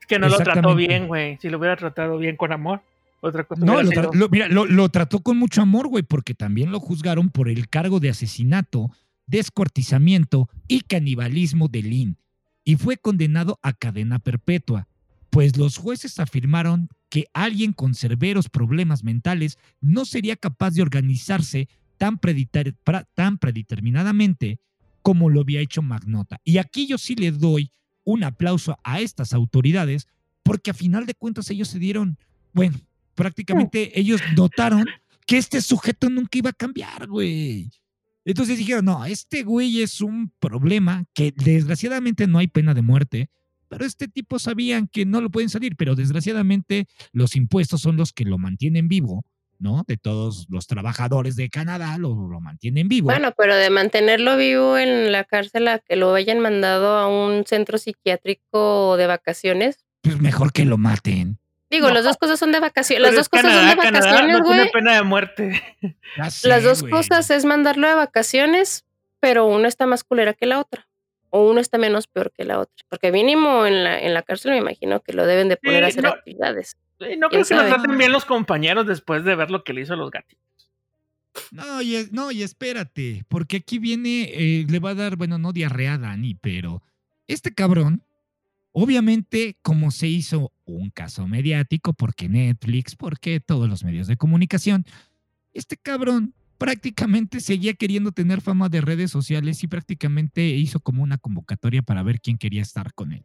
[0.00, 1.36] Es que no lo trató bien, güey.
[1.42, 2.80] Si lo hubiera tratado bien con amor,
[3.20, 6.34] otra cosa No, lo, tra- lo- mira, lo, lo trató con mucho amor, güey, porque
[6.34, 8.90] también lo juzgaron por el cargo de asesinato,
[9.26, 12.16] descuartizamiento y canibalismo de Lynn.
[12.64, 14.88] y fue condenado a cadena perpetua,
[15.30, 21.68] pues los jueces afirmaron que alguien con severos problemas mentales no sería capaz de organizarse
[22.04, 22.70] tan,
[23.14, 24.60] tan predeterminadamente
[25.02, 26.40] como lo había hecho Magnota.
[26.44, 27.70] Y aquí yo sí le doy
[28.04, 30.06] un aplauso a estas autoridades,
[30.42, 32.18] porque a final de cuentas ellos se dieron,
[32.52, 32.78] bueno,
[33.14, 34.86] prácticamente ellos notaron
[35.26, 37.70] que este sujeto nunca iba a cambiar, güey.
[38.24, 43.30] Entonces dijeron, no, este güey es un problema que desgraciadamente no hay pena de muerte,
[43.68, 48.12] pero este tipo sabían que no lo pueden salir, pero desgraciadamente los impuestos son los
[48.12, 49.26] que lo mantienen vivo,
[49.58, 49.84] ¿no?
[49.86, 53.06] De todos los trabajadores de Canadá lo, lo mantienen vivo.
[53.06, 57.44] Bueno, pero de mantenerlo vivo en la cárcel a que lo hayan mandado a un
[57.46, 59.84] centro psiquiátrico de vacaciones.
[60.02, 61.38] Pues mejor que lo maten.
[61.70, 63.02] Digo, las dos cosas son de vacaciones.
[63.02, 64.58] Las dos cosas son de vacaciones, güey.
[64.58, 65.62] No pena de muerte.
[66.44, 68.84] las dos cosas es mandarlo de vacaciones,
[69.18, 70.83] pero una está más culera que la otra.
[71.36, 72.74] O uno está menos peor que la otra.
[72.88, 75.88] Porque mínimo en la, en la cárcel me imagino que lo deben de poner a
[75.88, 76.76] hacer actividades.
[77.18, 79.94] no creo que lo traten bien los compañeros después de ver lo que le hizo
[79.94, 80.70] a los gatitos.
[81.50, 85.52] No y, no, y espérate, porque aquí viene, eh, le va a dar, bueno, no
[85.52, 86.82] diarrea a Dani, pero
[87.26, 88.04] este cabrón
[88.76, 94.84] Obviamente, como se hizo un caso mediático, porque Netflix, porque todos los medios de comunicación,
[95.52, 101.18] este cabrón prácticamente seguía queriendo tener fama de redes sociales y prácticamente hizo como una
[101.18, 103.22] convocatoria para ver quién quería estar con él.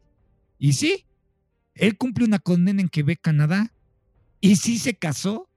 [0.58, 1.06] Y sí,
[1.74, 3.72] él cumple una condena en Quebec, Canadá,
[4.42, 5.48] y sí se casó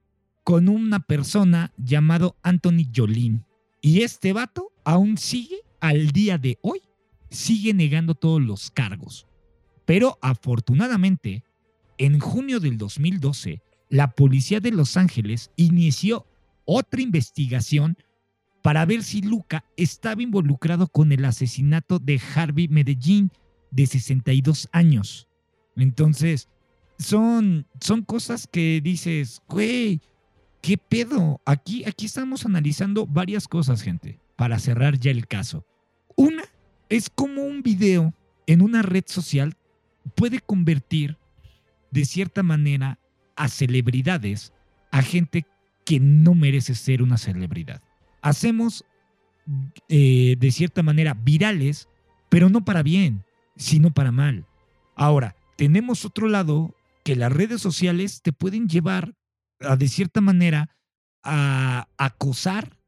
[0.44, 3.44] con una persona llamado Anthony Jolin.
[3.82, 6.80] Y este vato aún sigue, al día de hoy,
[7.28, 9.26] sigue negando todos los cargos.
[9.84, 11.44] Pero afortunadamente,
[11.98, 16.26] en junio del 2012, la policía de Los Ángeles inició
[16.64, 17.96] otra investigación
[18.62, 23.30] para ver si Luca estaba involucrado con el asesinato de Harvey Medellín,
[23.70, 25.28] de 62 años.
[25.76, 26.48] Entonces,
[26.98, 30.00] son, son cosas que dices, güey,
[30.62, 31.40] ¿qué pedo?
[31.44, 35.66] Aquí, aquí estamos analizando varias cosas, gente, para cerrar ya el caso.
[36.16, 36.44] Una
[36.88, 38.14] es como un video
[38.46, 39.56] en una red social
[40.14, 41.18] puede convertir
[41.90, 42.98] de cierta manera
[43.36, 44.52] a celebridades,
[44.90, 45.44] a gente
[45.84, 47.82] que no merece ser una celebridad.
[48.22, 48.84] Hacemos
[49.88, 51.88] eh, de cierta manera virales,
[52.28, 53.24] pero no para bien,
[53.56, 54.46] sino para mal.
[54.96, 56.74] Ahora, tenemos otro lado
[57.04, 59.14] que las redes sociales te pueden llevar
[59.60, 60.70] a, de cierta manera
[61.22, 62.78] a acosar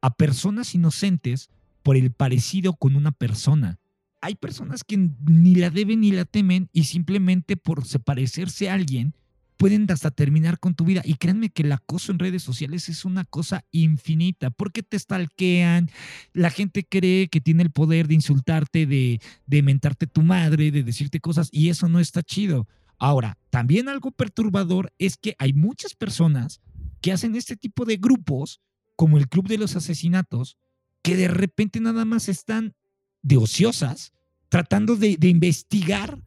[0.00, 1.50] a personas inocentes
[1.82, 3.78] por el parecido con una persona
[4.26, 9.14] hay personas que ni la deben ni la temen y simplemente por parecerse a alguien
[9.56, 11.02] pueden hasta terminar con tu vida.
[11.04, 15.90] Y créanme que el acoso en redes sociales es una cosa infinita, porque te stalkean,
[16.32, 20.82] la gente cree que tiene el poder de insultarte, de, de mentarte tu madre, de
[20.82, 22.66] decirte cosas, y eso no está chido.
[22.98, 26.60] Ahora, también algo perturbador es que hay muchas personas
[27.00, 28.60] que hacen este tipo de grupos,
[28.96, 30.56] como el Club de los Asesinatos,
[31.02, 32.74] que de repente nada más están
[33.22, 34.12] de ociosas
[34.48, 36.18] tratando de, investigar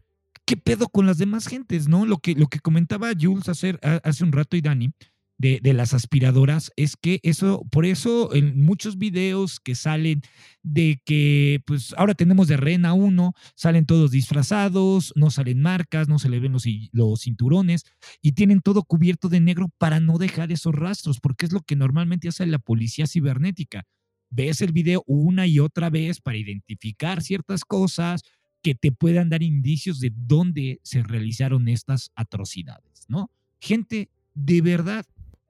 [0.49, 2.07] qué pedo con las demás gentes, ¿no?
[2.07, 4.91] Lo que, lo que comentaba Jules hace, hace un rato y Dani
[5.37, 10.23] de, de, las aspiradoras es que eso, por eso en muchos videos que salen
[10.63, 16.17] de que, pues ahora tenemos de Rena uno, salen todos disfrazados, no salen marcas, no
[16.17, 17.83] se le ven los, los cinturones
[18.19, 21.75] y tienen todo cubierto de negro para no dejar esos rastros, porque es lo que
[21.75, 23.85] normalmente hace la policía cibernética
[24.31, 28.21] ves el video una y otra vez para identificar ciertas cosas
[28.61, 33.31] que te puedan dar indicios de dónde se realizaron estas atrocidades, ¿no?
[33.59, 35.05] Gente, de verdad,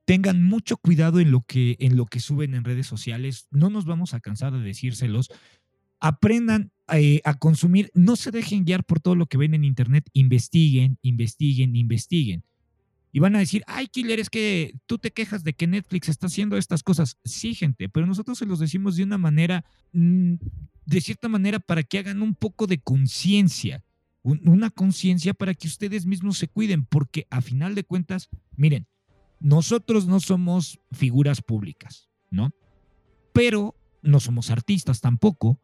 [0.05, 3.85] tengan mucho cuidado en lo que en lo que suben en redes sociales, no nos
[3.85, 5.29] vamos a cansar de decírselos.
[5.99, 10.09] Aprendan eh, a consumir, no se dejen guiar por todo lo que ven en internet,
[10.13, 12.43] investiguen, investiguen, investiguen.
[13.11, 16.27] Y van a decir, ay, Killer, es que tú te quejas de que Netflix está
[16.27, 17.17] haciendo estas cosas.
[17.23, 20.35] Sí, gente, pero nosotros se los decimos de una manera, mm,
[20.85, 23.83] de cierta manera, para que hagan un poco de conciencia.
[24.21, 28.85] Una conciencia para que ustedes mismos se cuiden, porque a final de cuentas, miren,
[29.39, 32.51] nosotros no somos figuras públicas, ¿no?
[33.33, 35.59] Pero no somos artistas tampoco.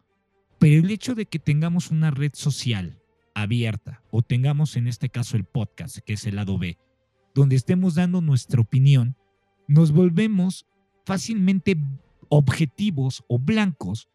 [0.57, 3.01] Pero el hecho de que tengamos una red social
[3.34, 6.77] abierta o tengamos en este caso el podcast, que es el lado B,
[7.36, 9.16] donde estemos dando nuestra opinión,
[9.68, 10.66] nos volvemos
[11.06, 11.78] fácilmente
[12.30, 14.10] objetivos o blancos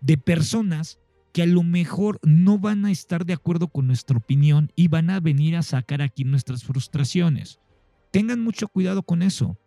[0.00, 0.98] de personas
[1.32, 5.10] que a lo mejor no van a estar de acuerdo con nuestra opinión y van
[5.10, 7.60] a venir a sacar aquí nuestras frustraciones.
[8.10, 9.58] Tengan mucho cuidado con eso,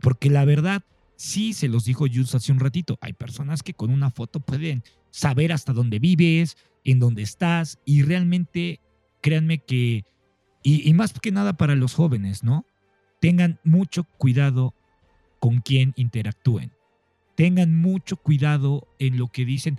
[0.00, 0.82] porque la verdad,
[1.16, 4.82] sí se los dijo Jules hace un ratito, hay personas que con una foto pueden
[5.10, 8.80] saber hasta dónde vives, en dónde estás y realmente,
[9.20, 10.04] créanme que,
[10.68, 12.66] y, más que nada para los jóvenes, ¿no?
[13.20, 14.74] Tengan mucho cuidado
[15.38, 16.72] con quién interactúen.
[17.36, 19.78] Tengan mucho cuidado en lo que dicen.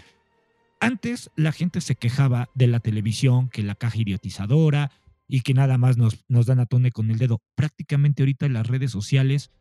[0.80, 4.92] Antes la gente se quejaba de la televisión, que la caja idiotizadora
[5.28, 7.42] y que nada más nos, nos dan a tone con el dedo.
[7.56, 9.52] Prácticamente ahorita las redes sociales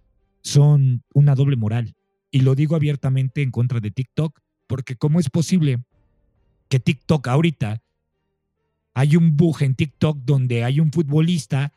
[0.43, 1.97] son una doble moral.
[2.31, 4.39] Y lo digo abiertamente en contra de TikTok,
[4.69, 5.83] porque ¿cómo es posible
[6.69, 7.83] que TikTok ahorita
[8.97, 11.75] hay un bug en TikTok donde hay un futbolista,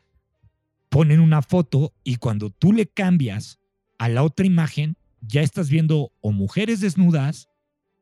[0.88, 3.58] ponen una foto y cuando tú le cambias
[3.98, 7.50] a la otra imagen, ya estás viendo o mujeres desnudas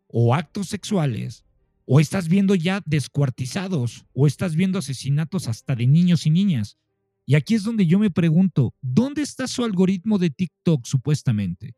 [0.06, 1.44] o actos sexuales
[1.84, 6.78] o estás viendo ya descuartizados o estás viendo asesinatos hasta de niños y niñas.
[7.26, 11.74] Y aquí es donde yo me pregunto, ¿dónde está su algoritmo de TikTok supuestamente?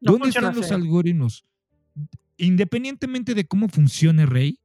[0.00, 1.44] No ¿Dónde están los algoritmos?
[2.38, 4.58] Independientemente de cómo funcione, Rey,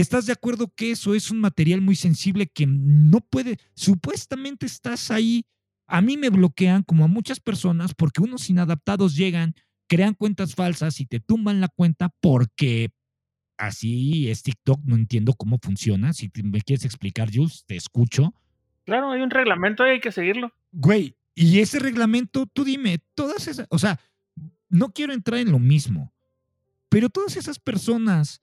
[0.00, 5.10] ¿estás de acuerdo que eso es un material muy sensible que no puede, supuestamente estás
[5.10, 5.44] ahí?
[5.86, 9.54] A mí me bloquean como a muchas personas porque unos inadaptados llegan,
[9.88, 12.90] crean cuentas falsas y te tumban la cuenta porque
[13.56, 16.12] así es TikTok, no entiendo cómo funciona.
[16.12, 18.34] Si me quieres explicar, Jules, te escucho.
[18.84, 20.52] Claro, hay un reglamento y hay que seguirlo.
[20.72, 23.98] Güey, y ese reglamento, tú dime, todas esas, o sea,
[24.68, 26.12] no quiero entrar en lo mismo,
[26.88, 28.42] pero todas esas personas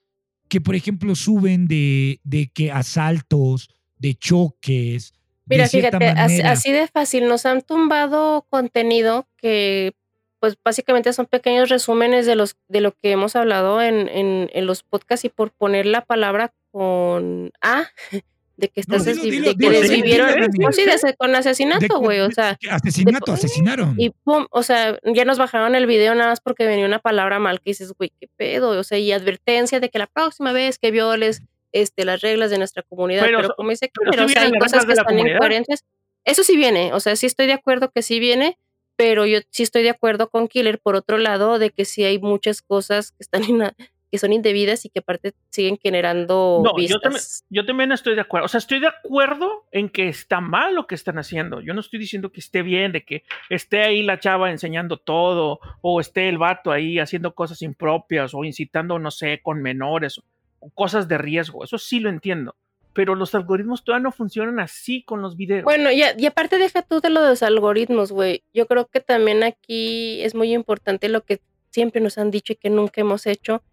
[0.54, 5.16] que, por ejemplo, suben de, de que asaltos, de choques,
[5.48, 6.52] Mira, de cierta fíjate, así, manera.
[6.52, 9.96] así de fácil, nos han tumbado contenido que
[10.40, 14.66] pues básicamente son pequeños resúmenes de los de lo que hemos hablado en, en, en
[14.68, 17.86] los podcasts y por poner la palabra con A,
[18.56, 20.86] de que No, estás dilo, desvi- dilo, de que dilo, desvivieron, dilo, dilo, pues sí,
[20.86, 23.96] de con asesinato, güey, o sea, asesinato, de- asesinaron.
[23.98, 27.40] y pum, o sea, ya nos bajaron el video nada más porque venía una palabra
[27.40, 30.78] mal que dices, güey, qué pedo, o sea, y advertencia de que la próxima vez
[30.78, 34.40] que violes este, las reglas de nuestra comunidad, Pero pero, como dice pero sí o
[34.40, 35.84] sea, hay cosas que están incoherentes.
[36.24, 38.60] Eso sí viene, o sea, sí estoy de acuerdo que sí viene,
[38.96, 42.20] pero yo sí estoy de acuerdo con Killer por otro lado de que sí hay
[42.20, 43.42] muchas cosas que están
[44.14, 47.44] que son indebidas y que aparte siguen generando No, yo también, vistas.
[47.50, 48.46] yo también estoy de acuerdo.
[48.46, 51.62] O sea, estoy de acuerdo en que está mal lo que están haciendo.
[51.62, 55.60] Yo no estoy diciendo que esté bien, de que esté ahí la chava enseñando todo,
[55.82, 60.22] o esté el vato ahí haciendo cosas impropias, o incitando, no sé, con menores,
[60.60, 61.64] o cosas de riesgo.
[61.64, 62.56] Eso sí lo entiendo.
[62.94, 65.64] Pero los algoritmos todavía no funcionan así con los videos.
[65.64, 68.44] Bueno, y, a- y aparte deja tú de lo de los algoritmos, güey.
[68.54, 71.42] Yo creo que también aquí es muy importante lo que
[71.72, 73.64] siempre nos han dicho y que nunca hemos hecho.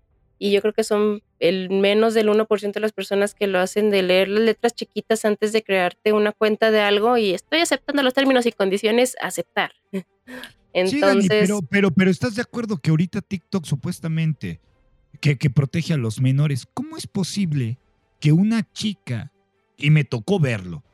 [0.42, 3.90] Y yo creo que son el menos del 1% de las personas que lo hacen
[3.90, 8.02] de leer las letras chiquitas antes de crearte una cuenta de algo y estoy aceptando
[8.02, 9.72] los términos y condiciones, aceptar.
[10.72, 14.60] Sí, Dani, Entonces, pero, pero, pero estás de acuerdo que ahorita TikTok supuestamente
[15.20, 16.64] que, que protege a los menores.
[16.72, 17.76] ¿Cómo es posible
[18.20, 19.32] que una chica,
[19.76, 20.84] y me tocó verlo,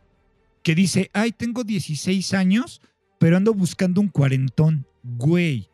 [0.62, 2.80] que dice, ay, tengo 16 años,
[3.18, 4.86] pero ando buscando un cuarentón?
[5.02, 5.68] Güey,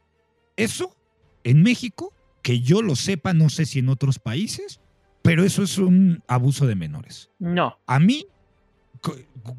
[0.57, 0.97] eso
[1.45, 2.13] en México,
[2.43, 4.81] que yo lo sepa, no sé si en otros países,
[5.23, 7.31] pero eso es un abuso de menores.
[7.39, 7.79] No.
[7.87, 8.27] A mí,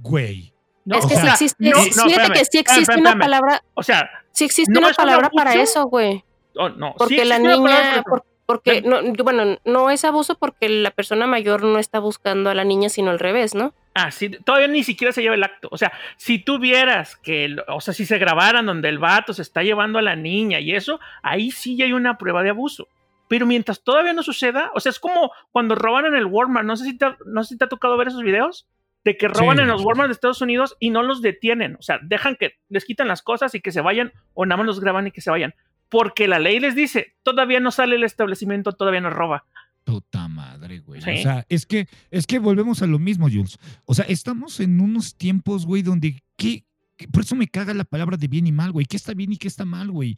[0.02, 0.54] güey.
[0.86, 3.00] no, es o que sea, sí existe, no, no, fíjate espérame, que sí espérame, existe
[3.02, 6.24] una palabra, O sea, sí existe ¿no una un palabra para eso, güey.
[6.58, 6.90] oh, no.
[6.90, 11.26] sí Porque la niña, por- porque, no, yo- bueno, no es abuso porque la persona
[11.28, 13.74] mayor no está buscando a la niña, sino al revés, ¿no?
[13.96, 15.68] Ah, sí, todavía ni siquiera se lleva el acto.
[15.72, 19.44] O sea, si tú vieras que, o sea, si se grabaran donde el vato se
[19.44, 22.88] está llevando a la niña y eso, ahí sí ya hay una prueba de abuso.
[23.28, 26.66] Pero mientras todavía no suceda, o sea, es como cuando roban en el Walmart.
[26.66, 28.68] No sé si te, no sé si te ha tocado ver esos videos
[29.04, 31.76] de que roban Sí, en los Walmart de Estados Unidos y no los detienen.
[31.76, 34.66] O sea, dejan que les quitan las cosas y que se vayan o nada más
[34.66, 35.54] los graban y que se vayan.
[35.90, 39.46] Porque la ley les dice, todavía no sale el establecimiento, todavía no roba.
[39.84, 41.02] Puta madre, güey.
[41.02, 41.10] Sí.
[41.12, 43.58] O sea, es que, es que volvemos a lo mismo, Jules.
[43.86, 46.66] O sea, estamos en unos tiempos, güey, donde ¿qué,
[46.96, 48.86] qué- por eso me caga la palabra de bien y mal, güey.
[48.86, 50.18] ¿Qué está bien y qué está mal, güey?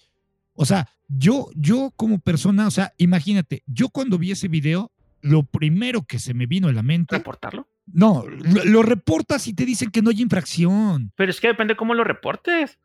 [0.54, 5.44] O sea, yo, yo como persona, o sea, imagínate, yo cuando vi ese video, lo
[5.44, 7.68] primero que se me vino a la mente, ¿Reportarlo?
[7.88, 11.12] no, lo, lo reportas y te dicen que no hay infracción.
[11.16, 12.78] Pero es que depende cómo lo reportes.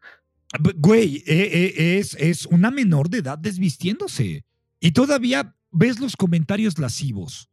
[0.77, 4.45] Güey, eh, eh, es, es una menor de edad desvistiéndose.
[4.81, 7.49] Y todavía ves los comentarios lascivos.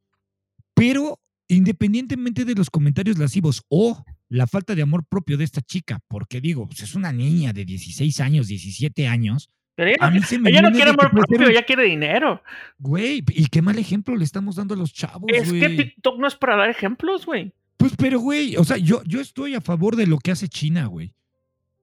[0.73, 5.99] Pero independientemente de los comentarios lascivos o la falta de amor propio de esta chica,
[6.07, 9.49] porque digo, pues es una niña de 16 años, 17 años.
[9.75, 11.63] Pero ella A no, mí se me ella no viene quiere amor ser propio, ella
[11.63, 12.41] quiere dinero.
[12.79, 15.69] Güey, y qué mal ejemplo le estamos dando a los chavos, Es que.
[15.69, 17.53] TikTok no es para dar ejemplos, güey.
[17.77, 20.87] Pues, pero, güey, o sea, yo, yo estoy a favor de lo que hace China,
[20.87, 21.13] güey.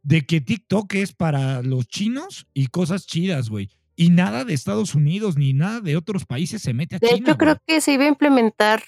[0.02, 3.70] De que TikTok es para los chinos y cosas chidas, güey.
[3.96, 7.18] Y nada de Estados Unidos ni nada de otros países se mete a De China.
[7.30, 8.82] hecho, creo que se iba a implementar,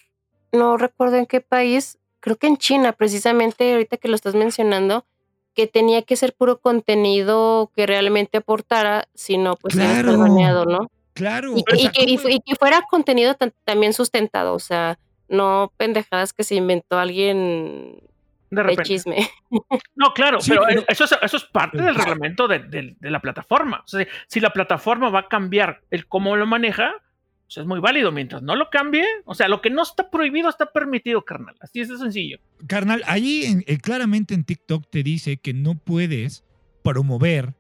[0.53, 5.07] no recuerdo en qué país, creo que en China, precisamente ahorita que lo estás mencionando,
[5.55, 10.19] que tenía que ser puro contenido que realmente aportara, si no, pues Claro.
[10.19, 10.91] baneado, ¿no?
[11.15, 11.57] Claro.
[11.57, 14.59] Y, que- y sea, que, y ¿cómo- fu- y que fuera contenido también sustentado, o
[14.59, 18.01] sea, no pendejadas que se inventó alguien
[18.51, 18.83] De de repente.
[18.85, 19.29] chisme.
[19.95, 23.11] No, claro, Sí, pero, pero- eso, es, eso es parte del reglamento de, de- de
[23.11, 23.83] la plataforma.
[23.85, 26.93] O sea, si la plataforma va a cambiar el cómo lo maneja,
[27.47, 28.13] pues es muy válido.
[28.13, 31.57] Mientras no lo cambie, o sea, lo que no está prohibido está permitido, carnal.
[31.61, 32.39] Así es de sencillo.
[32.67, 36.45] Carnal, ahí en- eh, claramente en TikTok te dice que no puedes
[36.83, 37.55] promover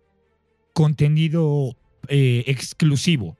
[0.73, 1.77] contenido
[2.09, 3.37] eh, exclusivo.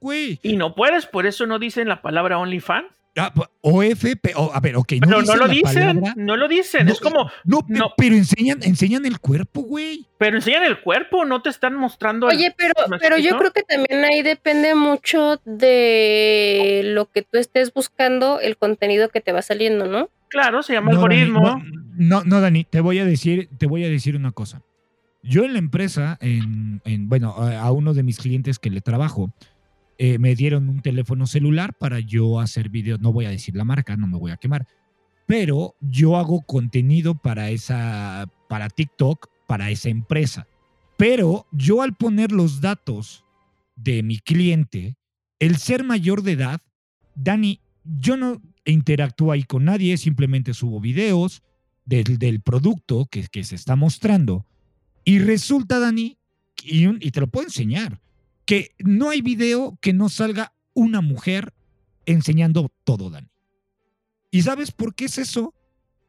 [0.00, 2.88] Güey, Y no puedes, por eso no dicen la palabra OnlyFans.
[3.16, 5.74] Ah, pa- OF, pe- o- a ver, ok, no Pero no, dicen lo la dicen,
[6.00, 6.14] palabra.
[6.16, 6.86] no lo dicen.
[6.86, 7.92] No, es como, No, no.
[7.96, 10.06] pero enseñan, enseñan el cuerpo, güey.
[10.18, 12.30] pero enseñan el cuerpo, no te están mostrando.
[12.30, 17.22] el- Oye, pero, ¿me pero yo creo que también ahí depende mucho de lo que
[17.22, 20.10] tú estés buscando, el contenido que te va saliendo, ¿no?
[20.28, 21.40] Claro, se llama Dani, algoritmo.
[21.40, 21.62] no,
[21.96, 24.62] no, no, Dani, te voy a decir, te voy a decir una cosa.
[25.22, 28.80] Yo en la empresa, en, en- bueno, a, a uno de mis clientes que le
[28.80, 29.32] trabajo,
[30.04, 33.00] eh, me dieron un teléfono celular para yo hacer videos.
[33.00, 34.66] No voy a decir la marca, no me voy a quemar,
[35.26, 40.48] pero yo hago contenido para esa, para TikTok, para esa empresa.
[40.96, 43.24] Pero yo al poner los datos
[43.76, 44.96] de mi cliente,
[45.38, 46.60] el ser mayor de edad,
[47.14, 51.44] Dani, yo no interactúo ahí con nadie, simplemente subo videos
[51.84, 54.46] del, del producto que, que se está mostrando.
[55.04, 56.18] Y resulta, Dani,
[56.60, 58.00] y, te lo puedo enseñar,
[58.44, 61.52] que no hay video que no salga una mujer
[62.06, 63.28] enseñando todo, Dani.
[64.30, 65.54] ¿Y sabes por qué es eso?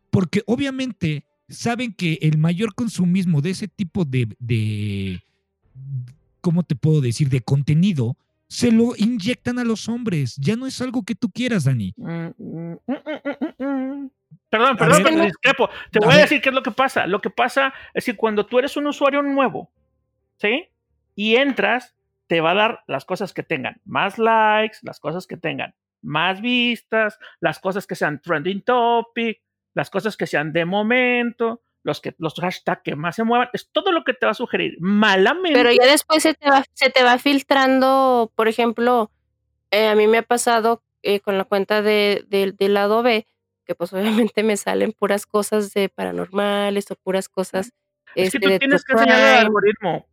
[0.10, 5.22] Porque obviamente saben que el mayor consumismo de ese tipo de, de
[6.42, 10.36] ¿cómo te puedo decir?, de contenido, se lo inyectan a los hombres.
[10.38, 11.94] Ya no es algo que tú quieras, Dani.
[11.98, 12.78] Mm, mm,
[13.58, 14.10] mm.
[14.50, 15.70] Perdón, perdón, ver, pero te discrepo.
[15.92, 17.08] Te a voy a decir qué es lo que pasa.
[17.08, 19.72] Lo que pasa es que cuando tú eres un usuario nuevo,
[20.38, 20.68] ¿sí?
[21.16, 21.96] Y entras,
[22.34, 26.42] te va a dar las cosas que tengan más likes, las cosas que tengan más
[26.42, 29.40] vistas, las cosas que sean trending topic,
[29.76, 33.50] las cosas que sean de momento, los, que, los hashtags que más se muevan.
[33.54, 34.78] Es todo lo que te va a sugerir.
[34.80, 35.54] Malamente.
[35.54, 39.12] Pero ya después se te va, se te va filtrando, por ejemplo,
[39.70, 43.28] eh, a mí me ha pasado eh, con la cuenta de, de- del lado B,
[43.64, 47.74] que pues obviamente me salen puras cosas de paranormales o puras cosas
[48.16, 49.38] es que este, tú tienes que al crime.
[49.38, 50.08] algoritmo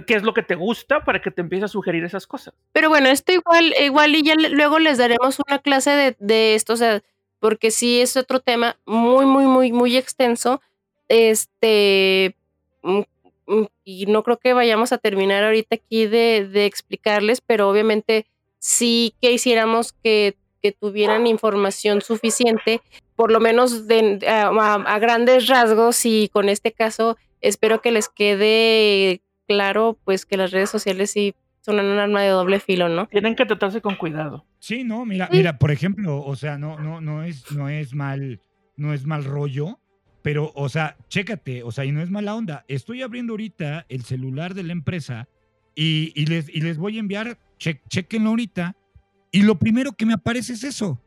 [0.00, 2.54] qué- es lo que te gusta para que te empiece a sugerir esas cosas.
[2.72, 6.72] Pero bueno, esto igual, igual y ya luego les daremos una clase de, de esto,
[6.74, 7.02] o sea,
[7.40, 10.60] porque sí es otro tema muy, muy, muy, muy extenso.
[11.08, 12.36] Este,
[12.82, 13.00] mm,
[13.46, 18.26] mm, y no creo que vayamos a terminar ahorita aquí de, explicarles, pero obviamente
[18.58, 22.80] sí que hiciéramos que, que tuvieran información suficiente,
[23.16, 23.82] por lo menos
[24.24, 30.50] a grandes rasgos, y con este caso espero que les quede claro, pues que las
[30.50, 33.06] redes sociales sí son un arma de doble filo, ¿no?
[33.06, 34.44] Tienen que tratarse con cuidado.
[34.58, 35.36] Sí, no, mira, Sí.
[35.38, 38.40] mira, por ejemplo, o sea, no, no, no es, no es mal,
[38.76, 39.78] no es mal rollo,
[40.22, 42.64] pero, o sea, chécate, o sea, y no es mala onda.
[42.68, 45.28] Estoy abriendo ahorita el celular de la empresa
[45.74, 48.76] y, y les, y les voy a enviar, che, chequenlo ahorita,
[49.30, 51.00] y lo primero que me aparece es eso.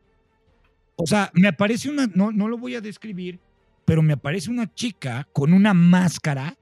[0.96, 3.38] O sea, me aparece una, no, no lo voy a describir,
[3.84, 6.56] pero me aparece una chica con una máscara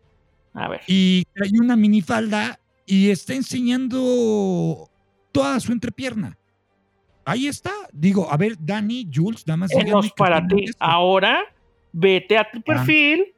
[0.55, 0.81] A ver.
[0.87, 4.89] y trae una minifalda y está enseñando
[5.33, 6.39] toda su entrepierna.
[7.25, 7.73] Ahí está.
[7.93, 9.71] Digo, a ver, Dani, Jules, nada más.
[9.71, 10.65] díganme Enos qué para ti.
[10.65, 10.77] esto.
[10.79, 11.45] Ahora,
[11.93, 13.35] vete a tu perfil,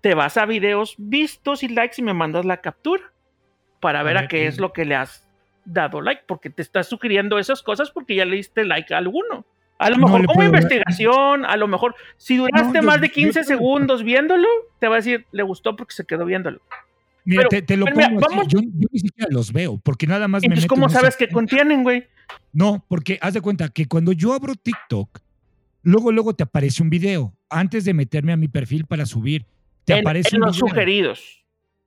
[0.00, 3.12] te vas a videos vistos y likes y me mandas la captura
[3.80, 4.46] para ver a, ver, qué eh.
[4.48, 5.28] es lo que le has
[5.64, 9.46] dado like, porque te estás sugiriendo esas cosas porque ya le diste like a alguno.
[9.78, 13.08] A lo No mejor le como investigación, a lo mejor si duraste yo- más de
[13.08, 14.48] yo 15 puedo- segundos viéndolo,
[14.80, 16.60] te va a decir, le gustó porque se quedó viéndolo.
[17.24, 19.78] Mira, pero- te, te lo pero mira, pongo así, vamos- Yo, ni siquiera los veo,
[19.78, 22.06] porque nada más me Entonces, meto ¿cómo sabes que contienen, güey?
[22.52, 25.20] No, porque haz de cuenta que cuando yo abro TikTok,
[25.82, 27.34] luego, luego te aparece un video.
[27.50, 29.46] Antes de meterme a mi perfil para subir,
[29.84, 30.68] te En, aparece en un los video.
[30.68, 31.44] sugeridos,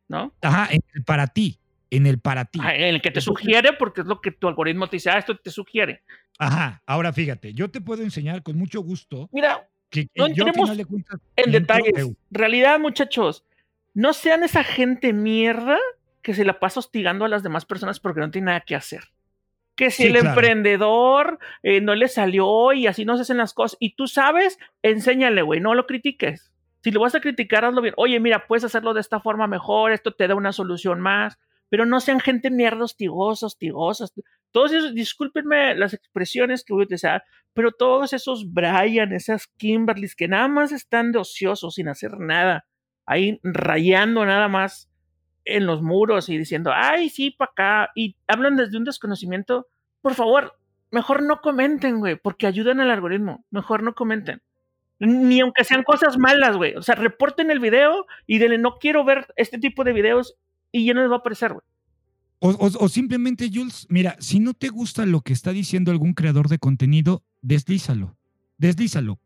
[0.07, 0.31] ¿no?
[0.41, 1.57] Ajá, en para ti.
[1.91, 2.59] En el para ti.
[2.63, 5.19] Ah, En el que te sugiere porque es lo que tu algoritmo te dice, ah,
[5.19, 6.03] esto te sugiere.
[6.39, 10.77] Ajá, ahora fíjate, yo te puedo enseñar con mucho gusto Mira, que, No entremos final
[10.77, 12.07] de cuentas en detalles.
[12.31, 13.43] Realidad, muchachos,
[13.93, 15.77] no sean esa gente mierda
[16.21, 19.03] que se la pasa hostigando a las demás personas porque no tiene nada que hacer.
[19.75, 20.29] Que si Sí, el claro.
[20.29, 24.59] emprendedor eh, no le salió y así no se hacen las cosas, y tú sabes,
[24.81, 26.51] enséñale, güey, no lo critiques.
[26.83, 27.93] Si lo vas a criticar, hazlo bien.
[27.97, 31.37] Oye, mira, puedes hacerlo de esta forma mejor, esto te da una solución más.
[31.71, 34.13] Pero no sean gente mierda hostigosos, hostigosos.
[34.51, 37.23] Todos esos, discúlpenme las expresiones que voy a utilizar,
[37.53, 42.65] pero todos esos Brian, esas Kimberlys que nada más están de ociosos, sin hacer nada,
[43.05, 44.89] ahí rayando nada más
[45.45, 49.67] en los muros y diciendo, ay, sí, para acá, y hablan desde un desconocimiento,
[50.01, 50.59] por favor,
[50.91, 54.41] mejor no comenten, güey, porque ayudan al algoritmo, mejor no comenten.
[54.99, 56.75] Ni aunque sean cosas malas, güey.
[56.75, 60.35] O sea, reporten el video y denle, no quiero ver este tipo de videos
[60.71, 61.63] y ya no les va a aparecer, güey.
[62.43, 66.57] O, simplemente, Jules, mira, si no te gusta lo que está diciendo algún creador de
[66.57, 68.17] contenido, deslízalo.
[68.57, 69.19] Deslízalo.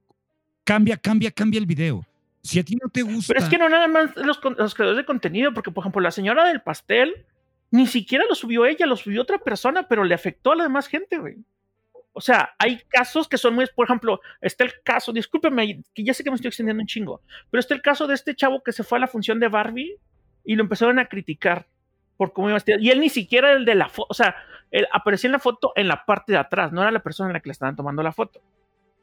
[0.65, 2.05] Cambia, cambia, cambia el video.
[2.41, 3.33] Si a ti no te gusta.
[3.33, 6.11] Pero es que no nada más los, los creadores de contenido, porque por ejemplo, la
[6.11, 7.25] señora del pastel
[7.71, 10.87] ni siquiera lo subió ella, lo subió otra persona, pero le afectó a la demás
[10.87, 11.37] gente, güey.
[12.11, 16.13] O sea, hay casos que son muy, por ejemplo, está el caso, discúlpeme, que ya
[16.13, 18.71] sé que me estoy extendiendo un chingo, pero está el caso de este chavo que
[18.71, 19.97] se fue a la función de Barbie
[20.45, 21.67] y lo empezaron a criticar
[22.17, 22.79] por cómo iba estar.
[22.79, 24.35] Y él ni siquiera el de la foto, o sea,
[24.71, 27.33] él aparecía en la foto en la parte de atrás, no era la persona en
[27.33, 28.41] la que le estaban tomando la foto.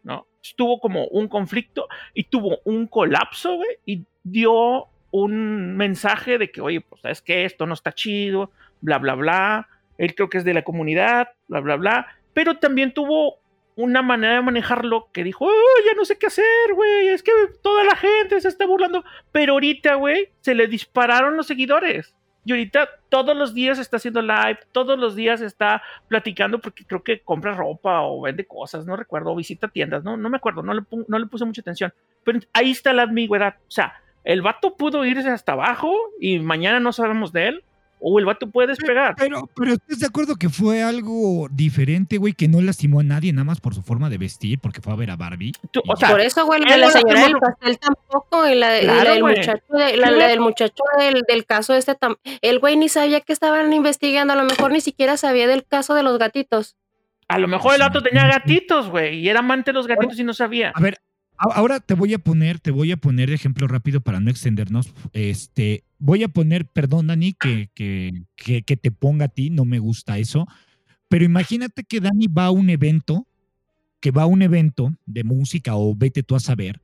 [0.02, 0.26] ¿no?
[0.56, 6.60] Tuvo como un conflicto y tuvo un colapso, güey, y dio un mensaje de que,
[6.60, 8.50] oye, pues sabes que esto no está chido,
[8.80, 9.68] bla, bla, bla.
[9.98, 12.06] Él creo que es de la comunidad, bla, bla, bla.
[12.32, 13.41] Pero también tuvo
[13.76, 17.32] una manera de manejarlo que dijo, oh, ya no sé qué hacer, güey, es que
[17.62, 19.04] toda la gente se está burlando.
[19.30, 22.14] Pero ahorita, güey, se le dispararon los seguidores.
[22.44, 27.02] Y ahorita todos los días está haciendo live, todos los días está platicando porque creo
[27.02, 30.62] que compra ropa o vende cosas, no recuerdo, o visita tiendas, no, no me acuerdo,
[30.62, 31.94] no le, no le puse mucha atención.
[32.24, 33.56] Pero ahí está la ambigüedad.
[33.60, 33.94] O sea,
[34.24, 37.64] el vato pudo irse hasta abajo y mañana no sabemos de él,
[38.02, 39.14] o el vato puede despegar.
[39.16, 43.32] Pero, pero ¿estás de acuerdo que fue algo diferente, güey, que no lastimó a nadie
[43.32, 45.52] nada más por su forma de vestir, porque fue a ver a Barbie?
[45.72, 50.40] por eso, güey, la, la señora del pastel tampoco, y la, del muchacho, la, del
[50.40, 51.96] muchacho del, caso este,
[52.40, 55.94] el güey ni sabía que estaban investigando, a lo mejor ni siquiera sabía del caso
[55.94, 56.76] de los gatitos.
[57.28, 60.24] A lo mejor el vato tenía gatitos, güey, y era amante de los gatitos y
[60.24, 60.72] no sabía.
[60.74, 60.98] A ver,
[61.36, 64.92] Ahora te voy a poner, te voy a poner ejemplo rápido para no extendernos.
[65.12, 69.80] Este, voy a poner, perdón, Dani, que, que, que, te ponga a ti, no me
[69.80, 70.46] gusta eso.
[71.08, 73.26] Pero imagínate que Dani va a un evento,
[74.00, 76.80] que va a un evento de música o vete tú a saber,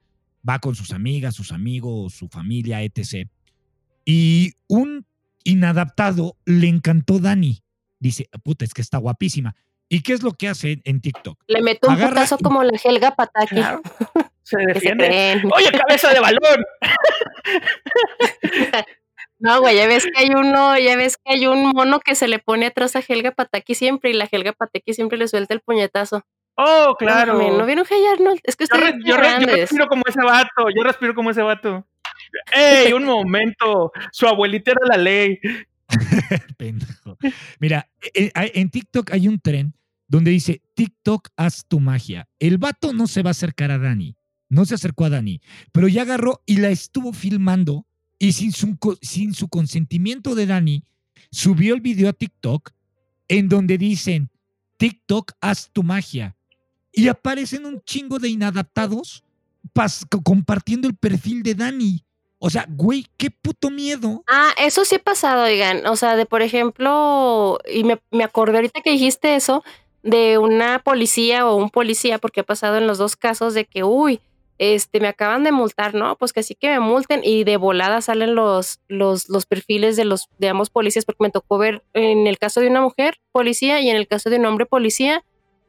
[0.46, 3.28] va con sus amigas, sus amigos, su familia, etc.
[4.04, 5.06] Y un
[5.44, 7.62] inadaptado le encantó Dani.
[8.00, 9.54] Dice, puta, es que está guapísima.
[9.88, 11.38] ¿Y qué es lo que hace en TikTok?
[11.46, 13.56] Le meto un putazo como la Helga Pataki.
[14.42, 15.42] Se defiende.
[15.54, 16.64] Oye, cabeza de balón.
[19.40, 22.26] No, güey, ya ves que hay uno, ya ves que hay un mono que se
[22.26, 25.60] le pone atrás a Helga Pataki siempre y la Helga Pataki siempre le suelta el
[25.60, 26.24] puñetazo.
[26.56, 27.34] Oh, claro.
[27.34, 28.40] No, vieron que Arnold?
[28.42, 31.86] Es que estoy yo, yo, yo, respiro como ese vato, yo respiro como ese vato.
[32.52, 33.92] ¡Ey, un momento!
[34.10, 35.38] Su abuelita era la ley.
[37.60, 39.74] Mira, eh, eh, en TikTok hay un tren
[40.06, 42.28] donde dice, TikTok, haz tu magia.
[42.38, 44.16] El vato no se va a acercar a Dani,
[44.48, 45.40] no se acercó a Dani,
[45.72, 47.86] pero ya agarró y la estuvo filmando
[48.18, 50.84] y sin su, sin su consentimiento de Dani,
[51.30, 52.70] subió el video a TikTok
[53.28, 54.30] en donde dicen,
[54.78, 56.36] TikTok, haz tu magia.
[56.92, 59.22] Y aparecen un chingo de inadaptados
[60.24, 62.04] compartiendo el perfil de Dani.
[62.38, 64.22] O sea, güey, qué puto miedo.
[64.28, 65.86] Ah, eso sí ha pasado, oigan.
[65.86, 69.64] O sea, de por ejemplo, y me, me acordé ahorita que dijiste eso,
[70.02, 73.82] de una policía o un policía, porque ha pasado en los dos casos de que,
[73.82, 74.20] uy,
[74.58, 76.16] este, me acaban de multar, ¿no?
[76.16, 80.04] Pues que sí que me multen y de volada salen los, los, los perfiles de
[80.04, 83.80] los, de ambos policías, porque me tocó ver en el caso de una mujer policía
[83.80, 85.24] y en el caso de un hombre policía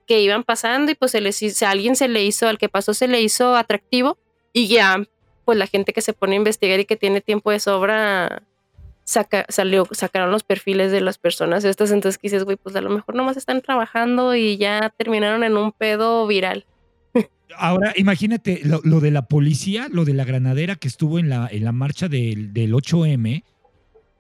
[0.08, 2.96] que iban pasando y pues se les, a alguien se le hizo, al que pasó
[2.96, 4.18] se le hizo atractivo
[4.54, 5.04] y ya,
[5.50, 8.44] pues la gente que se pone a investigar y que tiene tiempo de sobra,
[9.04, 12.92] saca, salió, sacaron los perfiles de las personas estas, entonces dices, güey, pues a lo
[12.92, 16.68] mejor nomás están trabajando y ya terminaron en un pedo viral.
[17.58, 21.64] Ahora, imagínate lo, de la policía, lo de la granadera que estuvo en la, en
[21.64, 23.44] la marcha del, del 8M,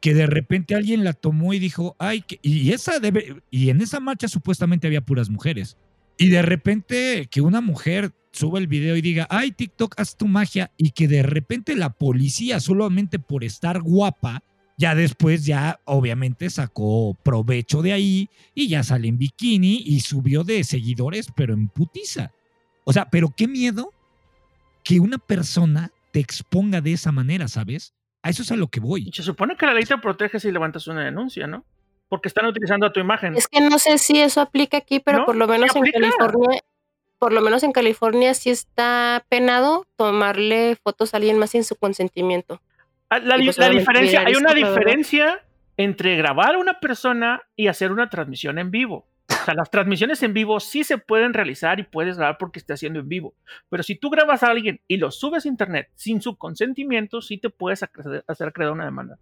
[0.01, 3.99] que de repente alguien la tomó y dijo, ay, y esa debe, y en esa
[3.99, 5.77] marcha supuestamente había puras mujeres.
[6.18, 10.27] Y de repente que una mujer suba el video y diga, ay, TikTok, haz tu
[10.27, 14.43] magia, y que de repente la policía, solamente por estar guapa,
[14.77, 20.45] ya después, ya obviamente sacó provecho de ahí y ya sale en bikini y subió
[20.45, 22.31] de seguidores, pero en putiza.
[22.85, 23.91] O sea, pero qué miedo
[24.84, 27.93] que una persona te exponga de esa manera, ¿sabes?
[28.23, 29.11] A eso es a lo que voy.
[29.14, 31.65] Se supone que la ley te protege si levantas una denuncia, ¿no?
[32.07, 33.35] Porque están utilizando tu imagen.
[33.35, 36.61] Es que no sé si eso aplica aquí, pero por lo menos en California,
[37.19, 41.75] por lo menos en California sí está penado tomarle fotos a alguien más sin su
[41.75, 42.61] consentimiento.
[43.09, 45.43] Ah, la, pues, diferencia, hay una diferencia
[45.77, 49.07] entre grabar a una persona y hacer una transmisión en vivo.
[49.29, 52.73] O sea, las transmisiones en vivo sí se pueden realizar y puedes grabar porque esté
[52.73, 53.35] haciendo en vivo.
[53.69, 57.37] Pero si tú grabas a alguien y lo subes a internet sin su consentimiento, sí
[57.37, 57.83] te puedes
[58.27, 59.19] hacer crear una demanda.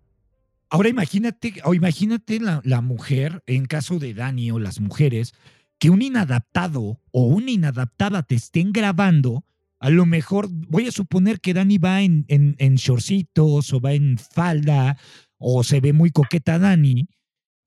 [0.70, 5.34] Ahora imagínate, o imagínate la, la, mujer, en caso de Dani o las mujeres,
[5.80, 9.46] que un inadaptado o una inadaptada te estén grabando.
[9.80, 13.94] A lo mejor voy a suponer que Dani va en, en, en shortcitos o va
[13.94, 14.98] en falda
[15.38, 17.08] o se ve muy coqueta Dani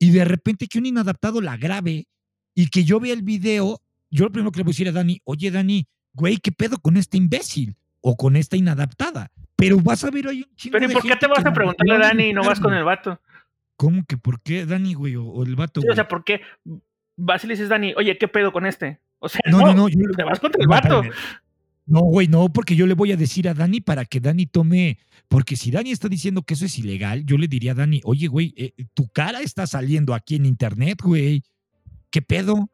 [0.01, 2.09] y de repente que un inadaptado la grabe
[2.55, 3.81] y que yo vea el video,
[4.11, 6.79] yo lo primero que le voy a decir a Dani, oye Dani, güey, ¿qué pedo
[6.79, 7.77] con este imbécil?
[8.01, 9.31] O con esta inadaptada.
[9.57, 11.95] Pero vas a ver hoy un chingo Pero ¿y por qué te vas a preguntarle
[11.95, 13.21] a Dani y no vas con el vato?
[13.77, 15.17] ¿Cómo que por qué Dani, güey?
[15.17, 15.83] O, el vato.
[15.83, 16.41] Sí, o sea, ¿por qué
[17.21, 19.01] vas y le dices, Dani, oye, ¿qué pedo con este?
[19.19, 21.03] O sea, no, no, no, yo, te vas contra el vato.
[21.87, 24.99] No, güey, no, porque yo le voy a decir a Dani para que Dani tome.
[25.29, 28.29] Porque si Dani está diciendo que eso es ilegal, yo le diría a Dani, oye,
[28.29, 31.43] güey, eh, tu cara está saliendo aquí en internet, güey.
[32.11, 32.71] ¿Qué pedo?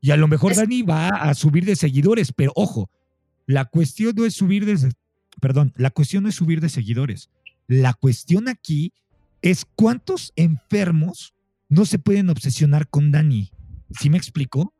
[0.00, 2.90] Y a lo mejor Dani va a subir de seguidores, pero ojo,
[3.46, 4.92] la cuestión no es subir de,
[5.40, 7.28] perdón, la cuestión no es subir de seguidores.
[7.66, 8.92] La cuestión aquí
[9.42, 11.34] es cuántos enfermos
[11.68, 13.50] no se pueden obsesionar con Dani.
[13.98, 14.74] ¿Sí me explico?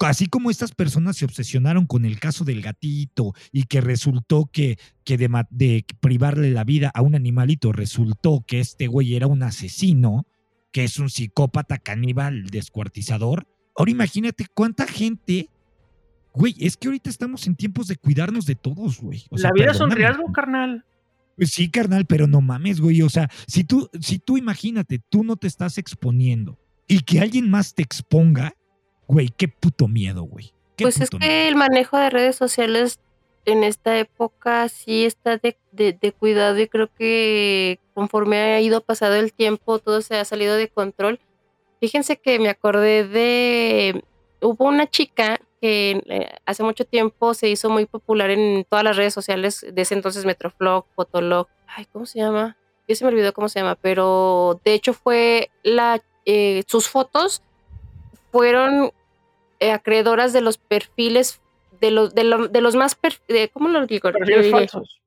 [0.00, 4.76] Así como estas personas se obsesionaron con el caso del gatito y que resultó que,
[5.04, 9.44] que de, de privarle la vida a un animalito resultó que este güey era un
[9.44, 10.26] asesino,
[10.72, 13.46] que es un psicópata caníbal descuartizador,
[13.76, 15.48] Ahora imagínate cuánta gente.
[16.34, 19.24] Güey, es que ahorita estamos en tiempos de cuidarnos de todos, güey.
[19.30, 20.84] la vida es un riesgo, carnal.
[21.36, 23.02] Pues sí, carnal, pero no mames, güey.
[23.02, 26.58] O sea, si tú, si tú imagínate, tú no te estás exponiendo
[26.92, 28.54] y que alguien más te exponga,
[29.06, 30.52] güey, qué puto miedo, güey.
[30.76, 33.00] Pues es que el manejo de redes sociales
[33.44, 39.14] en esta época sí está de, de, cuidado y creo que conforme ha ido pasado
[39.14, 41.18] el tiempo todo se ha salido de control
[41.82, 44.04] Fíjense que me acordé de,
[44.40, 48.96] hubo una chica que eh, hace mucho tiempo se hizo muy popular en todas las
[48.96, 52.56] redes sociales de ese entonces, Metroflog, Fotolog, ay, ¿cómo se llama?
[52.86, 57.42] Yo se me olvidó cómo se llama, pero de hecho fue la, eh, sus fotos
[58.30, 58.92] fueron
[59.60, 61.40] eh, acreedoras de los perfiles,
[61.80, 62.96] de los, de, los más,
[63.52, 64.10] ¿cómo lo digo?
[64.10, 65.00] Perfiles falsos.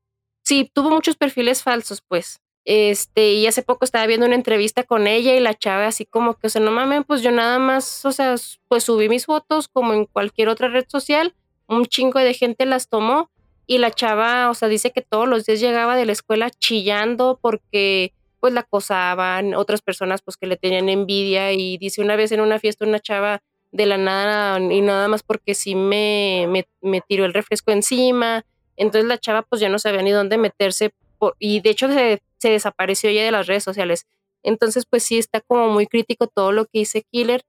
[0.43, 2.39] Sí, tuvo muchos perfiles falsos, pues.
[2.65, 6.33] Este, y hace poco estaba viendo una entrevista con ella y la chava así como
[6.33, 8.35] que, o sea, no mames, pues yo nada más, o sea,
[8.67, 11.35] pues subí mis fotos como en cualquier otra red social,
[11.67, 13.29] un chingo de gente las tomó
[13.67, 17.37] y la chava, o sea, dice que todos los días llegaba de la escuela chillando
[17.39, 18.13] porque
[18.45, 22.41] pues la acosaban, otras personas pues que le tenían envidia y dice una vez en
[22.41, 23.41] una fiesta una chava
[23.71, 28.45] de la nada y nada más porque sí me, me, me tiró el refresco encima,
[28.77, 30.91] entonces la chava pues ya no sabía ni dónde meterse
[31.39, 34.05] y de hecho se, desapareció ya de las redes sociales.
[34.43, 37.41] Entonces, pues sí está como muy crítico todo lo que dice Killer.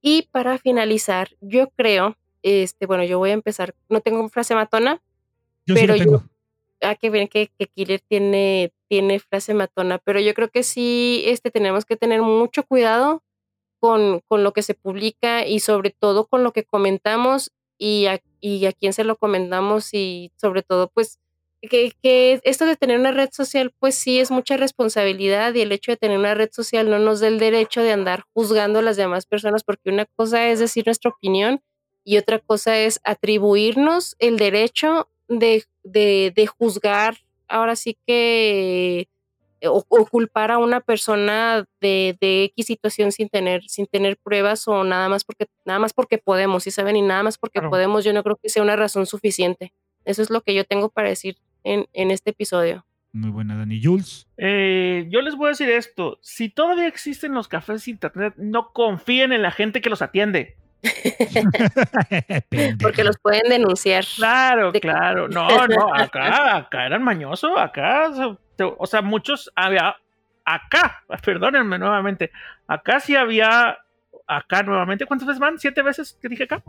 [0.00, 5.00] Y para finalizar, yo creo, este, bueno, yo voy a empezar, no tengo frase matona,
[5.64, 6.24] pero yo,
[6.82, 11.22] ah, que ven que, que, Killer tiene, tiene frase matona, pero yo creo que sí,
[11.26, 13.22] este, tenemos que tener mucho cuidado
[13.80, 18.22] con, con lo que se publica y sobre todo con lo que comentamos y a,
[18.40, 21.18] y a quién se lo comentamos y sobre todo, pues,
[21.68, 25.92] que, esto de tener una red social, pues sí es mucha responsabilidad y el hecho
[25.92, 28.96] de tener una red social no nos da el derecho de andar juzgando a las
[28.96, 31.62] demás personas, porque una cosa es decir nuestra opinión
[32.04, 37.16] y otra cosa es atribuirnos el derecho de, de, juzgar,
[37.48, 39.08] ahora sí que,
[39.64, 44.84] o, culpar a una persona de, de, X situación sin tener, sin tener pruebas o
[44.84, 46.96] nada más porque, nada más porque podemos, ¿sí saben?
[46.96, 49.72] Y nada más porque podemos, yo no creo que sea una razón suficiente.
[50.04, 52.84] Eso es lo que yo tengo para decir en, en este episodio.
[53.12, 53.80] Muy buena, Dani.
[53.82, 54.26] Jules.
[54.38, 56.18] Eh, yo les voy a decir esto.
[56.22, 60.56] Si todavía existen los cafés de internet, no confíen en la gente que los atiende.
[62.82, 64.04] Porque los pueden denunciar.
[64.16, 65.28] Claro, claro.
[65.28, 68.10] No, no, acá, acá eran mañosos, acá,
[68.78, 69.96] o sea, muchos había,
[70.44, 72.30] acá, perdónenme nuevamente,
[72.66, 73.78] acá sí había,
[74.26, 75.58] acá nuevamente, ¿cuántas veces van?
[75.58, 76.62] ¿Siete veces que dije acá?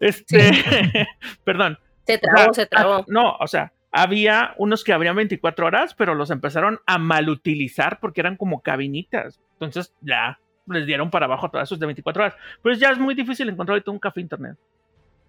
[0.00, 0.50] Este,
[1.44, 1.78] perdón.
[2.06, 3.04] Se trabó, se trabó.
[3.08, 8.20] No, o sea, había unos que abrían 24 horas, pero los empezaron a malutilizar porque
[8.20, 9.40] eran como cabinitas.
[9.52, 12.34] Entonces ya les dieron para abajo a esos de 24 horas.
[12.62, 14.56] Pues ya es muy difícil encontrar ahorita un café internet.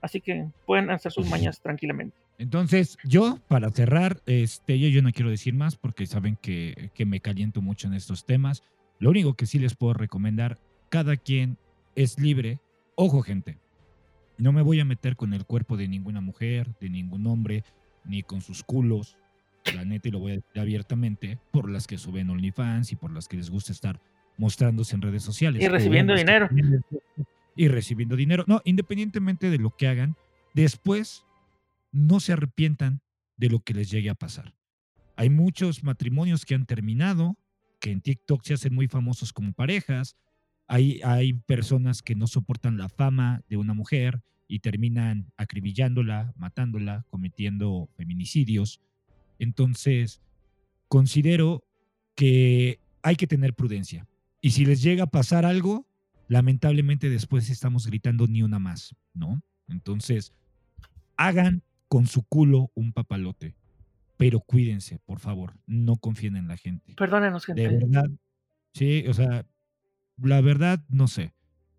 [0.01, 2.15] Así que pueden hacer sus mañas tranquilamente.
[2.37, 7.05] Entonces, yo, para cerrar, este, yo, yo no quiero decir más porque saben que, que
[7.05, 8.61] me caliento mucho en estos temas.
[8.99, 10.59] Lo único que sí les puedo recomendar,
[10.89, 11.57] cada quien
[11.95, 12.59] es libre.
[12.95, 13.57] Ojo, gente,
[14.37, 17.63] no me voy a meter con el cuerpo de ninguna mujer, de ningún hombre,
[18.03, 19.17] ni con sus culos,
[19.73, 23.11] la neta, y lo voy a decir abiertamente, por las que suben OnlyFans y por
[23.11, 23.99] las que les gusta estar
[24.37, 25.61] mostrándose en redes sociales.
[25.61, 26.49] Y recibiendo O dinero.
[27.55, 28.43] Y recibiendo dinero.
[28.47, 30.15] No, independientemente de lo que hagan,
[30.53, 31.25] después
[31.91, 33.01] no se arrepientan
[33.37, 34.53] de lo que les llegue a pasar.
[35.15, 37.37] Hay muchos matrimonios que han terminado,
[37.79, 40.17] que en TikTok se hacen muy famosos como parejas.
[40.67, 47.05] Hay, hay personas que no soportan la fama de una mujer y terminan acribillándola, matándola,
[47.09, 48.81] cometiendo feminicidios.
[49.39, 50.21] Entonces,
[50.87, 51.63] considero
[52.15, 54.07] que hay que tener prudencia.
[54.45, 55.87] Y si les llega a pasar algo,
[56.27, 59.41] lamentablemente después estamos gritando ni una más, ¿no?
[59.67, 60.35] Entonces,
[61.17, 63.55] hagan con su culo un papalote,
[64.17, 66.93] pero cuídense, por favor, no confíen en la gente.
[66.93, 67.85] Perdónenos, De gente.
[67.87, 68.05] verdad,
[68.71, 69.47] sí, o sea,
[70.17, 71.33] la verdad, no sé.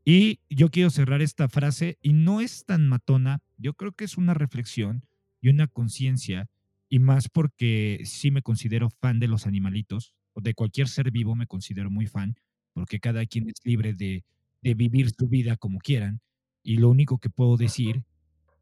[0.04, 4.16] Y yo quiero cerrar esta frase, y no es tan matona, yo creo que es
[4.16, 5.06] una reflexión
[5.40, 6.48] y una conciencia,
[6.88, 11.36] y más porque sí me considero fan de los animalitos, o de cualquier ser vivo
[11.36, 12.34] me considero muy fan,
[12.76, 14.22] porque cada quien es libre de,
[14.60, 16.20] de vivir su vida como quieran,
[16.62, 18.04] y lo único que puedo decir,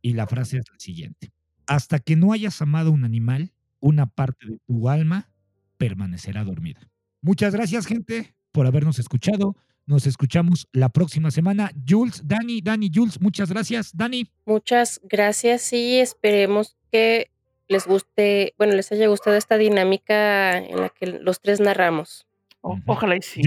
[0.03, 1.33] y la frase es la siguiente,
[1.67, 5.31] hasta que no hayas amado a un animal, una parte de tu alma
[5.79, 6.89] permanecerá dormida.
[7.23, 9.57] Muchas gracias, gente, por habernos escuchado.
[9.85, 11.73] Nos escuchamos la próxima semana.
[11.87, 13.91] Jules, Dani, Dani, Jules, muchas gracias.
[13.97, 17.33] Dani, Muchas gracias y esperemos que
[17.67, 22.29] les guste, bueno, les haya gustado esta dinámica en la que los tres narramos.
[22.65, 22.81] O-.
[22.87, 23.43] Ojalá y sí.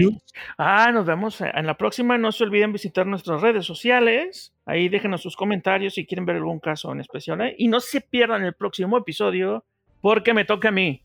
[0.56, 2.16] Ah, nos vemos en la próxima.
[2.16, 4.54] No se olviden visitar nuestras redes sociales.
[4.64, 7.40] Ahí déjenos sus comentarios si quieren ver algún caso en especial.
[7.40, 7.54] ¿eh?
[7.58, 9.64] Y no se pierdan el próximo episodio
[10.00, 11.02] porque me toca a mí.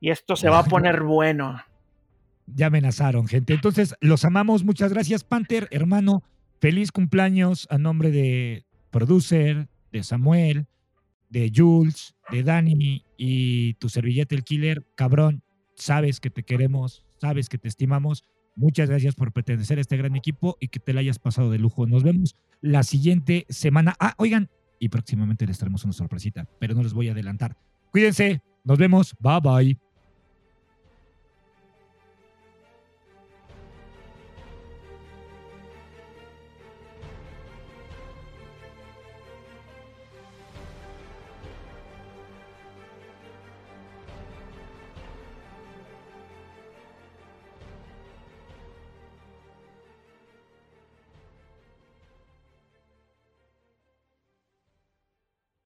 [0.00, 1.60] Y esto se va a poner bueno.
[2.46, 3.52] ya amenazaron, gente.
[3.52, 4.64] Entonces, los amamos.
[4.64, 6.22] Muchas gracias, Panther, hermano.
[6.62, 10.66] Feliz cumpleaños a nombre de producer, de Samuel,
[11.28, 14.86] de Jules, de Dani y tu servillete el killer.
[14.94, 15.42] Cabrón,
[15.74, 18.24] sabes que te queremos, sabes que te estimamos.
[18.56, 21.58] Muchas gracias por pertenecer a este gran equipo y que te la hayas pasado de
[21.58, 21.86] lujo.
[21.86, 23.96] Nos vemos la siguiente semana.
[23.98, 27.56] Ah, oigan, y próximamente les traemos una sorpresita, pero no les voy a adelantar.
[27.90, 29.14] Cuídense, nos vemos.
[29.18, 29.83] Bye bye.